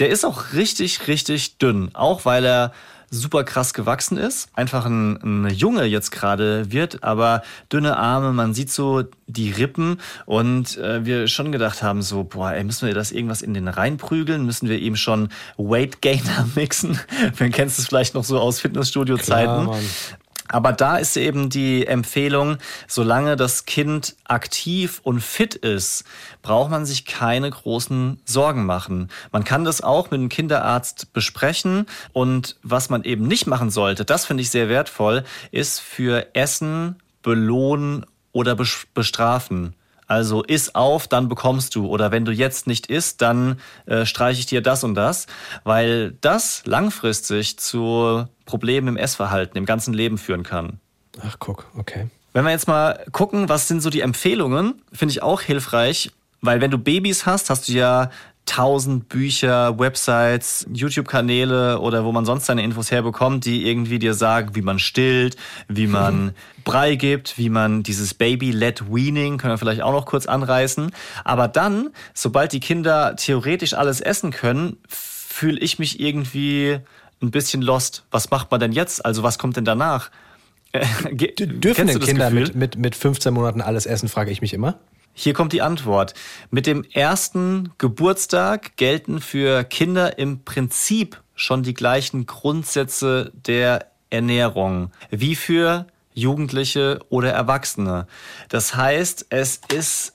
der 0.00 0.08
ist 0.08 0.24
auch 0.24 0.54
richtig, 0.54 1.06
richtig 1.06 1.58
dünn. 1.58 1.90
Auch 1.94 2.24
weil 2.24 2.44
er 2.44 2.72
super 3.10 3.44
krass 3.44 3.74
gewachsen 3.74 4.16
ist. 4.16 4.48
Einfach 4.54 4.86
ein, 4.86 5.46
ein 5.46 5.50
Junge 5.50 5.84
jetzt 5.84 6.12
gerade 6.12 6.70
wird, 6.70 7.02
aber 7.02 7.42
dünne 7.72 7.96
Arme, 7.96 8.32
man 8.32 8.54
sieht 8.54 8.70
so 8.70 9.04
die 9.26 9.50
Rippen 9.50 10.00
und 10.26 10.78
äh, 10.78 11.04
wir 11.04 11.26
schon 11.28 11.52
gedacht 11.52 11.82
haben 11.82 12.02
so, 12.02 12.24
boah, 12.24 12.52
ey, 12.52 12.64
müssen 12.64 12.86
wir 12.86 12.94
das 12.94 13.12
irgendwas 13.12 13.42
in 13.42 13.54
den 13.54 13.68
reinprügeln? 13.68 14.46
Müssen 14.46 14.68
wir 14.68 14.78
ihm 14.78 14.96
schon 14.96 15.28
Weight 15.56 16.00
Gainer 16.02 16.48
mixen? 16.54 16.98
Man 17.38 17.50
kennt 17.50 17.70
es 17.70 17.84
vielleicht 17.84 18.14
noch 18.14 18.24
so 18.24 18.38
aus 18.38 18.60
Fitnessstudio-Zeiten. 18.60 19.68
Aber 20.52 20.72
da 20.72 20.96
ist 20.96 21.16
eben 21.16 21.48
die 21.48 21.86
Empfehlung, 21.86 22.58
solange 22.88 23.36
das 23.36 23.66
Kind 23.66 24.16
aktiv 24.24 25.00
und 25.04 25.20
fit 25.20 25.54
ist, 25.54 26.04
braucht 26.42 26.70
man 26.70 26.84
sich 26.86 27.06
keine 27.06 27.48
großen 27.48 28.20
Sorgen 28.24 28.66
machen. 28.66 29.08
Man 29.30 29.44
kann 29.44 29.64
das 29.64 29.80
auch 29.80 30.10
mit 30.10 30.20
dem 30.20 30.28
Kinderarzt 30.28 31.12
besprechen. 31.12 31.86
Und 32.12 32.56
was 32.62 32.90
man 32.90 33.04
eben 33.04 33.28
nicht 33.28 33.46
machen 33.46 33.70
sollte, 33.70 34.04
das 34.04 34.26
finde 34.26 34.42
ich 34.42 34.50
sehr 34.50 34.68
wertvoll, 34.68 35.24
ist 35.52 35.80
für 35.80 36.34
Essen 36.34 36.96
belohnen 37.22 38.04
oder 38.32 38.54
bes- 38.54 38.86
bestrafen. 38.92 39.74
Also 40.06 40.42
iss 40.42 40.74
auf, 40.74 41.06
dann 41.06 41.28
bekommst 41.28 41.76
du. 41.76 41.86
Oder 41.86 42.10
wenn 42.10 42.24
du 42.24 42.32
jetzt 42.32 42.66
nicht 42.66 42.88
isst, 42.88 43.22
dann 43.22 43.60
äh, 43.86 44.04
streiche 44.04 44.40
ich 44.40 44.46
dir 44.46 44.60
das 44.60 44.82
und 44.82 44.96
das. 44.96 45.26
Weil 45.62 46.16
das 46.20 46.62
langfristig 46.66 47.60
zu 47.60 48.26
Problemen 48.50 48.88
im 48.88 48.96
Essverhalten 48.96 49.56
im 49.56 49.64
ganzen 49.64 49.94
Leben 49.94 50.18
führen 50.18 50.42
kann. 50.42 50.80
Ach, 51.24 51.36
guck, 51.38 51.66
okay. 51.78 52.08
Wenn 52.32 52.44
wir 52.44 52.50
jetzt 52.50 52.68
mal 52.68 53.04
gucken, 53.12 53.48
was 53.48 53.68
sind 53.68 53.80
so 53.80 53.90
die 53.90 54.00
Empfehlungen, 54.00 54.82
finde 54.92 55.12
ich 55.12 55.22
auch 55.22 55.40
hilfreich, 55.40 56.10
weil 56.40 56.60
wenn 56.60 56.70
du 56.70 56.78
Babys 56.78 57.26
hast, 57.26 57.50
hast 57.50 57.68
du 57.68 57.72
ja 57.72 58.10
tausend 58.46 59.08
Bücher, 59.08 59.78
Websites, 59.78 60.66
YouTube-Kanäle 60.72 61.78
oder 61.78 62.04
wo 62.04 62.10
man 62.10 62.24
sonst 62.24 62.46
seine 62.46 62.64
Infos 62.64 62.90
herbekommt, 62.90 63.44
die 63.44 63.68
irgendwie 63.68 64.00
dir 64.00 64.14
sagen, 64.14 64.56
wie 64.56 64.62
man 64.62 64.80
stillt, 64.80 65.36
wie 65.68 65.86
man 65.86 66.34
Brei 66.64 66.96
gibt, 66.96 67.38
wie 67.38 67.48
man 67.48 67.84
dieses 67.84 68.14
Baby-led 68.14 68.92
Weaning, 68.92 69.38
können 69.38 69.52
wir 69.52 69.58
vielleicht 69.58 69.82
auch 69.82 69.92
noch 69.92 70.04
kurz 70.04 70.26
anreißen. 70.26 70.90
Aber 71.24 71.46
dann, 71.46 71.90
sobald 72.12 72.52
die 72.52 72.60
Kinder 72.60 73.14
theoretisch 73.14 73.74
alles 73.74 74.00
essen 74.00 74.32
können, 74.32 74.78
fühle 74.88 75.60
ich 75.60 75.78
mich 75.78 76.00
irgendwie 76.00 76.80
ein 77.22 77.30
bisschen 77.30 77.62
lost. 77.62 78.04
Was 78.10 78.30
macht 78.30 78.50
man 78.50 78.60
denn 78.60 78.72
jetzt? 78.72 79.04
Also 79.04 79.22
was 79.22 79.38
kommt 79.38 79.56
denn 79.56 79.64
danach? 79.64 80.10
Dürfen 81.12 81.86
denn 81.86 82.00
Kinder 82.00 82.30
mit, 82.30 82.54
mit, 82.54 82.76
mit 82.76 82.94
15 82.94 83.34
Monaten 83.34 83.60
alles 83.60 83.86
essen, 83.86 84.08
frage 84.08 84.30
ich 84.30 84.40
mich 84.40 84.54
immer. 84.54 84.78
Hier 85.12 85.34
kommt 85.34 85.52
die 85.52 85.62
Antwort. 85.62 86.14
Mit 86.50 86.66
dem 86.66 86.84
ersten 86.84 87.72
Geburtstag 87.78 88.76
gelten 88.76 89.20
für 89.20 89.64
Kinder 89.64 90.18
im 90.18 90.44
Prinzip 90.44 91.20
schon 91.34 91.62
die 91.62 91.74
gleichen 91.74 92.26
Grundsätze 92.26 93.32
der 93.34 93.86
Ernährung 94.10 94.92
wie 95.10 95.34
für 95.34 95.86
Jugendliche 96.14 97.00
oder 97.08 97.32
Erwachsene. 97.32 98.06
Das 98.48 98.76
heißt, 98.76 99.26
es 99.30 99.60
ist 99.72 100.14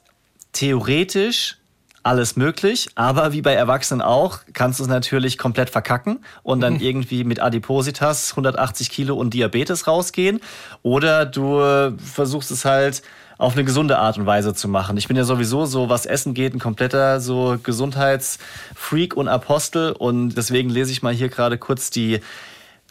theoretisch 0.54 1.58
alles 2.06 2.36
möglich, 2.36 2.90
aber 2.94 3.34
wie 3.34 3.42
bei 3.42 3.54
Erwachsenen 3.54 4.02
auch, 4.02 4.40
kannst 4.54 4.80
du 4.80 4.84
es 4.84 4.90
natürlich 4.90 5.38
komplett 5.40 5.72
verkacken 5.72 6.24
und 6.44 6.62
dann 6.62 6.80
irgendwie 6.80 7.24
mit 7.24 7.42
Adipositas 7.42 8.32
180 8.32 8.92
Kilo 8.92 9.16
und 9.16 9.34
Diabetes 9.34 9.88
rausgehen. 9.88 10.40
Oder 10.84 11.26
du 11.26 11.60
versuchst 11.98 12.52
es 12.52 12.64
halt 12.64 13.02
auf 13.38 13.54
eine 13.54 13.66
gesunde 13.66 13.98
Art 13.98 14.18
und 14.18 14.26
Weise 14.26 14.54
zu 14.54 14.68
machen. 14.68 14.98
Ich 14.98 15.08
bin 15.08 15.18
ja 15.18 15.24
sowieso 15.24 15.66
so, 15.66 15.90
was 15.90 16.06
Essen 16.06 16.34
geht, 16.34 16.54
ein 16.54 16.60
kompletter 16.60 17.20
so 17.20 17.58
Gesundheitsfreak 17.62 19.18
und 19.18 19.28
Apostel 19.28 19.92
und 19.92 20.36
deswegen 20.36 20.70
lese 20.70 20.92
ich 20.92 21.02
mal 21.02 21.14
hier 21.14 21.30
gerade 21.30 21.58
kurz 21.58 21.90
die 21.90 22.20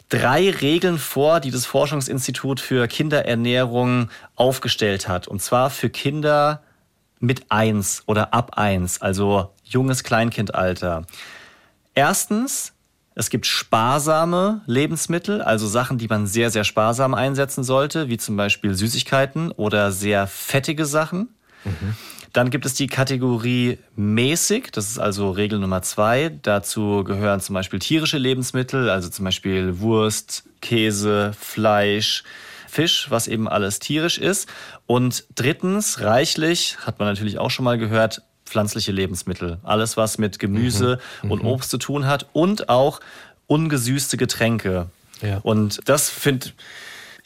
drei 0.09 0.51
Regeln 0.51 0.99
vor, 0.99 1.39
die 1.39 1.51
das 1.51 1.65
Forschungsinstitut 1.65 2.59
für 2.59 2.87
Kinderernährung 2.87 4.09
aufgestellt 4.35 5.07
hat. 5.07 5.27
Und 5.27 5.41
zwar 5.41 5.69
für 5.69 5.89
Kinder 5.89 6.61
mit 7.25 7.51
eins 7.51 8.03
oder 8.05 8.33
ab 8.33 8.57
eins, 8.57 9.01
also 9.01 9.51
junges 9.63 10.03
Kleinkindalter. 10.03 11.05
Erstens, 11.93 12.73
es 13.15 13.29
gibt 13.29 13.45
sparsame 13.45 14.61
Lebensmittel, 14.65 15.41
also 15.41 15.67
Sachen, 15.67 15.97
die 15.97 16.07
man 16.07 16.27
sehr, 16.27 16.49
sehr 16.49 16.65
sparsam 16.65 17.13
einsetzen 17.13 17.63
sollte, 17.63 18.09
wie 18.09 18.17
zum 18.17 18.35
Beispiel 18.35 18.73
Süßigkeiten 18.73 19.51
oder 19.51 19.91
sehr 19.91 20.27
fettige 20.27 20.85
Sachen. 20.85 21.29
Dann 22.33 22.49
gibt 22.49 22.65
es 22.65 22.73
die 22.73 22.87
Kategorie 22.87 23.77
mäßig, 23.95 24.71
das 24.73 24.89
ist 24.89 24.99
also 24.99 25.31
Regel 25.31 25.57
Nummer 25.57 25.81
zwei. 25.81 26.37
Dazu 26.41 27.05
gehören 27.05 27.39
zum 27.39 27.53
Beispiel 27.53 27.79
tierische 27.79 28.17
Lebensmittel, 28.17 28.89
also 28.89 29.07
zum 29.07 29.23
Beispiel 29.23 29.79
Wurst, 29.79 30.43
Käse, 30.61 31.31
Fleisch, 31.39 32.25
Fisch, 32.75 33.09
was 33.09 33.27
eben 33.27 33.47
alles 33.47 33.79
tierisch 33.79 34.17
ist. 34.17 34.49
Und 34.85 35.23
drittens, 35.35 36.01
reichlich, 36.01 36.77
hat 36.85 36.99
man 36.99 37.07
natürlich 37.07 37.39
auch 37.39 37.49
schon 37.49 37.63
mal 37.63 37.77
gehört, 37.77 38.21
pflanzliche 38.45 38.91
Lebensmittel. 38.91 39.59
Alles, 39.63 39.95
was 39.95 40.17
mit 40.17 40.39
Gemüse 40.39 40.99
mhm. 41.23 41.31
und 41.31 41.41
Obst 41.41 41.69
zu 41.69 41.77
tun 41.77 42.05
hat 42.05 42.27
und 42.33 42.67
auch 42.67 42.99
ungesüßte 43.47 44.17
Getränke. 44.17 44.87
Ja. 45.21 45.37
Und 45.37 45.79
das 45.85 46.09
finde 46.09 46.47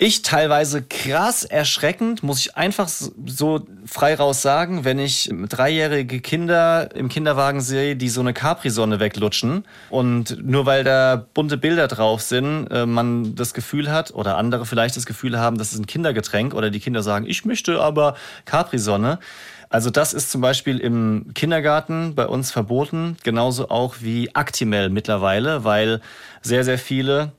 ich 0.01 0.21
teilweise 0.21 0.81
krass 0.81 1.43
erschreckend, 1.43 2.23
muss 2.23 2.39
ich 2.39 2.55
einfach 2.55 2.87
so 2.87 3.67
frei 3.85 4.15
raus 4.15 4.41
sagen, 4.41 4.85
wenn 4.85 4.97
ich 4.97 5.29
dreijährige 5.29 6.21
Kinder 6.21 6.95
im 6.95 7.09
Kinderwagen 7.09 7.59
sehe, 7.59 7.97
die 7.97 8.07
so 8.07 8.21
eine 8.21 8.33
Capri-Sonne 8.33 9.01
weglutschen 9.01 9.65
und 9.89 10.41
nur 10.41 10.65
weil 10.65 10.85
da 10.85 11.27
bunte 11.33 11.57
Bilder 11.57 11.89
drauf 11.89 12.21
sind, 12.21 12.67
äh, 12.67 12.85
man 12.85 13.35
das 13.35 13.53
Gefühl 13.53 13.91
hat 13.91 14.13
oder 14.13 14.37
andere 14.37 14.65
vielleicht 14.65 14.95
das 14.95 15.05
Gefühl 15.05 15.37
haben, 15.37 15.57
das 15.57 15.73
ist 15.73 15.79
ein 15.79 15.85
Kindergetränk 15.87 16.53
oder 16.53 16.69
die 16.69 16.79
Kinder 16.79 17.03
sagen, 17.03 17.25
ich 17.27 17.43
möchte 17.43 17.81
aber 17.81 18.15
Capri-Sonne. 18.45 19.19
Also 19.67 19.89
das 19.89 20.13
ist 20.13 20.31
zum 20.31 20.39
Beispiel 20.39 20.79
im 20.79 21.31
Kindergarten 21.35 22.15
bei 22.15 22.25
uns 22.25 22.51
verboten, 22.51 23.17
genauso 23.23 23.69
auch 23.69 23.95
wie 23.99 24.33
Actimel 24.33 24.89
mittlerweile, 24.89 25.65
weil 25.65 25.99
sehr, 26.41 26.63
sehr 26.63 26.79
viele 26.79 27.33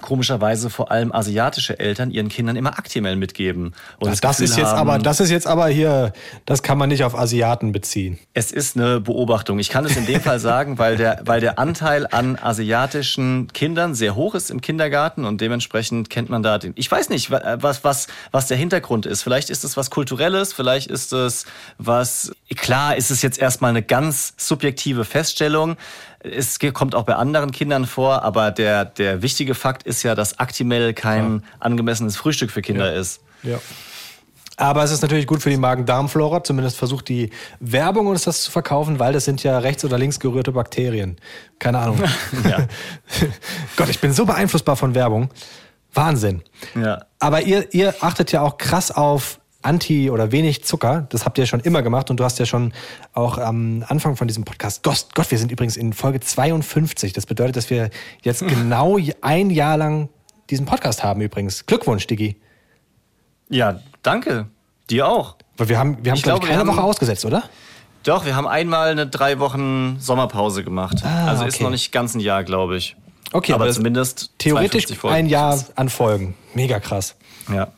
komischerweise 0.00 0.70
vor 0.70 0.90
allem 0.90 1.12
asiatische 1.12 1.78
Eltern 1.78 2.10
ihren 2.10 2.28
Kindern 2.28 2.56
immer 2.56 2.78
Actimel 2.78 3.16
mitgeben. 3.16 3.74
Und 3.98 4.10
das, 4.10 4.20
das 4.20 4.40
ist 4.40 4.56
jetzt 4.56 4.68
haben, 4.68 4.90
aber, 4.90 4.98
das 4.98 5.20
ist 5.20 5.30
jetzt 5.30 5.46
aber 5.46 5.68
hier, 5.68 6.12
das 6.44 6.62
kann 6.62 6.78
man 6.78 6.88
nicht 6.88 7.04
auf 7.04 7.18
Asiaten 7.18 7.72
beziehen. 7.72 8.18
Es 8.34 8.52
ist 8.52 8.76
eine 8.76 9.00
Beobachtung. 9.00 9.58
Ich 9.58 9.68
kann 9.68 9.84
es 9.84 9.96
in 9.96 10.06
dem 10.06 10.20
Fall 10.20 10.38
sagen, 10.38 10.78
weil 10.78 10.96
der, 10.96 11.20
weil 11.24 11.40
der 11.40 11.58
Anteil 11.58 12.06
an 12.10 12.36
asiatischen 12.36 13.48
Kindern 13.52 13.94
sehr 13.94 14.14
hoch 14.14 14.34
ist 14.34 14.50
im 14.50 14.60
Kindergarten 14.60 15.24
und 15.24 15.40
dementsprechend 15.40 16.10
kennt 16.10 16.28
man 16.28 16.42
da 16.42 16.58
den. 16.58 16.72
Ich 16.76 16.90
weiß 16.90 17.08
nicht, 17.08 17.30
was, 17.30 17.84
was, 17.84 18.06
was 18.30 18.46
der 18.48 18.56
Hintergrund 18.56 19.06
ist. 19.06 19.22
Vielleicht 19.22 19.50
ist 19.50 19.64
es 19.64 19.76
was 19.76 19.90
Kulturelles, 19.90 20.52
vielleicht 20.52 20.90
ist 20.90 21.12
es 21.12 21.46
was, 21.78 22.32
klar 22.56 22.96
ist 22.96 23.10
es 23.10 23.22
jetzt 23.22 23.38
erstmal 23.38 23.70
eine 23.70 23.82
ganz 23.82 24.34
subjektive 24.36 25.04
Feststellung. 25.04 25.76
Es 26.30 26.58
kommt 26.72 26.94
auch 26.94 27.04
bei 27.04 27.14
anderen 27.14 27.52
Kindern 27.52 27.86
vor, 27.86 28.22
aber 28.22 28.50
der, 28.50 28.84
der 28.84 29.22
wichtige 29.22 29.54
Fakt 29.54 29.84
ist 29.84 30.02
ja, 30.02 30.14
dass 30.14 30.38
Actimel 30.38 30.94
kein 30.94 31.36
ja. 31.36 31.40
angemessenes 31.60 32.16
Frühstück 32.16 32.50
für 32.50 32.62
Kinder 32.62 32.92
ja. 32.92 33.00
ist. 33.00 33.20
Ja. 33.42 33.58
Aber 34.56 34.82
es 34.82 34.90
ist 34.90 35.02
natürlich 35.02 35.26
gut 35.26 35.42
für 35.42 35.50
die 35.50 35.58
Magen-Darm-Flora. 35.58 36.42
Zumindest 36.42 36.78
versucht 36.78 37.08
die 37.08 37.30
Werbung 37.60 38.06
uns 38.06 38.22
das 38.22 38.42
zu 38.42 38.50
verkaufen, 38.50 38.98
weil 38.98 39.12
das 39.12 39.26
sind 39.26 39.42
ja 39.42 39.58
rechts 39.58 39.84
oder 39.84 39.98
links 39.98 40.18
gerührte 40.18 40.52
Bakterien. 40.52 41.16
Keine 41.58 41.78
Ahnung. 41.78 42.02
ja. 42.48 42.66
Gott, 43.76 43.90
ich 43.90 44.00
bin 44.00 44.12
so 44.12 44.24
beeinflussbar 44.24 44.76
von 44.76 44.94
Werbung. 44.94 45.28
Wahnsinn. 45.92 46.42
Ja. 46.74 47.04
Aber 47.18 47.42
ihr, 47.42 47.72
ihr 47.74 47.94
achtet 48.00 48.32
ja 48.32 48.40
auch 48.40 48.56
krass 48.56 48.90
auf 48.90 49.40
anti 49.66 50.10
oder 50.10 50.32
wenig 50.32 50.64
Zucker. 50.64 51.06
Das 51.10 51.24
habt 51.24 51.36
ihr 51.38 51.46
schon 51.46 51.60
immer 51.60 51.82
gemacht 51.82 52.10
und 52.10 52.18
du 52.18 52.24
hast 52.24 52.38
ja 52.38 52.46
schon 52.46 52.72
auch 53.12 53.38
am 53.38 53.84
Anfang 53.88 54.16
von 54.16 54.28
diesem 54.28 54.44
Podcast, 54.44 54.82
Gott, 54.82 55.08
Gott 55.14 55.30
wir 55.30 55.38
sind 55.38 55.52
übrigens 55.52 55.76
in 55.76 55.92
Folge 55.92 56.20
52. 56.20 57.12
Das 57.12 57.26
bedeutet, 57.26 57.56
dass 57.56 57.68
wir 57.68 57.90
jetzt 58.22 58.40
genau 58.48 58.98
ein 59.20 59.50
Jahr 59.50 59.76
lang 59.76 60.08
diesen 60.48 60.64
Podcast 60.66 61.02
haben 61.02 61.20
übrigens. 61.20 61.66
Glückwunsch, 61.66 62.06
Digi. 62.06 62.40
Ja, 63.48 63.80
danke. 64.02 64.46
Dir 64.88 65.08
auch. 65.08 65.36
Weil 65.56 65.68
wir 65.68 65.78
haben, 65.78 65.98
wir 66.04 66.12
haben, 66.12 66.16
ich 66.16 66.22
glaube, 66.22 66.46
keine 66.46 66.60
haben, 66.60 66.68
Woche 66.68 66.82
ausgesetzt, 66.82 67.24
oder? 67.24 67.44
Doch, 68.04 68.24
wir 68.24 68.36
haben 68.36 68.46
einmal 68.46 68.90
eine 68.90 69.06
drei 69.06 69.40
Wochen 69.40 69.96
Sommerpause 69.98 70.62
gemacht. 70.62 70.98
Ah, 71.02 71.26
also 71.28 71.42
okay. 71.42 71.48
ist 71.48 71.60
noch 71.60 71.70
nicht 71.70 71.90
ganz 71.90 72.14
ein 72.14 72.20
Jahr, 72.20 72.44
glaube 72.44 72.76
ich. 72.76 72.96
Okay, 73.32 73.52
aber, 73.52 73.64
aber 73.64 73.72
zumindest 73.72 74.30
theoretisch 74.38 74.86
ein 75.02 75.26
Jahr 75.26 75.58
an 75.74 75.88
Folgen. 75.88 76.34
Mega 76.54 76.78
krass. 76.78 77.16
Ja. 77.52 77.72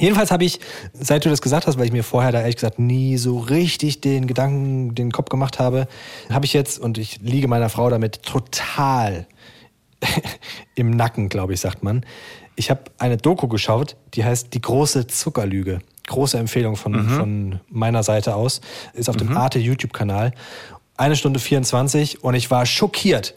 Jedenfalls 0.00 0.30
habe 0.30 0.44
ich, 0.44 0.58
seit 0.92 1.24
du 1.24 1.28
das 1.28 1.42
gesagt 1.42 1.66
hast, 1.66 1.78
weil 1.78 1.86
ich 1.86 1.92
mir 1.92 2.02
vorher 2.02 2.32
da 2.32 2.40
ehrlich 2.40 2.56
gesagt 2.56 2.78
nie 2.78 3.16
so 3.18 3.38
richtig 3.38 4.00
den 4.00 4.26
Gedanken, 4.26 4.94
den 4.94 5.12
Kopf 5.12 5.28
gemacht 5.28 5.58
habe, 5.58 5.86
habe 6.30 6.46
ich 6.46 6.52
jetzt, 6.52 6.78
und 6.78 6.98
ich 6.98 7.20
liege 7.20 7.48
meiner 7.48 7.68
Frau 7.68 7.90
damit 7.90 8.22
total 8.22 9.26
im 10.74 10.90
Nacken, 10.90 11.28
glaube 11.28 11.52
ich, 11.52 11.60
sagt 11.60 11.82
man. 11.82 12.04
Ich 12.56 12.70
habe 12.70 12.84
eine 12.98 13.16
Doku 13.16 13.48
geschaut, 13.48 13.96
die 14.14 14.24
heißt 14.24 14.52
Die 14.54 14.60
große 14.60 15.06
Zuckerlüge. 15.06 15.80
Große 16.06 16.38
Empfehlung 16.38 16.76
von, 16.76 16.92
mhm. 16.92 17.08
von 17.08 17.60
meiner 17.68 18.02
Seite 18.02 18.34
aus. 18.34 18.60
Ist 18.94 19.08
auf 19.08 19.16
mhm. 19.16 19.20
dem 19.20 19.36
Arte 19.36 19.58
YouTube-Kanal. 19.58 20.32
Eine 20.96 21.16
Stunde 21.16 21.38
24 21.38 22.24
und 22.24 22.34
ich 22.34 22.50
war 22.50 22.66
schockiert, 22.66 23.34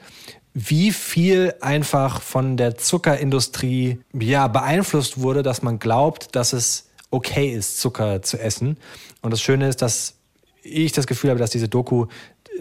wie 0.53 0.91
viel 0.91 1.53
einfach 1.61 2.21
von 2.21 2.57
der 2.57 2.77
Zuckerindustrie 2.77 3.99
ja 4.13 4.47
beeinflusst 4.47 5.19
wurde, 5.19 5.41
dass 5.41 5.61
man 5.61 5.79
glaubt, 5.79 6.35
dass 6.35 6.53
es 6.53 6.89
okay 7.09 7.49
ist, 7.49 7.79
Zucker 7.79 8.21
zu 8.21 8.39
essen. 8.39 8.77
Und 9.21 9.31
das 9.31 9.41
Schöne 9.41 9.67
ist, 9.67 9.81
dass 9.81 10.15
ich 10.61 10.91
das 10.91 11.07
Gefühl 11.07 11.31
habe, 11.31 11.39
dass 11.39 11.51
diese 11.51 11.69
Doku 11.69 12.07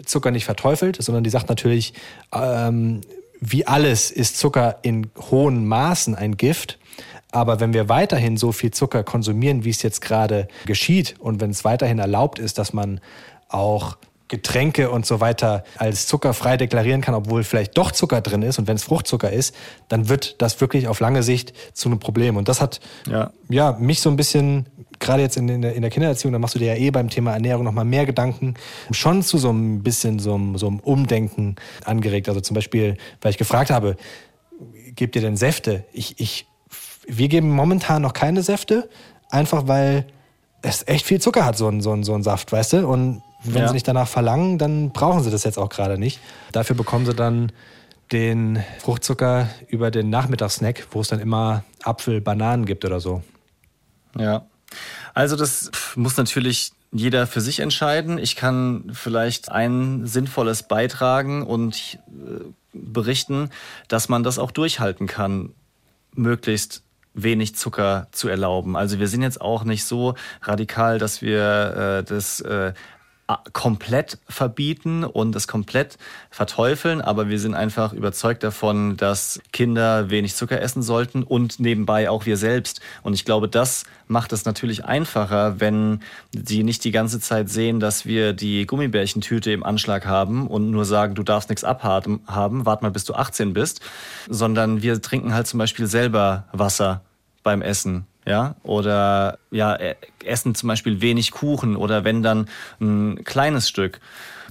Zucker 0.05 0.31
nicht 0.31 0.45
verteufelt, 0.45 0.97
sondern 1.01 1.23
die 1.23 1.29
sagt 1.29 1.49
natürlich, 1.49 1.93
ähm, 2.33 3.01
wie 3.39 3.67
alles 3.67 4.09
ist 4.09 4.37
Zucker 4.37 4.79
in 4.81 5.11
hohen 5.29 5.67
Maßen 5.67 6.15
ein 6.15 6.37
Gift. 6.37 6.79
Aber 7.31 7.59
wenn 7.59 7.73
wir 7.73 7.89
weiterhin 7.89 8.37
so 8.37 8.51
viel 8.51 8.71
Zucker 8.71 9.03
konsumieren, 9.03 9.63
wie 9.65 9.69
es 9.69 9.81
jetzt 9.81 10.01
gerade 10.01 10.47
geschieht, 10.65 11.15
und 11.19 11.41
wenn 11.41 11.51
es 11.51 11.63
weiterhin 11.63 11.99
erlaubt 11.99 12.39
ist, 12.39 12.57
dass 12.57 12.73
man 12.73 13.01
auch 13.49 13.97
Getränke 14.27 14.89
und 14.89 15.05
so 15.05 15.19
weiter 15.19 15.63
als 15.77 16.07
zuckerfrei 16.07 16.57
deklarieren 16.57 17.01
kann, 17.01 17.13
obwohl 17.13 17.43
vielleicht 17.43 17.77
doch 17.77 17.91
Zucker 17.91 18.21
drin 18.21 18.41
ist 18.41 18.57
und 18.57 18.67
wenn 18.67 18.75
es 18.75 18.83
Fruchtzucker 18.83 19.31
ist, 19.31 19.53
dann 19.89 20.09
wird 20.09 20.41
das 20.41 20.59
wirklich 20.61 20.87
auf 20.87 20.99
lange 20.99 21.23
Sicht 21.23 21.53
zu 21.73 21.89
einem 21.89 21.99
Problem. 21.99 22.37
Und 22.37 22.47
das 22.47 22.61
hat 22.61 22.79
ja, 23.07 23.31
ja 23.49 23.73
mich 23.73 24.01
so 24.01 24.09
ein 24.09 24.15
bisschen, 24.15 24.65
gerade 24.99 25.21
jetzt 25.21 25.37
in, 25.37 25.49
in, 25.49 25.61
der, 25.61 25.75
in 25.75 25.81
der 25.81 25.91
Kindererziehung, 25.91 26.31
da 26.31 26.39
machst 26.39 26.55
du 26.55 26.59
dir 26.59 26.73
ja 26.73 26.75
eh 26.75 26.89
beim 26.89 27.09
Thema 27.09 27.33
Ernährung 27.33 27.63
nochmal 27.63 27.85
mehr 27.85 28.05
Gedanken, 28.05 28.55
schon 28.91 29.21
zu 29.23 29.37
so 29.37 29.51
ein 29.51 29.83
bisschen 29.83 30.19
so, 30.19 30.39
so 30.55 30.67
einem 30.67 30.79
Umdenken 30.79 31.55
angeregt. 31.83 32.29
Also 32.29 32.41
zum 32.41 32.55
Beispiel, 32.55 32.97
weil 33.21 33.31
ich 33.31 33.37
gefragt 33.37 33.69
habe, 33.69 33.97
gebt 34.95 35.15
ihr 35.15 35.21
denn 35.21 35.35
Säfte? 35.35 35.83
Ich, 35.91 36.19
ich, 36.19 36.47
wir 37.07 37.27
geben 37.27 37.49
momentan 37.49 38.01
noch 38.01 38.13
keine 38.13 38.41
Säfte, 38.41 38.89
einfach 39.29 39.67
weil 39.67 40.07
es 40.61 40.87
echt 40.87 41.05
viel 41.05 41.19
Zucker 41.19 41.45
hat, 41.45 41.57
so 41.57 41.67
ein, 41.67 41.81
so 41.81 41.91
ein, 41.91 42.03
so 42.03 42.13
ein 42.15 42.23
Saft, 42.23 42.51
weißt 42.51 42.73
du? 42.73 42.87
Und 42.87 43.21
wenn 43.43 43.61
ja. 43.61 43.67
sie 43.67 43.73
nicht 43.73 43.87
danach 43.87 44.07
verlangen, 44.07 44.57
dann 44.57 44.91
brauchen 44.91 45.23
sie 45.23 45.31
das 45.31 45.43
jetzt 45.43 45.57
auch 45.57 45.69
gerade 45.69 45.97
nicht. 45.97 46.19
Dafür 46.51 46.75
bekommen 46.75 47.05
sie 47.05 47.13
dann 47.13 47.51
den 48.11 48.63
Fruchtzucker 48.79 49.49
über 49.67 49.91
den 49.91 50.09
Nachmittagssnack, 50.09 50.87
wo 50.91 51.01
es 51.01 51.07
dann 51.07 51.19
immer 51.19 51.63
Apfel, 51.83 52.21
Bananen 52.21 52.65
gibt 52.65 52.85
oder 52.85 52.99
so. 52.99 53.23
Ja. 54.17 54.45
Also 55.13 55.35
das 55.35 55.71
muss 55.95 56.17
natürlich 56.17 56.71
jeder 56.91 57.25
für 57.25 57.41
sich 57.41 57.59
entscheiden. 57.59 58.17
Ich 58.17 58.35
kann 58.35 58.91
vielleicht 58.93 59.51
ein 59.51 60.05
sinnvolles 60.05 60.63
beitragen 60.67 61.43
und 61.43 61.97
äh, 62.07 62.45
berichten, 62.71 63.49
dass 63.87 64.09
man 64.09 64.23
das 64.23 64.39
auch 64.39 64.51
durchhalten 64.51 65.07
kann, 65.07 65.53
möglichst 66.13 66.83
wenig 67.15 67.55
Zucker 67.55 68.07
zu 68.11 68.27
erlauben. 68.27 68.75
Also 68.75 68.99
wir 68.99 69.07
sind 69.07 69.21
jetzt 69.21 69.41
auch 69.41 69.63
nicht 69.63 69.85
so 69.85 70.15
radikal, 70.41 70.99
dass 70.99 71.21
wir 71.21 71.99
äh, 71.99 72.03
das 72.03 72.41
äh, 72.41 72.73
komplett 73.53 74.17
verbieten 74.27 75.05
und 75.05 75.35
es 75.35 75.47
komplett 75.47 75.97
verteufeln, 76.29 77.01
aber 77.01 77.29
wir 77.29 77.39
sind 77.39 77.55
einfach 77.55 77.93
überzeugt 77.93 78.43
davon, 78.43 78.97
dass 78.97 79.39
Kinder 79.53 80.09
wenig 80.09 80.35
Zucker 80.35 80.61
essen 80.61 80.83
sollten 80.83 81.23
und 81.23 81.59
nebenbei 81.59 82.09
auch 82.09 82.25
wir 82.25 82.35
selbst. 82.35 82.81
Und 83.01 83.13
ich 83.13 83.23
glaube, 83.23 83.47
das 83.47 83.85
macht 84.07 84.33
es 84.33 84.43
natürlich 84.43 84.83
einfacher, 84.83 85.59
wenn 85.61 86.01
sie 86.33 86.63
nicht 86.63 86.83
die 86.83 86.91
ganze 86.91 87.19
Zeit 87.21 87.49
sehen, 87.49 87.79
dass 87.79 88.05
wir 88.05 88.33
die 88.33 88.65
Gummibärchentüte 88.65 89.51
im 89.51 89.63
Anschlag 89.63 90.05
haben 90.05 90.47
und 90.47 90.69
nur 90.69 90.83
sagen, 90.83 91.15
du 91.15 91.23
darfst 91.23 91.49
nichts 91.49 91.63
abhaben, 91.63 92.21
wart 92.27 92.81
mal 92.81 92.91
bis 92.91 93.05
du 93.05 93.13
18 93.13 93.53
bist, 93.53 93.79
sondern 94.29 94.81
wir 94.81 95.01
trinken 95.01 95.33
halt 95.33 95.47
zum 95.47 95.59
Beispiel 95.59 95.87
selber 95.87 96.45
Wasser 96.51 97.01
beim 97.41 97.61
Essen 97.61 98.05
ja, 98.25 98.55
oder 98.63 99.39
ja, 99.51 99.75
e, 99.79 99.95
essen 100.23 100.55
zum 100.55 100.67
Beispiel 100.67 101.01
wenig 101.01 101.31
Kuchen 101.31 101.75
oder 101.75 102.03
wenn 102.03 102.23
dann 102.23 102.47
ein 102.79 103.23
kleines 103.23 103.67
Stück. 103.67 103.99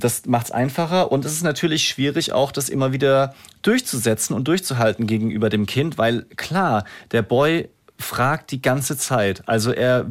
Das 0.00 0.26
macht 0.26 0.46
es 0.46 0.52
einfacher 0.52 1.12
und 1.12 1.24
es 1.24 1.32
ist 1.32 1.44
natürlich 1.44 1.86
schwierig, 1.86 2.32
auch 2.32 2.52
das 2.52 2.68
immer 2.68 2.92
wieder 2.92 3.34
durchzusetzen 3.62 4.34
und 4.34 4.48
durchzuhalten 4.48 5.06
gegenüber 5.06 5.48
dem 5.48 5.66
Kind, 5.66 5.98
weil 5.98 6.22
klar, 6.36 6.84
der 7.12 7.22
Boy 7.22 7.68
fragt 7.98 8.50
die 8.50 8.62
ganze 8.62 8.96
Zeit. 8.96 9.42
Also 9.46 9.70
er 9.70 9.92
er 9.92 10.06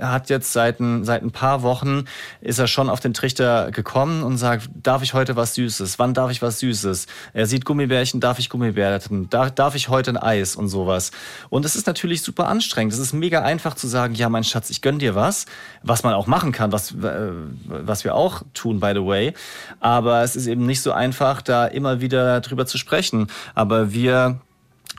hat 0.00 0.30
jetzt 0.30 0.52
seit 0.52 0.80
ein, 0.80 1.04
seit 1.04 1.22
ein 1.22 1.30
paar 1.30 1.62
Wochen, 1.62 2.04
ist 2.40 2.58
er 2.58 2.66
schon 2.66 2.88
auf 2.88 3.00
den 3.00 3.12
Trichter 3.12 3.70
gekommen 3.70 4.22
und 4.22 4.38
sagt, 4.38 4.70
darf 4.82 5.02
ich 5.02 5.12
heute 5.12 5.36
was 5.36 5.54
Süßes? 5.54 5.98
Wann 5.98 6.14
darf 6.14 6.30
ich 6.30 6.40
was 6.40 6.58
Süßes? 6.60 7.06
Er 7.34 7.46
sieht 7.46 7.64
Gummibärchen, 7.64 8.20
darf 8.20 8.38
ich 8.38 8.48
Gummibärchen? 8.48 9.28
Darf, 9.28 9.50
darf 9.50 9.74
ich 9.74 9.90
heute 9.90 10.12
ein 10.12 10.16
Eis 10.16 10.56
und 10.56 10.68
sowas? 10.68 11.10
Und 11.50 11.66
es 11.66 11.76
ist 11.76 11.86
natürlich 11.86 12.22
super 12.22 12.48
anstrengend. 12.48 12.94
Es 12.94 12.98
ist 12.98 13.12
mega 13.12 13.42
einfach 13.42 13.74
zu 13.74 13.86
sagen, 13.86 14.14
ja, 14.14 14.28
mein 14.30 14.44
Schatz, 14.44 14.70
ich 14.70 14.80
gönn 14.80 14.98
dir 14.98 15.14
was, 15.14 15.44
was 15.82 16.02
man 16.02 16.14
auch 16.14 16.26
machen 16.26 16.52
kann, 16.52 16.72
was, 16.72 16.94
was 16.96 18.04
wir 18.04 18.14
auch 18.14 18.42
tun, 18.54 18.80
by 18.80 18.92
the 18.94 19.04
way. 19.04 19.34
Aber 19.80 20.22
es 20.22 20.34
ist 20.34 20.46
eben 20.46 20.64
nicht 20.64 20.80
so 20.80 20.92
einfach, 20.92 21.42
da 21.42 21.66
immer 21.66 22.00
wieder 22.00 22.40
drüber 22.40 22.64
zu 22.64 22.78
sprechen. 22.78 23.26
Aber 23.54 23.92
wir 23.92 24.40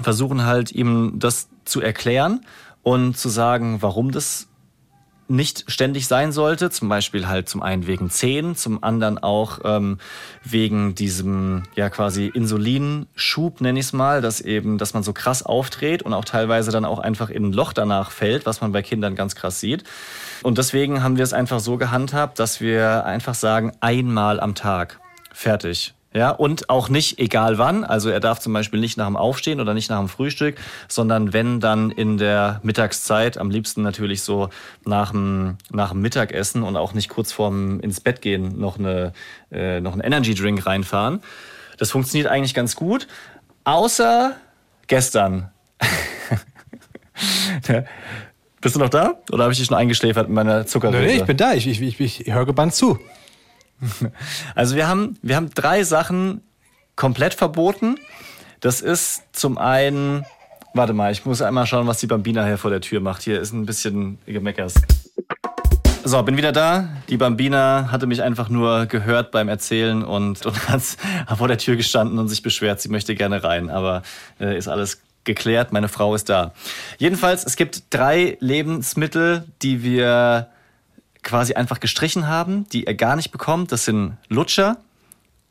versuchen 0.02 0.46
halt 0.46 0.72
ihm 0.72 1.14
das 1.16 1.48
zu 1.64 1.82
erklären 1.82 2.46
und 2.84 3.18
zu 3.18 3.30
sagen, 3.30 3.82
warum 3.82 4.12
das 4.12 4.48
nicht 5.28 5.66
ständig 5.68 6.08
sein 6.08 6.32
sollte. 6.32 6.70
Zum 6.70 6.90
Beispiel 6.90 7.28
halt 7.28 7.50
zum 7.50 7.64
einen 7.64 7.88
wegen 7.88 8.10
Zehen, 8.10 8.56
zum 8.56 8.84
anderen 8.84 9.18
auch 9.18 9.60
ähm, 9.64 9.98
wegen 10.44 10.96
diesem 10.96 11.64
ja 11.76 11.90
quasi 11.90 12.28
Insulinschub, 12.28 13.62
nenne 13.62 13.80
ich 13.80 13.88
es 13.88 13.94
mal, 13.94 14.22
dass 14.22 14.42
eben, 14.42 14.78
dass 14.78 14.94
man 14.94 15.04
so 15.04 15.14
krass 15.14 15.44
aufdreht 15.44 16.04
und 16.04 16.14
auch 16.14 16.26
teilweise 16.26 16.72
dann 16.72 16.86
auch 16.86 17.00
einfach 17.00 17.30
in 17.30 17.46
ein 17.46 17.54
Loch 17.54 17.74
danach 17.74 18.12
fällt, 18.12 18.46
was 18.46 18.62
man 18.62 18.72
bei 18.72 18.82
Kindern 18.82 19.16
ganz 19.16 19.36
krass 19.36 19.60
sieht. 19.60 19.84
Und 20.44 20.58
deswegen 20.58 21.02
haben 21.02 21.18
wir 21.18 21.24
es 21.24 21.34
einfach 21.34 21.60
so 21.60 21.78
gehandhabt, 21.78 22.38
dass 22.40 22.62
wir 22.62 23.06
einfach 23.06 23.34
sagen, 23.34 23.72
einmal 23.80 24.40
am 24.40 24.54
Tag. 24.54 25.00
Fertig. 25.34 25.95
Ja, 26.16 26.30
und 26.30 26.70
auch 26.70 26.88
nicht 26.88 27.20
egal 27.20 27.58
wann. 27.58 27.84
Also 27.84 28.10
er 28.10 28.22
darf 28.22 28.40
zum 28.40 28.54
Beispiel 28.54 28.80
nicht 28.80 28.96
nach 28.96 29.08
dem 29.08 29.18
Aufstehen 29.18 29.60
oder 29.60 29.74
nicht 29.74 29.90
nach 29.90 30.00
dem 30.00 30.08
Frühstück, 30.08 30.56
sondern 30.88 31.34
wenn 31.34 31.60
dann 31.60 31.92
in 31.92 32.18
der 32.18 32.62
Mittagszeit, 32.64 33.38
am 33.38 33.50
liebsten 33.50 33.82
natürlich 33.82 34.22
so 34.22 34.48
nach 34.86 35.12
dem, 35.12 35.58
nach 35.72 35.92
dem 35.92 36.00
Mittagessen 36.00 36.64
und 36.64 36.78
auch 36.78 36.94
nicht 36.94 37.10
kurz 37.10 37.34
vorm 37.34 37.82
ins 37.82 38.00
Bett 38.00 38.22
gehen 38.22 38.58
noch, 38.58 38.80
eine, 38.80 39.12
äh, 39.52 39.82
noch 39.82 39.92
einen 39.92 40.04
Energy 40.04 40.34
Drink 40.34 40.66
reinfahren. 40.66 41.20
Das 41.78 41.92
funktioniert 41.92 42.32
eigentlich 42.32 42.54
ganz 42.54 42.78
gut. 42.78 43.08
Außer 43.66 44.38
gestern. 44.88 45.52
Bist 48.62 48.78
du 48.78 48.80
noch 48.80 48.90
da? 48.90 49.16
Oder 49.34 49.44
habe 49.44 49.52
ich 49.52 49.60
dich 49.60 49.68
schon 49.68 49.76
eingeschläfert 49.76 50.30
mit 50.30 50.36
meiner 50.36 50.66
Zuckerrübe? 50.66 51.00
Nee, 51.00 51.18
ich 51.18 51.26
bin 51.26 51.36
da. 51.36 51.56
Ich, 51.56 51.68
ich, 51.68 51.82
ich, 51.82 52.00
ich 52.00 52.34
höre 52.34 52.46
gebannt 52.46 52.74
zu. 52.74 53.00
Also 54.56 54.76
wir 54.76 54.88
haben, 54.88 55.18
wir 55.22 55.36
haben 55.36 55.50
drei 55.54 55.84
Sachen 55.84 56.42
komplett 56.96 57.34
verboten. 57.34 57.98
Das 58.60 58.82
ist 58.82 59.24
zum 59.34 59.58
einen, 59.58 60.26
warte 60.74 60.94
mal, 60.94 61.12
ich 61.12 61.26
muss 61.26 61.42
einmal 61.42 61.68
schauen, 61.68 61.88
was 61.88 62.00
die 62.00 62.08
Bambina 62.08 62.46
hier 62.46 62.58
vor 62.58 62.72
der 62.72 62.82
Tür 62.82 63.00
macht. 63.00 63.22
Hier 63.22 63.40
ist 63.40 63.54
ein 63.54 63.66
bisschen 63.66 64.18
Gemeckers. 64.26 64.76
So, 66.04 66.22
bin 66.22 66.38
wieder 66.38 66.52
da. 66.52 66.88
Die 67.10 67.18
Bambina 67.18 67.90
hatte 67.92 68.06
mich 68.06 68.22
einfach 68.22 68.48
nur 68.50 68.86
gehört 68.86 69.32
beim 69.32 69.50
Erzählen 69.50 70.04
und, 70.04 70.46
und 70.46 70.70
hat 70.70 70.82
vor 71.36 71.48
der 71.48 71.58
Tür 71.58 71.76
gestanden 71.76 72.20
und 72.20 72.28
sich 72.28 72.44
beschwert, 72.44 72.80
sie 72.80 72.90
möchte 72.90 73.16
gerne 73.16 73.44
rein. 73.44 73.70
Aber 73.70 74.04
äh, 74.40 74.58
ist 74.58 74.68
alles 74.68 75.02
geklärt, 75.24 75.74
meine 75.74 75.88
Frau 75.88 76.14
ist 76.14 76.30
da. 76.30 76.54
Jedenfalls, 77.00 77.44
es 77.44 77.56
gibt 77.56 77.86
drei 77.90 78.38
Lebensmittel, 78.40 79.46
die 79.64 79.82
wir 79.84 80.50
quasi 81.26 81.56
einfach 81.56 81.82
gestrichen 81.82 82.28
haben, 82.28 82.70
die 82.70 82.88
er 82.88 82.94
gar 82.94 83.18
nicht 83.18 83.32
bekommt. 83.32 83.74
Das 83.74 83.84
sind 83.84 84.18
Lutscher, 84.30 84.78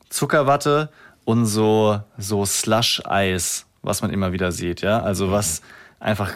Zuckerwatte 0.09 0.89
und 1.25 1.45
so, 1.45 1.99
so 2.17 2.45
Slush-Eis, 2.45 3.67
was 3.83 4.01
man 4.01 4.09
immer 4.09 4.31
wieder 4.31 4.51
sieht. 4.51 4.81
Ja? 4.81 5.01
Also 5.01 5.31
was 5.31 5.61
einfach 5.99 6.31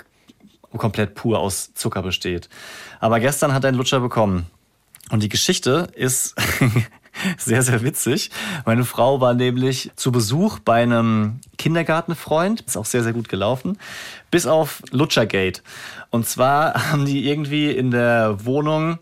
komplett 0.78 1.16
pur 1.16 1.40
aus 1.40 1.74
Zucker 1.74 2.04
besteht. 2.04 2.50
Aber 3.00 3.20
gestern 3.20 3.54
hat 3.54 3.64
er 3.64 3.70
einen 3.70 3.78
Lutscher 3.78 4.02
bekommen. 4.02 4.46
Und 5.10 5.24
die 5.24 5.30
Geschichte 5.30 5.88
ist 5.96 6.36
sehr, 7.38 7.64
sehr 7.64 7.82
witzig. 7.82 8.30
Meine 8.66 8.86
Frau 8.86 9.22
war 9.22 9.34
nämlich 9.34 9.90
zu 9.96 10.12
Besuch 10.12 10.60
bei 10.60 10.84
einem 10.84 11.40
Kindergartenfreund. 11.58 12.62
Ist 12.62 12.78
auch 12.78 12.86
sehr, 12.86 13.04
sehr 13.04 13.14
gut 13.14 13.30
gelaufen. 13.30 13.80
Bis 14.30 14.46
auf 14.46 14.84
Lutschergate. 14.92 15.64
Und 16.12 16.28
zwar 16.28 16.74
haben 16.92 17.06
die 17.06 17.28
irgendwie 17.28 17.72
in 17.72 17.90
der 17.90 18.46
Wohnung 18.46 19.00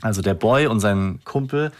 also 0.00 0.22
der 0.22 0.34
Boy 0.34 0.66
und 0.66 0.80
sein 0.80 1.20
Kumpel 1.24 1.72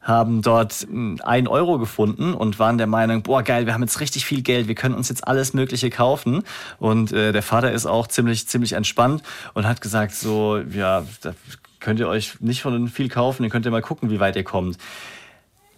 haben 0.00 0.42
dort 0.42 0.86
ein 1.22 1.48
Euro 1.48 1.78
gefunden 1.78 2.32
und 2.32 2.58
waren 2.58 2.78
der 2.78 2.86
Meinung, 2.86 3.22
boah 3.22 3.42
geil, 3.42 3.66
wir 3.66 3.74
haben 3.74 3.82
jetzt 3.82 4.00
richtig 4.00 4.24
viel 4.24 4.42
Geld, 4.42 4.68
wir 4.68 4.74
können 4.74 4.94
uns 4.94 5.08
jetzt 5.08 5.26
alles 5.26 5.52
Mögliche 5.52 5.90
kaufen. 5.90 6.44
Und 6.78 7.12
äh, 7.12 7.32
der 7.32 7.42
Vater 7.42 7.72
ist 7.72 7.84
auch 7.84 8.06
ziemlich, 8.06 8.48
ziemlich 8.48 8.72
entspannt 8.72 9.22
und 9.54 9.66
hat 9.66 9.80
gesagt, 9.80 10.14
so, 10.14 10.58
ja, 10.58 11.04
da 11.20 11.34
könnt 11.80 12.00
ihr 12.00 12.08
euch 12.08 12.40
nicht 12.40 12.62
von 12.62 12.88
viel 12.88 13.08
kaufen, 13.08 13.44
ihr 13.44 13.50
könnt 13.50 13.66
ihr 13.66 13.70
mal 13.70 13.82
gucken, 13.82 14.10
wie 14.10 14.20
weit 14.20 14.36
ihr 14.36 14.44
kommt. 14.44 14.78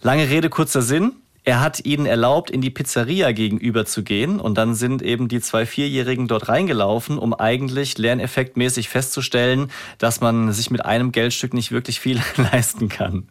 Lange 0.01 0.29
Rede, 0.29 0.49
kurzer 0.49 0.81
Sinn. 0.81 1.13
Er 1.43 1.59
hat 1.59 1.85
ihnen 1.85 2.05
erlaubt, 2.05 2.51
in 2.51 2.61
die 2.61 2.69
Pizzeria 2.69 3.31
gegenüber 3.31 3.85
zu 3.85 4.03
gehen 4.03 4.39
und 4.39 4.59
dann 4.59 4.75
sind 4.75 5.01
eben 5.01 5.27
die 5.27 5.41
zwei 5.41 5.65
Vierjährigen 5.65 6.27
dort 6.27 6.49
reingelaufen, 6.49 7.17
um 7.17 7.33
eigentlich 7.33 7.97
lerneffektmäßig 7.97 8.89
festzustellen, 8.89 9.71
dass 9.97 10.21
man 10.21 10.51
sich 10.53 10.69
mit 10.69 10.85
einem 10.85 11.11
Geldstück 11.11 11.55
nicht 11.55 11.71
wirklich 11.71 11.99
viel 11.99 12.21
leisten 12.37 12.89
kann. 12.89 13.27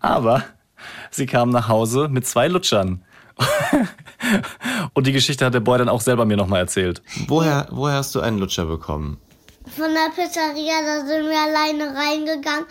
Aber 0.00 0.44
sie 1.10 1.24
kamen 1.24 1.52
nach 1.52 1.68
Hause 1.68 2.08
mit 2.10 2.26
zwei 2.26 2.48
Lutschern. 2.48 3.02
und 4.94 5.06
die 5.06 5.12
Geschichte 5.12 5.46
hat 5.46 5.54
der 5.54 5.60
Boy 5.60 5.78
dann 5.78 5.88
auch 5.88 6.00
selber 6.02 6.26
mir 6.26 6.36
nochmal 6.36 6.60
erzählt. 6.60 7.02
Woher, 7.28 7.68
woher 7.70 7.96
hast 7.96 8.14
du 8.14 8.20
einen 8.20 8.38
Lutscher 8.38 8.66
bekommen? 8.66 9.18
Von 9.74 9.88
der 9.92 10.10
Pizzeria, 10.14 10.82
da 10.84 11.06
sind 11.06 11.28
wir 11.28 11.38
alleine 11.38 11.94
reingegangen 11.94 12.66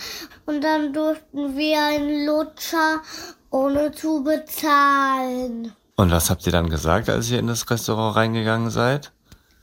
und 0.45 0.63
dann 0.63 0.93
durften 0.93 1.55
wir 1.55 1.84
einen 1.84 2.25
Lutscher 2.25 3.01
ohne 3.50 3.91
zu 3.91 4.24
bezahlen. 4.24 5.74
Und 5.95 6.12
was 6.12 6.30
habt 6.30 6.45
ihr 6.45 6.52
dann 6.52 6.70
gesagt, 6.70 7.10
als 7.10 7.30
ihr 7.32 7.39
in 7.39 7.48
das 7.48 7.70
Restaurant 7.70 8.16
reingegangen 8.16 8.70
seid? 8.70 9.12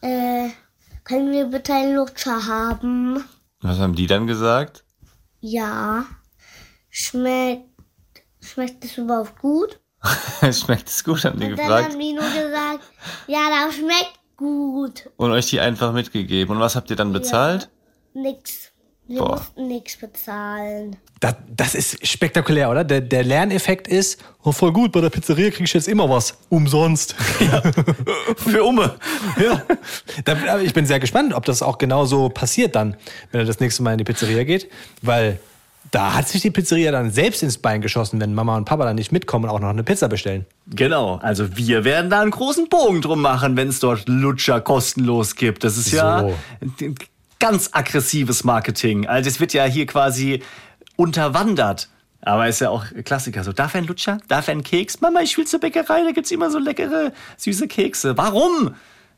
Äh, 0.00 0.48
können 1.04 1.30
wir 1.32 1.46
bitte 1.46 1.72
einen 1.74 1.94
Lutscher 1.96 2.46
haben? 2.46 3.24
Was 3.60 3.78
haben 3.78 3.94
die 3.94 4.06
dann 4.06 4.26
gesagt? 4.26 4.84
Ja. 5.40 6.04
Schmeckt, 6.90 7.68
schmeckt 8.40 8.84
es 8.84 8.98
überhaupt 8.98 9.38
gut? 9.40 9.80
schmeckt 10.52 10.88
es 10.88 11.02
gut, 11.04 11.24
haben 11.24 11.40
die 11.40 11.46
Und 11.46 11.58
dann 11.58 11.66
gefragt. 11.66 11.92
haben 11.92 11.98
die 12.00 12.12
nur 12.12 12.24
gesagt, 12.24 12.84
ja, 13.26 13.40
das 13.50 13.76
schmeckt 13.76 14.18
gut. 14.36 15.10
Und 15.16 15.30
euch 15.30 15.46
die 15.46 15.60
einfach 15.60 15.92
mitgegeben. 15.92 16.54
Und 16.56 16.60
was 16.60 16.76
habt 16.76 16.90
ihr 16.90 16.96
dann 16.96 17.12
bezahlt? 17.12 17.70
Nix. 18.12 18.72
Wir 19.06 19.20
Boah. 19.20 19.36
mussten 19.36 19.68
nichts 19.68 19.96
bezahlen. 19.96 20.96
Das, 21.20 21.34
das 21.54 21.74
ist 21.74 22.06
spektakulär, 22.06 22.70
oder? 22.70 22.84
Der, 22.84 23.02
der 23.02 23.22
Lerneffekt 23.22 23.86
ist, 23.86 24.22
oh, 24.42 24.52
voll 24.52 24.72
gut, 24.72 24.92
bei 24.92 25.02
der 25.02 25.10
Pizzeria 25.10 25.50
krieg 25.50 25.66
ich 25.66 25.74
jetzt 25.74 25.88
immer 25.88 26.08
was. 26.08 26.38
Umsonst. 26.48 27.14
Für 28.36 28.64
Umme. 28.64 28.94
ja. 29.42 29.62
Da, 30.24 30.32
aber 30.32 30.62
ich 30.62 30.72
bin 30.72 30.86
sehr 30.86 31.00
gespannt, 31.00 31.34
ob 31.34 31.44
das 31.44 31.62
auch 31.62 31.76
genau 31.76 32.06
so 32.06 32.30
passiert 32.30 32.74
dann, 32.76 32.96
wenn 33.30 33.40
er 33.40 33.46
das 33.46 33.60
nächste 33.60 33.82
Mal 33.82 33.92
in 33.92 33.98
die 33.98 34.04
Pizzeria 34.04 34.42
geht. 34.44 34.70
Weil 35.02 35.38
da 35.90 36.14
hat 36.14 36.26
sich 36.28 36.40
die 36.40 36.50
Pizzeria 36.50 36.90
dann 36.90 37.10
selbst 37.10 37.42
ins 37.42 37.58
Bein 37.58 37.82
geschossen, 37.82 38.20
wenn 38.20 38.34
Mama 38.34 38.56
und 38.56 38.64
Papa 38.64 38.84
dann 38.84 38.96
nicht 38.96 39.12
mitkommen 39.12 39.44
und 39.44 39.50
auch 39.50 39.60
noch 39.60 39.68
eine 39.68 39.84
Pizza 39.84 40.08
bestellen. 40.08 40.46
Genau, 40.66 41.16
also 41.16 41.56
wir 41.56 41.84
werden 41.84 42.10
da 42.10 42.20
einen 42.20 42.30
großen 42.30 42.68
Bogen 42.70 43.02
drum 43.02 43.20
machen, 43.20 43.56
wenn 43.56 43.68
es 43.68 43.80
dort 43.80 44.08
Lutscher 44.08 44.62
kostenlos 44.62 45.36
gibt. 45.36 45.62
Das 45.62 45.76
ist 45.76 45.92
ja 45.92 46.20
So. 46.20 46.34
Ganz 47.38 47.70
aggressives 47.72 48.44
Marketing. 48.44 49.06
Also 49.06 49.28
es 49.28 49.40
wird 49.40 49.52
ja 49.52 49.64
hier 49.64 49.86
quasi 49.86 50.42
unterwandert. 50.96 51.88
Aber 52.22 52.48
ist 52.48 52.60
ja 52.60 52.70
auch 52.70 52.86
Klassiker. 53.04 53.44
So, 53.44 53.52
darf 53.52 53.74
einen 53.74 53.86
Lutscher? 53.86 54.18
Darf 54.28 54.48
einen 54.48 54.62
Keks? 54.62 55.02
Mama, 55.02 55.20
ich 55.20 55.36
will 55.36 55.46
zur 55.46 55.60
Bäckerei, 55.60 56.04
da 56.04 56.12
gibt's 56.12 56.30
immer 56.30 56.50
so 56.50 56.58
leckere, 56.58 57.12
süße 57.36 57.68
Kekse. 57.68 58.16
Warum? 58.16 58.74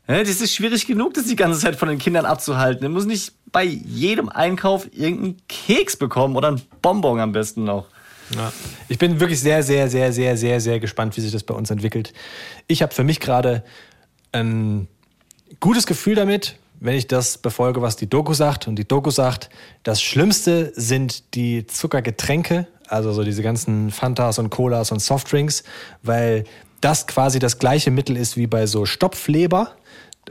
Das 0.07 0.29
ist 0.29 0.53
schwierig 0.53 0.87
genug, 0.87 1.13
das 1.13 1.25
die 1.25 1.35
ganze 1.35 1.59
Zeit 1.59 1.75
von 1.75 1.89
den 1.89 1.99
Kindern 1.99 2.25
abzuhalten. 2.25 2.83
Er 2.83 2.89
muss 2.89 3.05
nicht 3.05 3.33
bei 3.51 3.63
jedem 3.63 4.29
Einkauf 4.29 4.87
irgendeinen 4.93 5.37
Keks 5.47 5.97
bekommen 5.97 6.35
oder 6.35 6.49
einen 6.49 6.61
Bonbon 6.81 7.19
am 7.19 7.31
besten 7.31 7.63
noch. 7.63 7.87
Ja. 8.35 8.51
Ich 8.89 8.97
bin 8.97 9.19
wirklich 9.19 9.39
sehr, 9.39 9.63
sehr, 9.63 9.89
sehr, 9.89 10.11
sehr, 10.11 10.37
sehr, 10.37 10.59
sehr 10.59 10.79
gespannt, 10.79 11.15
wie 11.17 11.21
sich 11.21 11.31
das 11.31 11.43
bei 11.43 11.53
uns 11.53 11.69
entwickelt. 11.71 12.13
Ich 12.67 12.81
habe 12.81 12.93
für 12.93 13.03
mich 13.03 13.19
gerade 13.19 13.63
ein 14.31 14.87
gutes 15.59 15.87
Gefühl 15.87 16.15
damit, 16.15 16.57
wenn 16.79 16.95
ich 16.95 17.07
das 17.07 17.37
befolge, 17.37 17.81
was 17.81 17.95
die 17.95 18.09
Doku 18.09 18.33
sagt. 18.33 18.67
Und 18.67 18.75
die 18.75 18.87
Doku 18.87 19.09
sagt, 19.09 19.49
das 19.83 20.01
Schlimmste 20.01 20.71
sind 20.75 21.33
die 21.35 21.65
Zuckergetränke, 21.67 22.67
also 22.87 23.11
so 23.13 23.23
diese 23.23 23.43
ganzen 23.43 23.91
Fantas 23.91 24.39
und 24.39 24.49
Colas 24.49 24.91
und 24.91 24.99
Softdrinks, 24.99 25.63
weil 26.03 26.43
das 26.81 27.07
quasi 27.07 27.39
das 27.39 27.59
gleiche 27.59 27.91
Mittel 27.91 28.15
ist 28.17 28.37
wie 28.37 28.47
bei 28.47 28.67
so 28.67 28.85
Stopfleber 28.85 29.71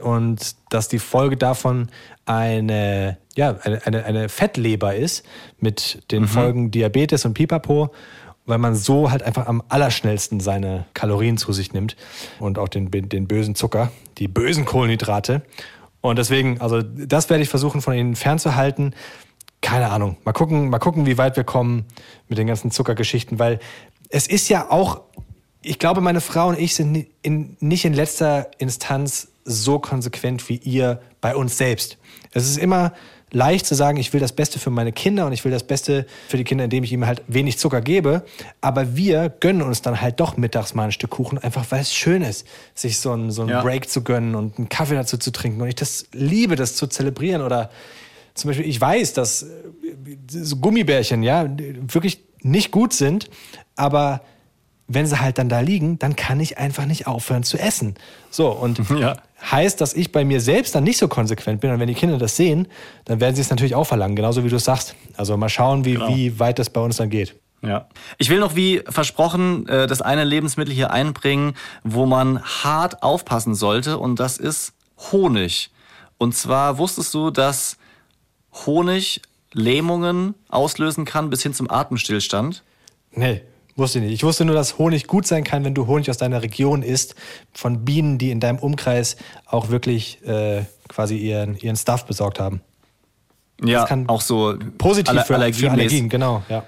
und 0.01 0.55
dass 0.69 0.87
die 0.87 0.99
Folge 0.99 1.37
davon 1.37 1.89
eine, 2.25 3.17
ja, 3.35 3.57
eine, 3.63 3.85
eine, 3.85 4.05
eine 4.05 4.29
Fettleber 4.29 4.95
ist 4.95 5.25
mit 5.59 6.03
den 6.11 6.27
Folgen 6.27 6.71
Diabetes 6.71 7.25
und 7.25 7.33
Pipapo, 7.33 7.91
weil 8.45 8.57
man 8.57 8.75
so 8.75 9.11
halt 9.11 9.23
einfach 9.23 9.47
am 9.47 9.61
allerschnellsten 9.67 10.39
seine 10.39 10.85
Kalorien 10.93 11.37
zu 11.37 11.51
sich 11.51 11.73
nimmt 11.73 11.95
und 12.39 12.57
auch 12.57 12.69
den, 12.69 12.89
den 12.91 13.27
bösen 13.27 13.55
Zucker, 13.55 13.91
die 14.17 14.27
bösen 14.27 14.65
Kohlenhydrate. 14.65 15.41
Und 16.07 16.17
deswegen, 16.17 16.59
also 16.61 16.81
das 16.81 17.29
werde 17.29 17.43
ich 17.43 17.49
versuchen 17.49 17.81
von 17.81 17.93
ihnen 17.93 18.15
fernzuhalten. 18.15 18.93
keine 19.61 19.89
Ahnung. 19.89 20.17
Mal 20.23 20.33
gucken, 20.33 20.69
mal 20.69 20.79
gucken, 20.79 21.05
wie 21.05 21.17
weit 21.17 21.35
wir 21.35 21.43
kommen 21.43 21.85
mit 22.27 22.37
den 22.37 22.47
ganzen 22.47 22.71
Zuckergeschichten, 22.71 23.39
weil 23.39 23.59
es 24.09 24.27
ist 24.27 24.49
ja 24.49 24.69
auch, 24.69 25.01
ich 25.61 25.79
glaube, 25.79 26.01
meine 26.01 26.21
Frau 26.21 26.49
und 26.49 26.59
ich 26.59 26.75
sind 26.75 27.07
in, 27.21 27.57
nicht 27.59 27.83
in 27.83 27.93
letzter 27.93 28.51
Instanz 28.59 29.29
so 29.43 29.79
konsequent 29.79 30.47
wie 30.49 30.57
ihr 30.57 31.01
bei 31.21 31.35
uns 31.35 31.57
selbst. 31.57 31.97
Es 32.31 32.47
ist 32.47 32.57
immer 32.57 32.93
leicht 33.31 33.65
zu 33.65 33.75
sagen, 33.75 33.97
ich 33.97 34.13
will 34.13 34.19
das 34.19 34.31
Beste 34.31 34.57
für 34.57 34.69
meine 34.69 34.91
Kinder 34.93 35.25
und 35.25 35.33
ich 35.33 35.43
will 35.43 35.51
das 35.51 35.63
Beste 35.63 36.05
für 36.29 36.37
die 36.37 36.43
Kinder, 36.43 36.63
indem 36.63 36.83
ich 36.83 36.93
ihnen 36.93 37.05
halt 37.05 37.21
wenig 37.27 37.57
Zucker 37.59 37.81
gebe. 37.81 38.23
Aber 38.61 38.95
wir 38.95 39.29
gönnen 39.29 39.61
uns 39.61 39.81
dann 39.81 39.99
halt 39.99 40.19
doch 40.19 40.37
mittags 40.37 40.73
mal 40.73 40.85
ein 40.85 40.91
Stück 40.91 41.11
Kuchen, 41.11 41.37
einfach 41.37 41.65
weil 41.69 41.81
es 41.81 41.93
schön 41.93 42.21
ist, 42.21 42.47
sich 42.73 42.99
so 42.99 43.11
einen, 43.11 43.31
so 43.31 43.41
einen 43.41 43.51
Ja. 43.51 43.61
Break 43.61 43.89
zu 43.89 44.01
gönnen 44.01 44.35
und 44.35 44.57
einen 44.57 44.69
Kaffee 44.69 44.95
dazu 44.95 45.17
zu 45.17 45.31
trinken. 45.31 45.61
Und 45.61 45.67
ich 45.67 45.75
das 45.75 46.05
liebe, 46.13 46.55
das 46.55 46.75
zu 46.75 46.87
zelebrieren. 46.87 47.41
Oder 47.41 47.69
zum 48.33 48.49
Beispiel, 48.49 48.67
ich 48.67 48.79
weiß, 48.79 49.13
dass 49.13 49.43
äh, 49.43 49.47
so 50.29 50.57
Gummibärchen, 50.57 51.23
ja, 51.23 51.49
wirklich 51.91 52.23
nicht 52.43 52.71
gut 52.71 52.93
sind, 52.93 53.29
aber 53.75 54.21
wenn 54.87 55.05
sie 55.05 55.19
halt 55.19 55.37
dann 55.37 55.49
da 55.49 55.59
liegen, 55.59 55.99
dann 55.99 56.15
kann 56.15 56.39
ich 56.39 56.57
einfach 56.57 56.85
nicht 56.85 57.07
aufhören 57.07 57.43
zu 57.43 57.57
essen. 57.57 57.95
So, 58.29 58.49
und 58.49 58.79
Ja. 58.99 59.17
heißt, 59.51 59.81
dass 59.81 59.93
ich 59.93 60.11
bei 60.11 60.23
mir 60.23 60.39
selbst 60.41 60.73
dann 60.75 60.83
nicht 60.83 60.97
so 60.97 61.07
konsequent 61.07 61.59
bin. 61.61 61.71
Und 61.71 61.79
wenn 61.79 61.87
die 61.87 61.93
Kinder 61.93 62.17
das 62.17 62.35
sehen, 62.37 62.67
dann 63.05 63.19
werden 63.19 63.35
sie 63.35 63.41
es 63.41 63.49
natürlich 63.49 63.75
auch 63.75 63.83
verlangen, 63.85 64.15
genauso 64.15 64.43
wie 64.43 64.49
du 64.49 64.55
es 64.55 64.63
sagst. 64.63 64.95
Also 65.17 65.35
mal 65.37 65.49
schauen, 65.49 65.83
wie, 65.85 65.93
Genau. 65.93 66.07
wie 66.15 66.39
weit 66.39 66.57
das 66.59 66.69
bei 66.69 66.81
uns 66.81 66.97
dann 66.97 67.09
geht. 67.09 67.35
Ja. 67.63 67.87
Ich 68.17 68.29
will 68.29 68.39
noch 68.39 68.55
wie 68.55 68.81
versprochen 68.87 69.67
äh, 69.67 69.87
das 69.87 70.01
eine 70.01 70.23
Lebensmittel 70.23 70.73
hier 70.73 70.91
einbringen, 70.91 71.55
wo 71.83 72.05
man 72.05 72.41
hart 72.43 73.01
aufpassen 73.03 73.55
sollte 73.55 73.97
und 73.97 74.19
das 74.19 74.37
ist 74.37 74.73
Honig. 75.11 75.71
Und 76.19 76.35
zwar 76.35 76.77
wusstest 76.77 77.13
du, 77.13 77.29
dass 77.31 77.77
Honig 78.65 79.21
Lähmungen 79.53 80.35
auslösen 80.49 81.03
kann 81.05 81.29
bis 81.29 81.41
hin 81.43 81.53
zum 81.53 81.69
Atemstillstand? 81.69 82.63
Nee, 83.11 83.41
wusste 83.77 83.99
ich 83.99 84.05
nicht. 84.05 84.13
Ich 84.13 84.23
wusste 84.23 84.45
nur, 84.45 84.55
dass 84.55 84.77
Honig 84.77 85.07
gut 85.07 85.27
sein 85.27 85.43
kann, 85.43 85.63
wenn 85.63 85.73
du 85.73 85.87
Honig 85.87 86.09
aus 86.09 86.17
deiner 86.17 86.41
Region 86.41 86.81
isst, 86.83 87.15
von 87.53 87.85
Bienen, 87.85 88.17
die 88.17 88.31
in 88.31 88.39
deinem 88.39 88.59
Umkreis 88.59 89.17
auch 89.45 89.69
wirklich 89.69 90.25
äh, 90.25 90.63
quasi 90.87 91.17
ihren, 91.17 91.55
ihren 91.57 91.75
Stuff 91.75 92.05
besorgt 92.05 92.39
haben. 92.39 92.61
Ja, 93.63 93.85
kann 93.85 94.07
auch 94.07 94.21
so 94.21 94.55
Positiv 94.77 95.09
Aller- 95.11 95.21
für, 95.21 95.27
für 95.27 95.35
Allergiemäßig. 95.35 95.71
Allergien, 95.71 96.09
genau, 96.09 96.43
ja. 96.49 96.63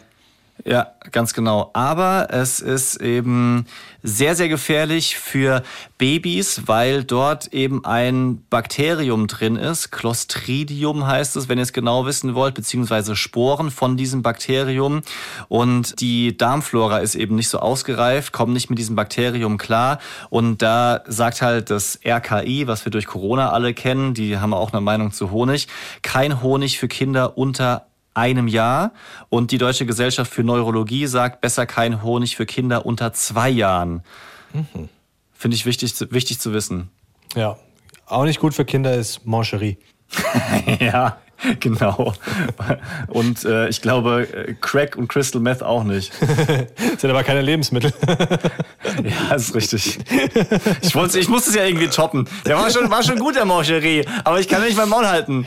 Ja, 0.66 0.91
ganz 1.12 1.34
genau. 1.34 1.70
Aber 1.74 2.28
es 2.32 2.60
ist 2.60 2.97
eben 2.97 3.66
sehr, 4.03 4.36
sehr 4.36 4.49
gefährlich 4.49 5.18
für 5.18 5.64
Babys, 5.97 6.64
weil 6.66 7.03
dort 7.03 7.53
eben 7.53 7.86
ein 7.86 8.43
Bakterium 8.49 9.28
drin 9.28 9.55
ist. 9.55 9.91
Clostridium 9.91 11.07
heißt 11.07 11.38
es, 11.38 11.47
wenn 11.47 11.57
ihr 11.57 11.64
es 11.64 11.74
genau 11.74 12.05
wissen 12.05 12.36
wollt, 12.36 12.55
beziehungsweise 12.55 13.16
Sporen 13.16 13.72
von 13.72 13.95
diesem 13.95 14.22
Bakterium. 14.22 15.01
Und 15.47 15.99
die 16.01 16.36
Darmflora 16.36 16.99
ist 16.99 17.16
eben 17.16 17.36
nicht 17.36 17.49
so 17.49 17.60
ausgereift, 17.60 18.34
kommt 18.34 18.53
nicht 18.53 18.70
mit 18.70 18.80
diesem 18.80 18.95
Bakterium 18.95 19.57
klar. 19.57 19.99
Und 20.30 20.62
da 20.62 21.03
sagt 21.07 21.41
halt 21.41 21.70
das 21.70 21.99
RKI, 22.05 22.68
was 22.68 22.86
wir 22.86 22.91
durch 22.91 23.07
Corona 23.07 23.51
alle 23.51 23.74
kennen, 23.74 24.14
die 24.14 24.38
haben 24.38 24.53
auch 24.53 24.74
eine 24.74 24.82
Meinung 24.82 25.12
zu 25.12 25.32
Honig, 25.32 25.68
kein 26.01 26.41
Honig 26.41 26.80
für 26.80 26.88
Kinder 26.88 27.38
unter 27.38 27.88
einem 28.20 28.47
Jahr. 28.47 28.91
Und 29.30 29.51
die 29.51 29.57
Deutsche 29.57 29.86
Gesellschaft 29.86 30.32
für 30.32 30.43
Neurologie 30.43 31.07
sagt, 31.07 31.41
besser 31.41 31.65
kein 31.65 32.03
Honig 32.03 32.36
für 32.36 32.45
Kinder 32.45 32.86
unter 32.86 33.13
zwei 33.13 33.49
Jahren. 33.49 34.03
Finde 35.34 35.55
ich 35.55 35.65
wichtig, 35.65 35.95
zu- 35.95 36.11
wichtig 36.11 36.39
zu 36.39 36.53
wissen. 36.53 36.89
Ja. 37.36 37.57
Auch 38.05 38.26
nicht 38.26 38.39
gut 38.39 38.53
für 38.53 38.65
Kinder 38.65 38.93
ist 38.95 39.26
Mancherie. 39.26 39.78
ja, 40.80 41.17
genau. 41.59 42.13
Und 43.07 43.45
äh, 43.45 43.69
ich 43.69 43.81
glaube, 43.81 44.27
Crack 44.61 44.95
und 44.95 45.07
Crystal 45.07 45.41
Meth 45.41 45.63
auch 45.63 45.83
nicht. 45.83 46.13
Sind 46.97 47.09
aber 47.09 47.23
keine 47.23 47.41
Lebensmittel. 47.41 47.93
Ja, 49.03 49.35
ist 49.35 49.53
richtig. 49.55 49.99
Ich, 50.81 50.95
wollte, 50.95 51.19
ich 51.19 51.29
musste 51.29 51.51
es 51.51 51.55
ja 51.55 51.63
irgendwie 51.63 51.87
toppen. 51.87 52.27
Der 52.45 52.57
war 52.57 52.69
schon, 52.69 52.89
war 52.89 53.03
schon 53.03 53.19
gut, 53.19 53.35
der 53.35 53.45
Mancherie. 53.45 54.03
Aber 54.23 54.39
ich 54.39 54.47
kann 54.47 54.63
nicht 54.63 54.75
mein 54.75 54.89
Maul 54.89 55.07
halten. 55.07 55.45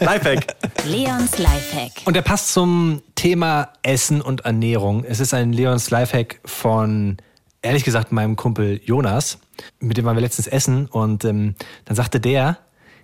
Lifehack. 0.00 0.56
Leons 0.86 1.38
Lifehack. 1.38 1.92
Und 2.04 2.14
der 2.14 2.22
passt 2.22 2.52
zum 2.52 3.02
Thema 3.14 3.68
Essen 3.82 4.20
und 4.20 4.44
Ernährung. 4.44 5.04
Es 5.04 5.20
ist 5.20 5.34
ein 5.34 5.52
Leons 5.52 5.90
Lifehack 5.90 6.40
von, 6.44 7.18
ehrlich 7.60 7.84
gesagt, 7.84 8.10
meinem 8.10 8.36
Kumpel 8.36 8.80
Jonas. 8.84 9.38
Mit 9.78 9.96
dem 9.96 10.04
waren 10.04 10.16
wir 10.16 10.22
letztens 10.22 10.48
essen 10.48 10.86
und 10.86 11.24
ähm, 11.24 11.54
dann 11.84 11.94
sagte 11.94 12.20
der, 12.20 12.58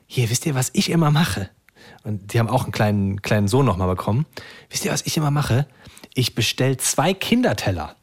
hier, 0.06 0.30
wisst 0.30 0.46
ihr, 0.46 0.54
was 0.54 0.70
ich 0.72 0.90
immer 0.90 1.10
mache? 1.10 1.50
Und 2.04 2.32
die 2.32 2.38
haben 2.38 2.48
auch 2.48 2.64
einen 2.64 2.72
kleinen, 2.72 3.22
kleinen 3.22 3.48
Sohn 3.48 3.66
nochmal 3.66 3.88
bekommen. 3.88 4.26
Wisst 4.70 4.84
ihr, 4.84 4.92
was 4.92 5.02
ich 5.06 5.16
immer 5.16 5.30
mache? 5.30 5.66
Ich 6.14 6.34
bestell 6.34 6.76
zwei 6.76 7.14
Kinderteller. 7.14 7.96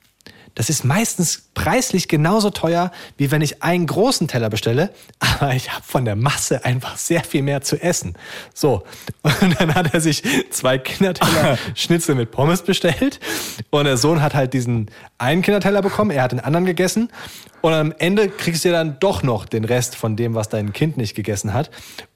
Das 0.56 0.70
ist 0.70 0.86
meistens 0.86 1.50
preislich 1.54 2.08
genauso 2.08 2.50
teuer, 2.50 2.92
wie 3.18 3.30
wenn 3.30 3.42
ich 3.42 3.62
einen 3.62 3.86
großen 3.86 4.30
Teller 4.30 4.50
bestelle, 4.50 4.94
aber 5.20 5.54
ich 5.54 5.72
habe 5.72 5.84
von 5.84 6.06
der 6.06 6.16
Masse 6.16 6.64
einfach 6.64 6.98
sehr 6.98 7.24
viel 7.24 7.44
mehr 7.44 7.62
zu 7.62 7.82
essen. 7.82 8.14
So, 8.54 8.84
und 9.22 9.60
dann 9.60 9.76
hat 9.76 9.94
er 9.94 10.00
sich 10.00 10.24
zwei 10.50 10.78
Kinderteller 10.78 11.58
Schnitzel 11.76 12.16
mit 12.16 12.32
Pommes 12.32 12.62
bestellt 12.62 13.20
und 13.70 13.84
der 13.84 13.98
Sohn 13.98 14.22
hat 14.22 14.34
halt 14.34 14.54
diesen 14.54 14.90
einen 15.18 15.42
Kinderteller 15.42 15.82
bekommen, 15.82 16.12
er 16.12 16.24
hat 16.24 16.32
den 16.32 16.40
anderen 16.40 16.66
gegessen 16.66 17.10
und 17.62 17.74
am 17.74 17.94
Ende 17.98 18.30
kriegst 18.30 18.64
du 18.64 18.72
dann 18.72 18.98
doch 19.00 19.24
noch 19.24 19.46
den 19.46 19.66
Rest 19.66 19.98
von 19.98 20.16
dem, 20.16 20.36
was 20.36 20.48
dein 20.48 20.72
Kind 20.72 20.96
nicht 20.96 21.16
gegessen 21.16 21.54
hat. 21.54 21.70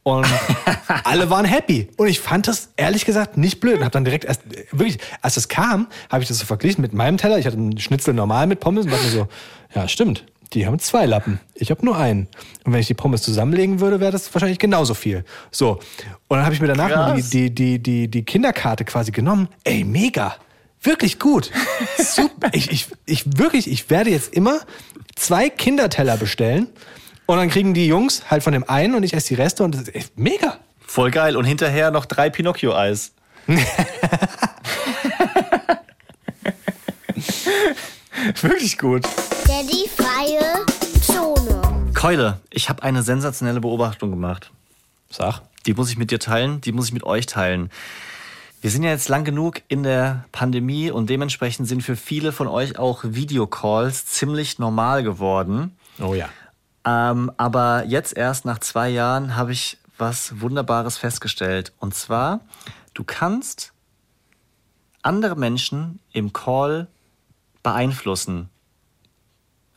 Und 0.10 0.28
alle 1.03 1.30
waren 1.30 1.45
happy. 1.45 1.88
Und 1.97 2.07
ich 2.07 2.20
fand 2.20 2.47
das 2.47 2.70
ehrlich 2.78 3.05
gesagt 3.05 3.38
nicht 3.38 3.60
blöd. 3.60 3.78
Und 3.78 3.82
habe 3.82 3.91
dann 3.91 4.05
direkt 4.05 4.26
erst, 4.26 4.41
wirklich, 4.72 4.97
als 5.22 5.38
es 5.38 5.47
kam, 5.47 5.88
habe 6.10 6.24
ich 6.24 6.28
das 6.28 6.39
so 6.39 6.45
verglichen 6.45 6.82
mit 6.82 6.93
meinem 6.93 7.18
Teller. 7.18 7.38
Ich 7.38 7.45
hatte 7.45 7.57
einen 7.57 7.78
Schnitzel 7.80 8.14
normal 8.14 8.47
mit 8.47 8.60
Pommes 8.60 8.86
und 8.86 8.91
dachte 8.91 9.05
mir 9.05 9.12
so, 9.12 9.28
ja, 9.76 9.88
stimmt. 9.88 10.26
Die 10.53 10.66
haben 10.66 10.80
zwei 10.80 11.05
Lappen. 11.05 11.39
Ich 11.53 11.70
habe 11.70 11.86
nur 11.86 11.95
einen. 11.95 12.28
Und 12.64 12.74
wenn 12.74 12.80
ich 12.80 12.88
die 12.88 12.95
Pommes 12.95 13.22
zusammenlegen 13.22 13.80
würde, 13.80 13.99
wäre 13.99 14.12
das 14.12 14.34
wahrscheinlich 14.34 14.57
genauso 14.57 14.95
viel. 14.95 15.24
So. 15.51 15.80
Und 16.28 16.38
dann 16.38 16.43
habe 16.43 16.55
ich 16.55 16.62
mir 16.62 16.68
danach 16.68 16.89
mal 16.89 17.22
die, 17.22 17.51
die, 17.51 17.53
die, 17.53 17.80
die, 17.80 18.07
die 18.07 18.24
Kinderkarte 18.24 18.84
quasi 18.84 19.12
genommen. 19.12 19.47
Ey, 19.64 19.84
mega. 19.84 20.36
Wirklich 20.82 21.20
gut. 21.20 21.51
Super. 21.97 22.49
Ich, 22.53 22.72
ich, 22.72 22.88
ich 23.05 23.38
wirklich, 23.38 23.70
ich 23.70 23.89
werde 23.89 24.10
jetzt 24.10 24.34
immer 24.34 24.62
zwei 25.16 25.49
Kinderteller 25.49 26.18
bestellen. 26.18 26.68
Und 27.30 27.38
dann 27.38 27.50
kriegen 27.52 27.76
die 27.76 27.86
Jungs 27.86 28.24
halt 28.32 28.42
von 28.42 28.54
dem 28.54 28.68
einen 28.68 28.96
und 28.96 29.04
ich 29.04 29.14
esse 29.14 29.28
die 29.28 29.36
Reste 29.36 29.64
und 29.64 29.76
das 29.76 29.82
ist 29.82 29.94
echt 29.94 30.18
mega. 30.18 30.58
Voll 30.80 31.12
geil. 31.12 31.38
Und 31.38 31.46
hinterher 31.46 31.92
noch 31.92 32.08
drei 32.08 32.32
Pinocchio-Eis. 32.32 33.12
Wirklich 38.42 38.80
gut. 38.80 39.06
Daddy 39.46 39.88
freie 39.96 40.66
Zone. 41.04 41.92
Keule, 41.94 42.40
ich 42.50 42.68
habe 42.68 42.82
eine 42.82 43.04
sensationelle 43.04 43.62
Beobachtung 43.62 44.10
gemacht. 44.10 44.50
Sag. 45.12 45.44
Die 45.68 45.76
muss 45.76 45.92
ich 45.92 46.00
mit 46.00 46.10
dir 46.10 46.20
teilen, 46.20 46.62
die 46.62 46.72
muss 46.72 46.88
ich 46.88 46.94
mit 46.94 47.04
euch 47.04 47.28
teilen. 47.28 47.70
Wir 48.62 48.72
sind 48.72 48.82
ja 48.82 48.90
jetzt 48.90 49.08
lang 49.08 49.24
genug 49.24 49.62
in 49.68 49.84
der 49.84 50.26
Pandemie 50.32 50.90
und 50.90 51.12
dementsprechend 51.12 51.68
sind 51.68 51.84
für 51.84 51.96
viele 51.96 52.32
von 52.32 52.48
euch 52.48 52.80
auch 52.80 53.04
Videocalls 53.04 54.08
ziemlich 54.08 54.58
normal 54.58 55.04
geworden. 55.04 55.78
Oh 56.02 56.16
ja. 56.16 56.30
Ähm, 56.90 57.32
aber 57.38 57.86
jetzt 57.86 58.18
erst 58.18 58.46
nach 58.46 58.60
zwei 58.60 58.90
Jahren 58.90 59.36
habe 59.36 59.52
ich 59.52 59.78
was 59.98 60.42
Wunderbares 60.42 60.98
festgestellt. 60.98 61.72
Und 61.80 61.94
zwar, 61.94 62.42
du 62.94 63.04
kannst 63.04 63.74
andere 65.04 65.36
Menschen 65.36 66.00
im 66.14 66.34
Call 66.34 66.88
beeinflussen 67.62 68.50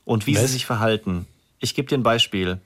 und 0.04 0.26
wie 0.26 0.36
Was? 0.36 0.42
sie 0.42 0.48
sich 0.48 0.66
verhalten. 0.66 1.26
Ich 1.58 1.74
gebe 1.74 1.88
dir 1.88 1.98
ein 1.98 2.02
Beispiel. 2.02 2.60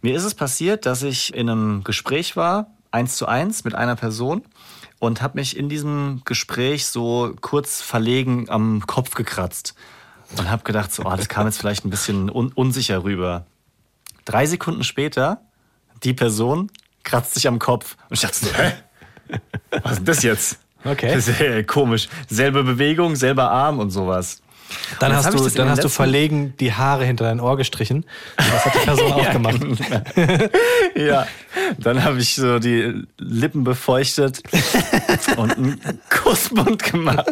Mir 0.00 0.14
ist 0.14 0.24
es 0.24 0.34
passiert, 0.34 0.86
dass 0.86 1.02
ich 1.02 1.34
in 1.34 1.50
einem 1.50 1.82
Gespräch 1.82 2.36
war, 2.36 2.70
eins 2.90 3.16
zu 3.16 3.26
eins 3.26 3.64
mit 3.64 3.74
einer 3.74 3.96
Person 3.96 4.42
und 4.98 5.22
habe 5.22 5.38
mich 5.38 5.56
in 5.56 5.68
diesem 5.68 6.22
Gespräch 6.24 6.86
so 6.86 7.34
kurz 7.40 7.82
verlegen 7.82 8.48
am 8.48 8.86
Kopf 8.86 9.14
gekratzt 9.14 9.74
und 10.38 10.50
habe 10.50 10.62
gedacht, 10.62 10.92
so, 10.92 11.04
oh, 11.04 11.16
das 11.16 11.28
kam 11.28 11.46
jetzt 11.46 11.58
vielleicht 11.58 11.84
ein 11.84 11.90
bisschen 11.90 12.30
un 12.30 12.52
unsicher 12.52 13.02
rüber. 13.02 13.46
Drei 14.26 14.44
Sekunden 14.44 14.84
später, 14.84 15.40
die 16.02 16.12
Person 16.12 16.70
kratzt 17.04 17.34
sich 17.34 17.48
am 17.48 17.58
Kopf 17.58 17.96
und 18.10 18.14
ich 18.14 18.20
dachte 18.20 18.44
so, 18.44 18.52
hä? 18.52 18.72
Was 19.82 19.92
ist 19.92 19.98
denn 19.98 20.04
das 20.04 20.22
jetzt? 20.22 20.58
Okay. 20.84 21.14
Das 21.14 21.26
ist 21.26 21.40
ja 21.40 21.62
komisch. 21.62 22.08
Selbe 22.28 22.62
Bewegung, 22.62 23.16
selber 23.16 23.50
Arm 23.50 23.78
und 23.78 23.90
sowas. 23.90 24.42
Dann 25.00 25.14
hast 25.14 25.32
du, 25.32 25.48
dann 25.50 25.68
hast 25.68 25.84
du 25.84 25.88
verlegen 25.88 26.54
die 26.58 26.72
Haare 26.72 27.04
hinter 27.04 27.24
dein 27.24 27.40
Ohr 27.40 27.56
gestrichen. 27.56 27.98
Und 27.98 28.52
das 28.52 28.64
hat 28.64 28.74
die 28.74 28.78
Person 28.78 29.12
auch 29.12 29.30
gemacht. 29.30 29.60
Ja, 30.96 31.26
dann 31.78 32.02
habe 32.02 32.18
ich 32.18 32.34
so 32.34 32.58
die 32.58 33.02
Lippen 33.18 33.64
befeuchtet 33.64 34.42
und 35.36 35.56
einen 35.56 36.00
Kussmund 36.10 36.82
gemacht. 36.82 37.26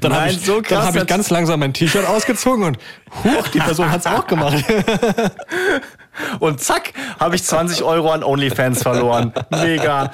Dann 0.00 0.14
habe 0.14 0.30
ich, 0.30 0.44
so 0.44 0.60
dann 0.60 0.62
krass 0.62 0.86
hab 0.86 0.96
ich 0.96 1.06
ganz 1.06 1.30
langsam 1.30 1.60
mein 1.60 1.72
T-Shirt 1.72 2.06
ausgezogen 2.06 2.64
und 2.64 2.78
huch, 3.24 3.48
die 3.48 3.60
Person 3.60 3.90
hat 3.90 4.00
es 4.00 4.06
auch 4.06 4.26
gemacht. 4.26 4.62
Und 6.38 6.60
zack, 6.60 6.92
habe 7.18 7.36
ich 7.36 7.44
20 7.44 7.82
Euro 7.82 8.10
an 8.10 8.22
OnlyFans 8.22 8.82
verloren. 8.82 9.32
Mega. 9.50 10.10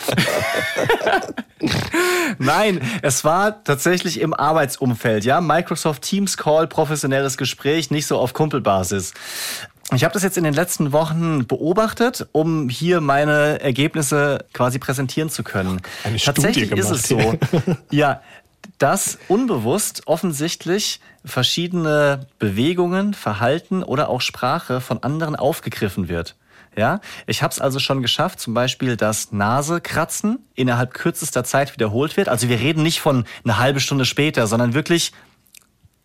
Nein, 2.39 2.81
es 3.03 3.25
war 3.25 3.63
tatsächlich 3.65 4.21
im 4.21 4.33
Arbeitsumfeld, 4.33 5.25
ja. 5.25 5.41
Microsoft 5.41 6.03
Teams 6.03 6.37
Call, 6.37 6.67
professionelles 6.67 7.37
Gespräch, 7.37 7.91
nicht 7.91 8.07
so 8.07 8.19
auf 8.19 8.33
Kumpelbasis. 8.33 9.13
Ich 9.93 10.05
habe 10.05 10.15
das 10.15 10.23
jetzt 10.23 10.39
in 10.39 10.45
den 10.45 10.55
letzten 10.55 10.93
Wochen 10.93 11.47
beobachtet, 11.47 12.29
um 12.31 12.69
hier 12.69 13.01
meine 13.01 13.61
Ergebnisse 13.61 14.45
quasi 14.53 14.79
präsentieren 14.79 15.31
zu 15.31 15.43
können. 15.43 15.83
Eine 16.05 16.19
Studie 16.19 16.43
Tatsächlich 16.43 16.73
ist 16.73 16.91
es 16.91 17.09
so, 17.09 17.17
gemacht. 17.17 17.39
ja, 17.91 18.23
dass 18.81 19.19
unbewusst 19.29 20.03
offensichtlich 20.07 21.01
verschiedene 21.25 22.27
Bewegungen, 22.39 23.13
Verhalten 23.15 23.83
oder 23.83 24.09
auch 24.09 24.23
Sprache 24.23 24.81
von 24.81 25.03
anderen 25.03 25.37
aufgegriffen 25.37 26.09
wird. 26.09 26.35
Ja, 26.77 27.01
ich 27.27 27.43
habe 27.43 27.53
es 27.53 27.61
also 27.61 27.79
schon 27.79 28.01
geschafft, 28.01 28.41
zum 28.41 28.55
Beispiel 28.55 28.97
das 28.97 29.33
Nasekratzen 29.33 30.39
innerhalb 30.55 30.95
kürzester 30.95 31.45
Zeit 31.45 31.75
wiederholt 31.75 32.17
wird. 32.17 32.29
Also 32.29 32.49
wir 32.49 32.59
reden 32.59 32.83
nicht 32.83 33.01
von 33.01 33.25
eine 33.45 33.59
halbe 33.59 33.81
Stunde 33.81 34.07
später, 34.07 34.47
sondern 34.47 34.73
wirklich 34.73 35.13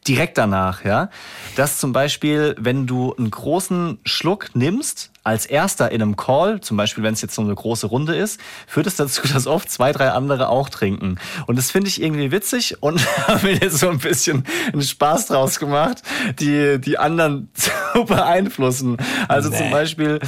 direkt 0.06 0.38
danach, 0.38 0.84
ja. 0.84 1.10
Dass 1.56 1.80
zum 1.80 1.94
Beispiel, 1.94 2.56
wenn 2.60 2.88
du 2.88 3.16
einen 3.16 3.32
großen 3.32 4.00
Schluck 4.04 4.50
nimmst, 4.54 5.12
als 5.26 5.48
erster 5.48 5.92
in 5.92 6.02
einem 6.02 6.16
Call, 6.16 6.62
zum 6.62 6.78
Beispiel 6.78 7.04
wenn 7.04 7.16
es 7.16 7.22
jetzt 7.22 7.34
so 7.34 7.42
eine 7.42 7.54
große 7.54 7.88
Runde 7.88 8.16
ist, 8.16 8.40
führt 8.68 8.86
es 8.86 8.96
dazu, 8.96 9.28
dass 9.34 9.48
oft 9.48 9.70
zwei, 9.70 9.92
drei 9.92 10.12
andere 10.12 10.50
auch 10.50 10.70
trinken. 10.70 11.18
Und 11.48 11.58
das 11.58 11.72
finde 11.72 11.90
ich 11.90 12.02
irgendwie 12.02 12.32
witzig 12.32 12.82
und 12.82 13.02
habe 13.28 13.48
mir 13.48 13.56
jetzt 13.56 13.80
so 13.80 13.90
ein 13.90 13.98
bisschen 13.98 14.46
einen 14.72 14.84
Spaß 14.84 15.28
draus 15.28 15.60
gemacht, 15.60 16.04
die, 16.40 16.80
die 16.80 17.00
anderen 17.00 17.50
zu 17.56 18.06
beeinflussen. 18.06 18.98
Also 19.28 19.50
zum 19.50 19.72
Beispiel, 19.72 20.20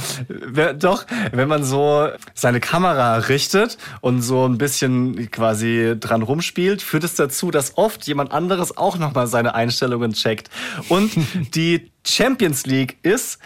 doch, 0.78 1.06
wenn 1.30 1.48
man 1.48 1.62
so 1.62 2.08
seine 2.34 2.58
Kamera 2.58 3.18
richtet 3.18 3.78
und 4.00 4.22
so 4.22 4.48
ein 4.48 4.58
bisschen 4.58 5.30
quasi 5.30 5.94
dran 5.98 6.22
rumspielt, 6.22 6.82
führt 6.82 7.04
es 7.04 7.14
dazu, 7.14 7.52
dass 7.52 7.78
oft 7.78 8.04
jemand 8.06 8.32
anderes 8.32 8.76
auch 8.76 8.98
nochmal 8.98 9.28
seine 9.28 9.54
Einstellungen 9.54 10.12
checkt. 10.12 10.50
Und 10.88 11.12
die 11.54 11.92
Champions 12.04 12.66
League 12.66 12.96
ist, 13.02 13.38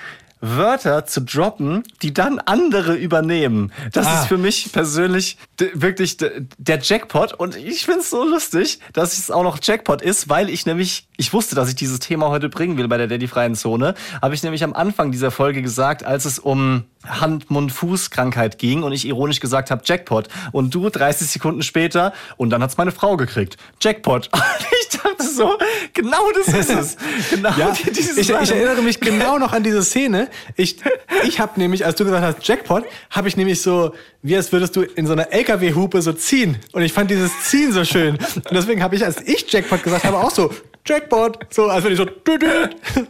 Wörter 0.45 1.07
zu 1.07 1.21
droppen, 1.23 1.85
die 2.03 2.13
dann 2.13 2.41
andere 2.41 2.95
übernehmen. 2.97 3.73
Das 3.93 4.07
Ah. 4.09 4.21
ist 4.21 4.27
für 4.29 4.39
mich 4.39 4.73
persönlich 4.73 5.39
wirklich 5.75 6.17
der 6.19 6.79
Jackpot 6.81 7.33
und 7.33 7.55
ich 7.57 7.85
finde 7.85 8.01
es 8.01 8.11
so 8.11 8.25
lustig, 8.25 8.81
dass 8.93 9.17
es 9.17 9.31
auch 9.31 9.45
noch 9.45 9.59
Jackpot 9.63 10.03
ist, 10.03 10.29
weil 10.29 10.51
ich 10.51 10.67
nämlich, 10.67 11.07
ich 11.17 11.33
wusste, 11.33 11.55
dass 11.55 11.69
ich 11.69 11.77
dieses 11.77 12.01
Thema 12.01 12.29
heute 12.29 12.49
bringen 12.49 12.77
will 12.77 12.89
bei 12.89 12.99
der 12.99 13.07
Daddy-freien 13.07 13.55
Zone, 13.55 13.95
habe 14.21 14.35
ich 14.35 14.43
nämlich 14.43 14.65
am 14.65 14.75
Anfang 14.75 15.13
dieser 15.13 15.31
Folge 15.31 15.63
gesagt, 15.63 16.05
als 16.05 16.25
es 16.25 16.41
um 16.41 16.85
Hand-Mund-Fuß-Krankheit 17.07 18.59
ging 18.59 18.83
und 18.83 18.93
ich 18.93 19.07
ironisch 19.07 19.41
gesagt 19.41 19.71
habe 19.71 19.83
Jackpot 19.85 20.29
und 20.53 20.75
du 20.75 20.89
30 20.89 21.29
Sekunden 21.29 21.63
später 21.63 22.13
und 22.37 22.51
dann 22.51 22.63
hat's 22.63 22.77
meine 22.77 22.93
Frau 22.93 23.17
gekriegt. 23.17 23.57
Jackpot. 23.81 24.31
Und 24.53 24.67
ich 24.83 24.99
dachte 24.99 25.25
so, 25.25 25.59
genau 25.93 26.31
das 26.33 26.55
ist 26.55 26.71
es. 26.71 26.97
Genau 27.31 27.51
Ja, 27.57 27.73
ich, 27.73 28.19
ich 28.19 28.31
erinnere 28.31 28.83
mich 28.83 29.01
genau 29.01 29.39
noch 29.39 29.53
an 29.53 29.63
diese 29.63 29.83
Szene. 29.83 30.29
Ich, 30.57 30.77
ich 31.25 31.41
habe 31.41 31.59
nämlich, 31.59 31.85
als 31.85 31.97
du 31.97 32.05
gesagt 32.05 32.25
hast 32.25 32.47
Jackpot, 32.47 32.85
habe 33.11 33.29
ich 33.29 33.37
nämlich 33.37 33.61
so, 33.63 33.95
wie 34.23 34.37
als 34.37 34.53
würdest 34.53 34.77
du 34.77 34.83
in 34.83 35.07
so 35.07 35.13
einer 35.13 35.33
LKW-Hupe 35.33 36.03
so 36.03 36.13
ziehen. 36.13 36.59
Und 36.73 36.83
ich 36.83 36.93
fand 36.93 37.11
dieses 37.11 37.33
Ziehen 37.45 37.73
so 37.73 37.85
schön. 37.85 38.17
Und 38.17 38.53
deswegen 38.53 38.83
habe 38.83 38.97
ich, 38.97 39.05
als 39.05 39.21
ich 39.23 39.51
Jackpot 39.51 39.83
gesagt 39.83 40.05
habe, 40.05 40.19
auch 40.19 40.31
so 40.31 40.51
Jackpot. 40.87 41.39
So, 41.51 41.67
als 41.67 41.85
wenn 41.85 41.93
ich 41.93 41.99
so, 41.99 42.07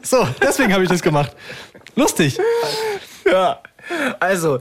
so, 0.02 0.28
deswegen 0.40 0.72
habe 0.72 0.84
ich 0.84 0.90
das 0.90 1.02
gemacht. 1.02 1.34
Lustig. 1.94 2.38
Ja, 3.24 3.60
also 4.20 4.60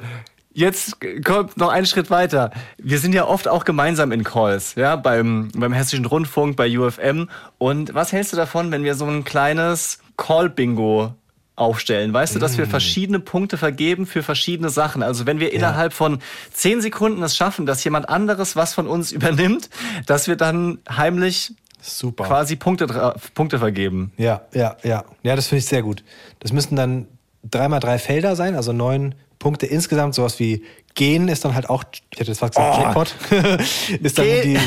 jetzt 0.53 0.97
kommt 1.23 1.57
noch 1.57 1.69
einen 1.69 1.85
Schritt 1.85 2.09
weiter. 2.09 2.51
Wir 2.77 2.99
sind 2.99 3.13
ja 3.13 3.25
oft 3.25 3.47
auch 3.47 3.65
gemeinsam 3.65 4.11
in 4.11 4.23
Calls, 4.23 4.75
ja, 4.75 4.95
beim, 4.95 5.49
beim 5.55 5.73
Hessischen 5.73 6.05
Rundfunk, 6.05 6.55
bei 6.55 6.77
UFM. 6.77 7.29
Und 7.57 7.93
was 7.93 8.11
hältst 8.11 8.33
du 8.33 8.37
davon, 8.37 8.71
wenn 8.71 8.83
wir 8.83 8.95
so 8.95 9.05
ein 9.05 9.23
kleines 9.23 9.99
Call-Bingo 10.17 11.13
aufstellen? 11.55 12.13
Weißt 12.13 12.35
du, 12.35 12.39
dass 12.39 12.57
wir 12.57 12.67
verschiedene 12.67 13.19
Punkte 13.19 13.57
vergeben 13.57 14.05
für 14.05 14.23
verschiedene 14.23 14.69
Sachen. 14.69 15.03
Also 15.03 15.25
wenn 15.25 15.39
wir 15.39 15.53
innerhalb 15.53 15.93
von 15.93 16.19
zehn 16.51 16.81
Sekunden 16.81 17.21
es 17.23 17.35
schaffen, 17.35 17.65
dass 17.65 17.83
jemand 17.83 18.09
anderes 18.09 18.55
was 18.55 18.73
von 18.73 18.87
uns 18.87 19.11
übernimmt, 19.11 19.69
dass 20.05 20.27
wir 20.27 20.35
dann 20.35 20.79
heimlich 20.89 21.53
Super. 21.81 22.25
quasi 22.25 22.55
Punkte, 22.55 23.15
Punkte 23.33 23.59
vergeben. 23.59 24.11
Ja, 24.17 24.41
ja, 24.53 24.77
ja. 24.83 25.03
Ja, 25.23 25.35
das 25.35 25.47
finde 25.47 25.59
ich 25.59 25.65
sehr 25.65 25.81
gut. 25.81 26.03
Das 26.39 26.51
müssten 26.51 26.75
dann 26.75 27.07
dreimal 27.43 27.79
drei 27.79 27.97
Felder 27.99 28.35
sein, 28.35 28.55
also 28.55 28.73
neun 28.73 29.15
Punkte 29.39 29.65
insgesamt. 29.65 30.13
Sowas 30.15 30.39
wie 30.39 30.63
Gehen 30.95 31.27
ist 31.27 31.43
dann 31.45 31.55
halt 31.55 31.69
auch, 31.69 31.83
ich 32.11 32.19
hätte 32.19 32.31
jetzt 32.31 32.39
fast 32.39 32.55
gesagt, 32.55 32.77
Oh. 32.77 32.81
Jackpot. 32.81 33.15
ist 34.01 34.17
dann 34.17 34.25
Geh- 34.25 34.57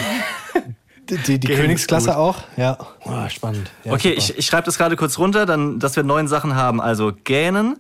die, 1.11 1.17
die, 1.19 1.39
die, 1.39 1.49
Königsklasse 1.49 2.17
auch. 2.17 2.39
Ja. 2.57 2.79
Oh, 3.05 3.29
spannend. 3.29 3.71
Ja, 3.85 3.93
Okay, 3.93 4.09
super. 4.11 4.19
ich, 4.19 4.39
ich 4.39 4.47
schreibe 4.47 4.65
das 4.65 4.79
gerade 4.79 4.97
kurz 4.97 5.19
runter, 5.19 5.45
dann, 5.45 5.79
dass 5.79 5.97
wir 5.97 6.03
neun 6.03 6.29
Sachen 6.29 6.55
haben. 6.57 6.81
Also 6.81 7.13
gähnen, 7.25 7.77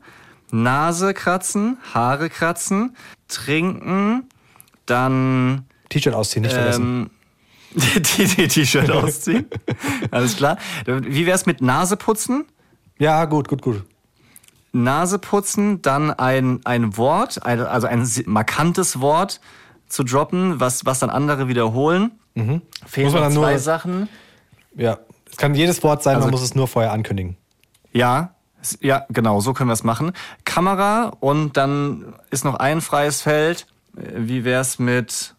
Nase 0.51 1.15
kratzen, 1.15 1.79
Haare 1.95 2.29
kratzen, 2.29 2.95
trinken, 3.29 4.29
dann 4.85 5.65
T-Shirt 5.89 6.13
ausziehen, 6.15 6.43
nicht 6.43 6.53
vergessen. 6.53 7.11
ähm, 7.75 7.81
die, 8.19 8.27
die 8.27 8.47
T-Shirt 8.49 8.91
ausziehen. 8.91 9.47
Alles 10.11 10.37
klar. 10.37 10.59
Wie 10.85 11.25
wär's 11.25 11.47
mit 11.47 11.63
Nase 11.63 11.97
putzen? 11.97 12.45
Ja, 12.99 13.25
gut, 13.25 13.49
gut, 13.49 13.63
gut. 13.63 13.85
Nase 14.75 15.19
putzen, 15.19 15.81
dann 15.83 16.11
ein, 16.11 16.61
ein 16.65 16.97
Wort, 16.97 17.45
also 17.47 17.87
ein 17.87 18.09
markantes 18.27 19.01
Wort 19.01 19.41
zu 19.89 20.03
droppen, 20.05 20.61
was, 20.61 20.85
was 20.85 20.99
dann 20.99 21.11
andere 21.11 21.49
wiederholen. 21.49 22.13
Fehlen 22.35 22.47
Mhm. 22.47 22.63
Muss 23.05 23.13
man 23.13 23.23
dann 23.23 23.33
zwei 23.33 23.51
nur- 23.53 23.59
Sachen. 23.61 24.09
Ja. 24.75 24.99
Es 25.31 25.37
kann 25.37 25.55
jedes 25.55 25.83
Wort 25.83 26.03
sein, 26.03 26.17
Also- 26.17 26.27
man 26.27 26.33
muss 26.33 26.43
es 26.43 26.55
nur 26.55 26.67
vorher 26.69 26.93
ankündigen. 26.93 27.37
Ja, 27.93 28.35
ja, 28.81 29.05
genau, 29.11 29.41
so 29.41 29.53
können 29.53 29.69
wir 29.69 29.75
es 29.75 29.85
machen. 29.85 30.13
Kamera 30.45 31.13
und 31.21 31.57
dann 31.57 32.15
ist 32.31 32.45
noch 32.45 32.55
ein 32.57 32.81
freies 32.81 33.21
Feld. 33.21 33.67
Äh, 33.97 34.01
Wie 34.17 34.45
wär's 34.45 34.79
mit 34.81 35.35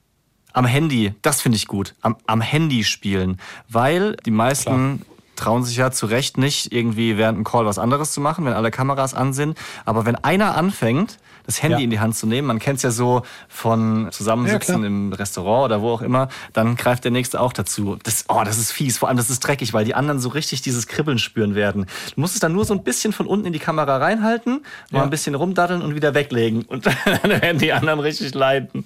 am 0.54 0.66
Handy? 0.66 1.14
Das 1.22 1.42
finde 1.42 1.58
ich 1.58 1.68
gut. 1.68 1.96
Am, 2.02 2.16
am 2.28 2.40
Handy 2.40 2.84
spielen. 2.86 3.42
Weil 3.68 4.16
die 4.26 4.32
meisten 4.32 5.02
trauen 5.36 5.64
sich 5.64 5.78
ja 5.78 5.92
zu 5.92 6.06
Recht 6.06 6.38
nicht, 6.38 6.72
irgendwie 6.74 7.18
während 7.18 7.36
einem 7.38 7.44
Call 7.44 7.66
was 7.66 7.78
anderes 7.80 8.12
zu 8.12 8.22
machen, 8.22 8.46
wenn 8.46 8.54
alle 8.54 8.72
Kameras 8.72 9.14
an 9.14 9.34
sind. 9.34 9.58
Aber 9.86 10.06
wenn 10.06 10.16
einer 10.16 10.56
anfängt, 10.58 11.18
das 11.46 11.62
Handy 11.62 11.78
Ja. 11.78 11.84
in 11.84 11.90
die 11.92 12.00
Hand 12.00 12.16
zu 12.16 12.26
nehmen, 12.26 12.48
man 12.48 12.58
kennt 12.58 12.78
es 12.78 12.84
ja 12.84 12.90
so 12.90 13.22
von 13.48 14.08
Zusammensitzen 14.12 14.82
Ja, 14.82 14.88
im 14.88 15.14
Restaurant 15.14 15.66
oder 15.66 15.82
wo 15.82 15.92
auch 15.92 16.02
immer, 16.02 16.30
dann 16.54 16.76
greift 16.76 17.04
der 17.04 17.12
Nächste 17.12 17.40
auch 17.40 17.54
dazu. 17.54 17.98
Das, 18.02 18.26
oh, 18.30 18.42
das 18.44 18.58
ist 18.58 18.72
fies. 18.72 18.98
Vor 18.98 19.10
allem, 19.10 19.18
das 19.18 19.30
ist 19.30 19.42
dreckig, 19.42 19.72
weil 19.74 19.86
die 19.86 19.94
anderen 19.94 20.20
so 20.20 20.30
richtig 20.30 20.64
dieses 20.64 20.88
Kribbeln 20.88 21.20
spüren 21.20 21.54
werden. 21.54 21.86
Du 22.16 22.22
musst 22.22 22.34
es 22.34 22.40
dann 22.40 22.54
nur 22.54 22.66
so 22.66 22.74
ein 22.74 22.84
bisschen 22.84 23.14
von 23.14 23.28
unten 23.28 23.46
in 23.46 23.54
die 23.54 23.60
Kamera 23.60 23.98
reinhalten, 23.98 24.64
mal 24.90 25.00
Ja. 25.00 25.04
ein 25.04 25.12
bisschen 25.12 25.36
rumdaddeln 25.36 25.84
und 25.84 25.94
wieder 25.94 26.16
weglegen. 26.16 26.64
Und 26.64 26.86
dann 27.06 27.30
werden 27.30 27.60
die 27.60 27.72
anderen 27.74 28.00
richtig 28.00 28.34
leiden. 28.34 28.84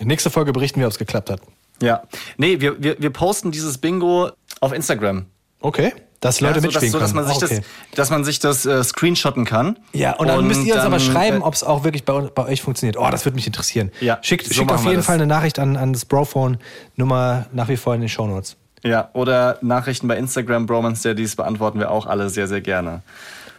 Nächste 0.00 0.30
Folge 0.30 0.52
berichten 0.52 0.80
wir, 0.80 0.86
ob 0.86 0.92
es 0.92 0.98
geklappt 0.98 1.30
hat. 1.30 1.40
Ja. 1.82 2.02
Nee, 2.36 2.60
wir, 2.60 2.82
wir, 2.82 2.96
wir 3.00 3.10
posten 3.10 3.50
dieses 3.50 3.78
Bingo 3.78 4.30
auf 4.60 4.72
Instagram. 4.72 5.26
Okay. 5.60 5.92
Dass 6.20 6.40
Leute 6.40 6.56
ja, 6.56 6.60
so, 6.62 6.66
dass, 6.66 6.74
mitspielen 6.74 6.92
so, 6.92 6.98
dass 6.98 7.14
man 7.14 7.26
sich 7.26 7.36
Ah, 7.36 7.44
okay. 7.44 7.56
das, 7.90 7.96
dass 7.96 8.10
man 8.10 8.24
sich 8.24 8.40
das 8.40 8.66
äh, 8.66 8.82
screenshotten 8.82 9.44
kann. 9.44 9.78
Ja, 9.92 10.16
und 10.16 10.26
dann 10.26 10.44
müsst 10.46 10.64
ihr 10.64 10.74
uns 10.74 10.82
aber 10.82 10.98
dann, 10.98 11.00
schreiben, 11.06 11.38
äh, 11.38 11.44
ob 11.44 11.54
es 11.54 11.62
auch 11.62 11.84
wirklich 11.84 12.04
bei, 12.04 12.20
bei 12.22 12.46
euch 12.46 12.60
funktioniert. 12.60 12.96
Oh, 12.96 13.08
das 13.08 13.24
würde 13.24 13.36
mich 13.36 13.46
interessieren. 13.46 13.92
Ja, 14.00 14.18
schickt 14.22 14.46
so 14.46 14.54
schickt 14.54 14.72
auf 14.72 14.82
jeden 14.84 14.96
das. 14.96 15.06
Fall 15.06 15.14
eine 15.14 15.26
Nachricht 15.28 15.60
an, 15.60 15.76
an 15.76 15.92
das 15.92 16.04
Brophone. 16.04 16.58
Nummer 16.96 17.46
nach 17.52 17.68
wie 17.68 17.76
vor 17.76 17.94
in 17.94 18.00
den 18.00 18.08
Shownotes. 18.08 18.56
Ja, 18.82 19.10
oder 19.12 19.58
Nachrichten 19.60 20.08
bei 20.08 20.16
Instagram, 20.16 20.66
Bromance 20.66 21.02
Daddies 21.08 21.36
beantworten 21.36 21.78
wir 21.78 21.90
auch 21.90 22.06
alle 22.06 22.30
sehr, 22.30 22.48
sehr 22.48 22.60
gerne. 22.60 23.02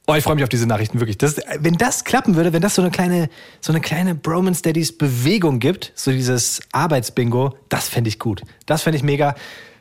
Oh, 0.09 0.15
ich 0.15 0.23
freue 0.23 0.33
mich 0.33 0.43
auf 0.43 0.49
diese 0.49 0.65
Nachrichten 0.65 0.99
wirklich. 0.99 1.19
Das, 1.19 1.35
wenn 1.59 1.75
das 1.75 2.03
klappen 2.03 2.35
würde, 2.35 2.51
wenn 2.51 2.63
das 2.63 2.73
so 2.73 2.81
eine 2.81 2.89
kleine, 2.89 3.29
so 3.61 3.71
eine 3.71 3.79
kleine 3.79 4.15
Bromance 4.15 4.63
Daddies 4.63 4.97
Bewegung 4.97 5.59
gibt, 5.59 5.91
so 5.93 6.09
dieses 6.09 6.61
Arbeitsbingo, 6.71 7.55
das 7.69 7.89
fände 7.89 8.07
ich 8.07 8.17
gut. 8.17 8.41
Das 8.65 8.81
fände 8.81 8.97
ich 8.97 9.03
mega. 9.03 9.35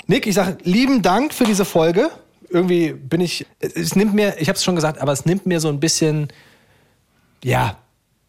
Nick, 0.06 0.26
ich 0.26 0.34
sage 0.34 0.58
lieben 0.64 1.00
Dank 1.00 1.32
für 1.32 1.44
diese 1.44 1.64
Folge. 1.64 2.10
Irgendwie 2.50 2.92
bin 2.92 3.22
ich, 3.22 3.46
es 3.58 3.96
nimmt 3.96 4.12
mir, 4.12 4.36
ich 4.38 4.50
habe 4.50 4.58
es 4.58 4.64
schon 4.64 4.74
gesagt, 4.74 5.00
aber 5.00 5.12
es 5.12 5.24
nimmt 5.24 5.46
mir 5.46 5.60
so 5.60 5.68
ein 5.70 5.80
bisschen, 5.80 6.28
ja, 7.42 7.78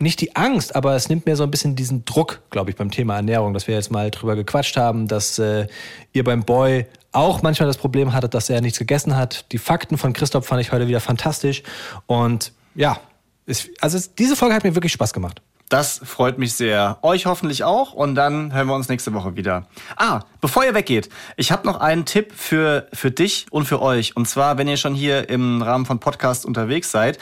nicht 0.02 0.22
die 0.22 0.38
Angst, 0.38 0.78
aber 0.78 0.96
es 0.96 1.10
nimmt 1.10 1.26
mir 1.26 1.36
so 1.36 1.44
ein 1.44 1.52
bisschen 1.52 1.76
diesen 1.76 2.06
Druck, 2.06 2.42
glaube 2.50 2.70
ich, 2.70 2.78
beim 2.78 2.92
Thema 2.92 3.18
Ernährung, 3.18 3.54
dass 3.54 3.68
wir 3.68 3.76
jetzt 3.76 3.92
mal 3.92 4.10
drüber 4.10 4.38
gequatscht 4.38 4.78
haben, 4.78 5.10
dass 5.10 5.38
äh, 5.38 5.68
ihr 6.14 6.24
beim 6.24 6.46
Boy 6.46 6.86
auch 7.12 7.42
manchmal 7.42 7.68
das 7.68 7.78
Problem 7.78 8.14
hattet, 8.14 8.34
dass 8.34 8.50
er 8.50 8.62
nichts 8.62 8.80
gegessen 8.80 9.16
hat. 9.16 9.52
Die 9.52 9.58
Fakten 9.58 9.98
von 9.98 10.14
Christoph 10.14 10.46
fand 10.46 10.62
ich 10.62 10.72
heute 10.72 10.88
wieder 10.88 11.00
fantastisch. 11.00 11.64
Und 12.06 12.52
ja, 12.76 13.00
es, 13.46 13.70
also 13.82 13.98
es, 13.98 14.16
diese 14.16 14.36
Folge 14.36 14.56
hat 14.56 14.64
mir 14.64 14.76
wirklich 14.76 14.94
Spaß 14.94 15.14
gemacht. 15.14 15.42
Das 15.70 16.02
freut 16.04 16.40
mich 16.40 16.54
sehr. 16.54 16.98
Euch 17.04 17.28
hoffentlich 17.28 17.64
auch. 17.64 17.94
Und 17.94 18.16
dann 18.16 18.52
hören 18.54 18.68
wir 18.68 18.74
uns 18.74 18.90
nächste 18.90 19.14
Woche 19.14 19.36
wieder. 19.36 19.68
Ah, 19.98 20.22
bevor 20.42 20.66
ihr 20.66 20.74
weggeht, 20.74 21.10
ich 21.38 21.52
habe 21.52 21.68
noch 21.68 21.80
einen 21.80 22.06
Tipp 22.06 22.34
für, 22.36 22.88
für 22.92 23.12
dich 23.12 23.46
und 23.52 23.66
für 23.66 23.80
euch. 23.80 24.16
Und 24.16 24.28
zwar, 24.28 24.58
wenn 24.58 24.68
ihr 24.68 24.78
schon 24.78 24.96
hier 24.96 25.30
im 25.30 25.62
Rahmen 25.62 25.86
von 25.86 26.00
Podcast 26.00 26.44
unterwegs 26.48 26.90
seid. 26.90 27.20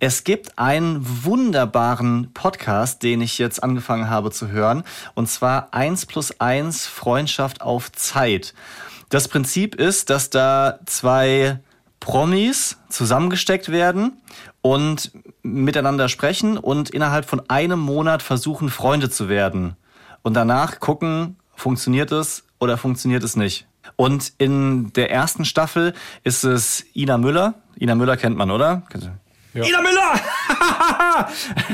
Es 0.00 0.24
gibt 0.24 0.58
einen 0.58 1.24
wunderbaren 1.24 2.32
Podcast, 2.32 3.02
den 3.02 3.20
ich 3.20 3.36
jetzt 3.36 3.62
angefangen 3.62 4.08
habe 4.08 4.30
zu 4.30 4.48
hören. 4.48 4.82
Und 5.14 5.28
zwar 5.28 5.68
1 5.74 6.06
plus 6.06 6.40
1 6.40 6.86
Freundschaft 6.86 7.60
auf 7.60 7.92
Zeit. 7.92 8.54
Das 9.10 9.26
Prinzip 9.26 9.74
ist, 9.74 10.08
dass 10.08 10.30
da 10.30 10.78
zwei 10.86 11.58
Promis 11.98 12.78
zusammengesteckt 12.88 13.70
werden 13.70 14.22
und 14.62 15.10
miteinander 15.42 16.08
sprechen 16.08 16.56
und 16.56 16.90
innerhalb 16.90 17.24
von 17.24 17.42
einem 17.50 17.80
Monat 17.80 18.22
versuchen, 18.22 18.70
Freunde 18.70 19.10
zu 19.10 19.28
werden. 19.28 19.76
Und 20.22 20.34
danach 20.34 20.78
gucken, 20.78 21.36
funktioniert 21.56 22.12
es 22.12 22.44
oder 22.60 22.78
funktioniert 22.78 23.24
es 23.24 23.36
nicht. 23.36 23.66
Und 23.96 24.32
in 24.38 24.92
der 24.92 25.10
ersten 25.10 25.44
Staffel 25.44 25.92
ist 26.22 26.44
es 26.44 26.86
Ina 26.94 27.18
Müller. 27.18 27.54
Ina 27.78 27.96
Müller 27.96 28.16
kennt 28.16 28.36
man, 28.36 28.50
oder? 28.50 28.82
Ja. 29.52 29.64
Ina 29.64 29.80
Müller! 29.80 31.28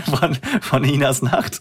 von, 0.19 0.39
von 0.63 0.85
Inas 0.85 1.23
Nacht. 1.23 1.61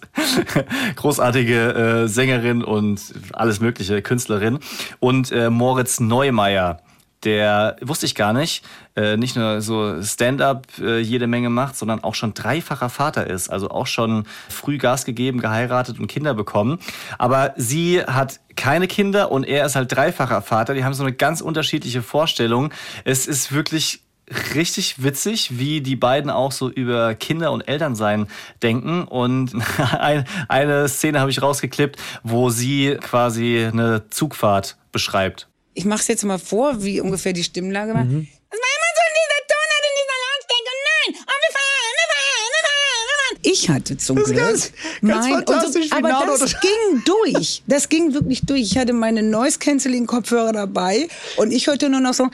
Großartige 0.96 2.04
äh, 2.04 2.08
Sängerin 2.08 2.64
und 2.64 3.02
alles 3.34 3.60
mögliche, 3.60 4.02
Künstlerin. 4.02 4.60
Und 5.00 5.32
äh, 5.32 5.50
Moritz 5.50 6.00
Neumeier 6.00 6.80
der 7.26 7.76
wusste 7.82 8.06
ich 8.06 8.16
gar 8.16 8.34
nicht, 8.34 8.64
äh, 8.96 9.18
nicht 9.18 9.36
nur 9.36 9.62
so 9.62 10.02
Stand-up 10.02 10.68
äh, 10.80 11.00
jede 11.00 11.28
Menge 11.28 11.50
macht, 11.50 11.76
sondern 11.76 12.04
auch 12.04 12.16
schon 12.16 12.34
dreifacher 12.34 12.90
Vater 12.90 13.28
ist, 13.28 13.50
also 13.50 13.70
auch 13.70 13.88
schon 13.88 14.26
früh 14.48 14.78
Gas 14.78 15.06
gegeben, 15.06 15.42
geheiratet 15.42 16.00
und 16.00 16.08
Kinder 16.08 16.34
bekommen. 16.34 16.80
Aber 17.18 17.54
sie 17.58 18.02
hat 18.02 18.40
keine 18.56 18.88
Kinder 18.88 19.32
und 19.32 19.44
er 19.44 19.66
ist 19.66 19.76
halt 19.76 19.92
dreifacher 19.92 20.42
Vater. 20.42 20.76
Die 20.76 20.86
haben 20.86 20.94
so 20.94 21.04
eine 21.04 21.14
ganz 21.14 21.42
unterschiedliche 21.42 22.02
Vorstellung. 22.02 22.72
Es 23.04 23.28
ist 23.28 23.52
wirklich 23.52 24.05
richtig 24.56 25.04
witzig, 25.04 25.60
wie 25.60 25.82
die 25.82 25.96
beiden 25.96 26.30
auch 26.30 26.52
so 26.52 26.70
über 26.70 27.16
Kinder 27.16 27.52
und 27.52 27.68
Elternsein 27.68 28.28
denken. 28.64 29.04
Und 29.04 29.52
ein, 30.00 30.26
eine 30.48 30.88
Szene 30.88 31.20
habe 31.20 31.32
ich 31.32 31.42
rausgeklippt, 31.42 32.00
wo 32.24 32.50
sie 32.50 32.98
quasi 33.02 33.70
eine 33.72 34.10
Zugfahrt 34.10 34.78
beschreibt 34.92 35.48
ich 35.76 35.86
mache 35.86 36.00
es 36.00 36.08
jetzt 36.08 36.24
mal 36.24 36.40
vor, 36.40 36.84
wie 36.84 37.02
ungefähr 37.02 37.34
die 37.34 37.44
Stimmlage 37.44 37.94
war. 37.94 38.06
Mhm. 38.06 38.28
Das 38.50 38.60
war 38.60 38.72
immer 38.78 38.92
so 38.96 39.02
in 39.06 39.16
dieser 39.22 39.42
Tonart, 39.52 39.84
in 39.84 39.96
dieser 40.00 40.18
Lautstärke. 40.26 40.72
Nein, 40.88 41.16
und 41.20 41.40
wir 41.44 41.52
fahren, 41.54 41.92
wir 42.00 42.08
fahren, 42.16 42.48
wir 42.48 42.64
fahren, 42.64 43.04
wir 43.04 43.18
fahren. 43.20 43.40
Ich 43.44 43.70
hatte 43.70 43.98
zum 43.98 44.16
das 44.16 44.26
Glück. 44.26 44.38
Ganz, 44.38 44.72
ganz 44.72 45.02
mein, 45.02 45.34
fantastisch, 45.34 45.90
so, 45.90 45.96
aber 45.98 46.10
Nano 46.10 46.38
das 46.38 46.60
ging 46.62 47.04
durch. 47.06 47.62
Das 47.68 47.90
ging 47.90 48.14
wirklich 48.14 48.42
durch. 48.46 48.62
Ich 48.62 48.78
hatte 48.78 48.94
meine 48.94 49.22
Noise 49.22 49.60
Canceling 49.60 50.08
Kopfhörer 50.08 50.54
dabei 50.54 51.10
und 51.36 51.52
ich 51.52 51.68
hörte 51.68 51.90
nur 51.90 52.00
noch 52.00 52.14
so. 52.14 52.30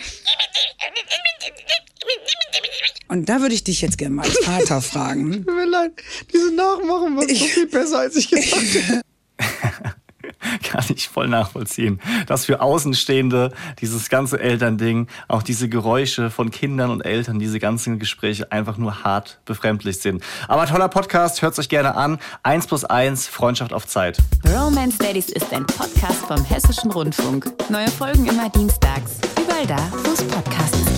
Und 3.08 3.28
da 3.28 3.42
würde 3.42 3.54
ich 3.54 3.64
dich 3.64 3.82
jetzt 3.82 3.98
gerne 3.98 4.16
mal 4.16 4.26
als 4.26 4.38
Vater 4.39 4.82
fragen. 4.82 5.44
Tut 5.46 5.56
mir 5.56 5.66
leid, 5.66 5.92
diese 6.34 6.54
Nachmachen 6.54 7.18
war 7.18 7.28
so 7.28 7.36
viel 7.36 7.68
besser, 7.68 8.00
als 8.00 8.16
ich 8.16 8.30
gedacht 8.30 8.52
hätte. 8.52 9.02
kann 10.64 10.86
ich 10.96 11.10
voll 11.10 11.28
nachvollziehen. 11.28 12.00
Dass 12.28 12.46
für 12.46 12.62
Außenstehende 12.62 13.52
dieses 13.80 14.10
ganze 14.10 14.39
Elternding, 14.39 15.08
auch 15.28 15.44
diese 15.44 15.70
Geräusche 15.70 16.30
von 16.30 16.52
Kindern 16.52 16.89
und 16.89 17.02
Eltern, 17.02 17.39
diese 17.39 17.60
ganzen 17.60 18.00
Gespräche 18.00 18.52
einfach 18.52 18.78
nur 18.78 19.04
hart 19.04 19.39
befremdlich 19.46 20.00
sind. 20.00 20.24
Aber 20.48 20.66
toller 20.66 20.89
Podcast, 20.89 21.42
hört 21.42 21.58
euch 21.60 21.70
gerne 21.70 21.96
an. 21.96 22.20
1 22.44 22.68
plus 22.68 22.86
1, 22.86 23.28
Freundschaft 23.28 23.74
auf 23.74 23.88
Zeit. 23.88 24.18
Romance 24.48 24.98
Daddies 24.98 25.30
ist 25.30 25.54
ein 25.54 25.66
Podcast 25.66 26.26
vom 26.28 26.44
Hessischen 26.44 26.92
Rundfunk. 26.92 27.52
Neue 27.70 27.89
Folgen 27.89 28.26
immer 28.26 28.50
dienstags. 28.50 29.20
Überall 29.42 29.68
da, 29.68 29.92
wo 30.04 30.91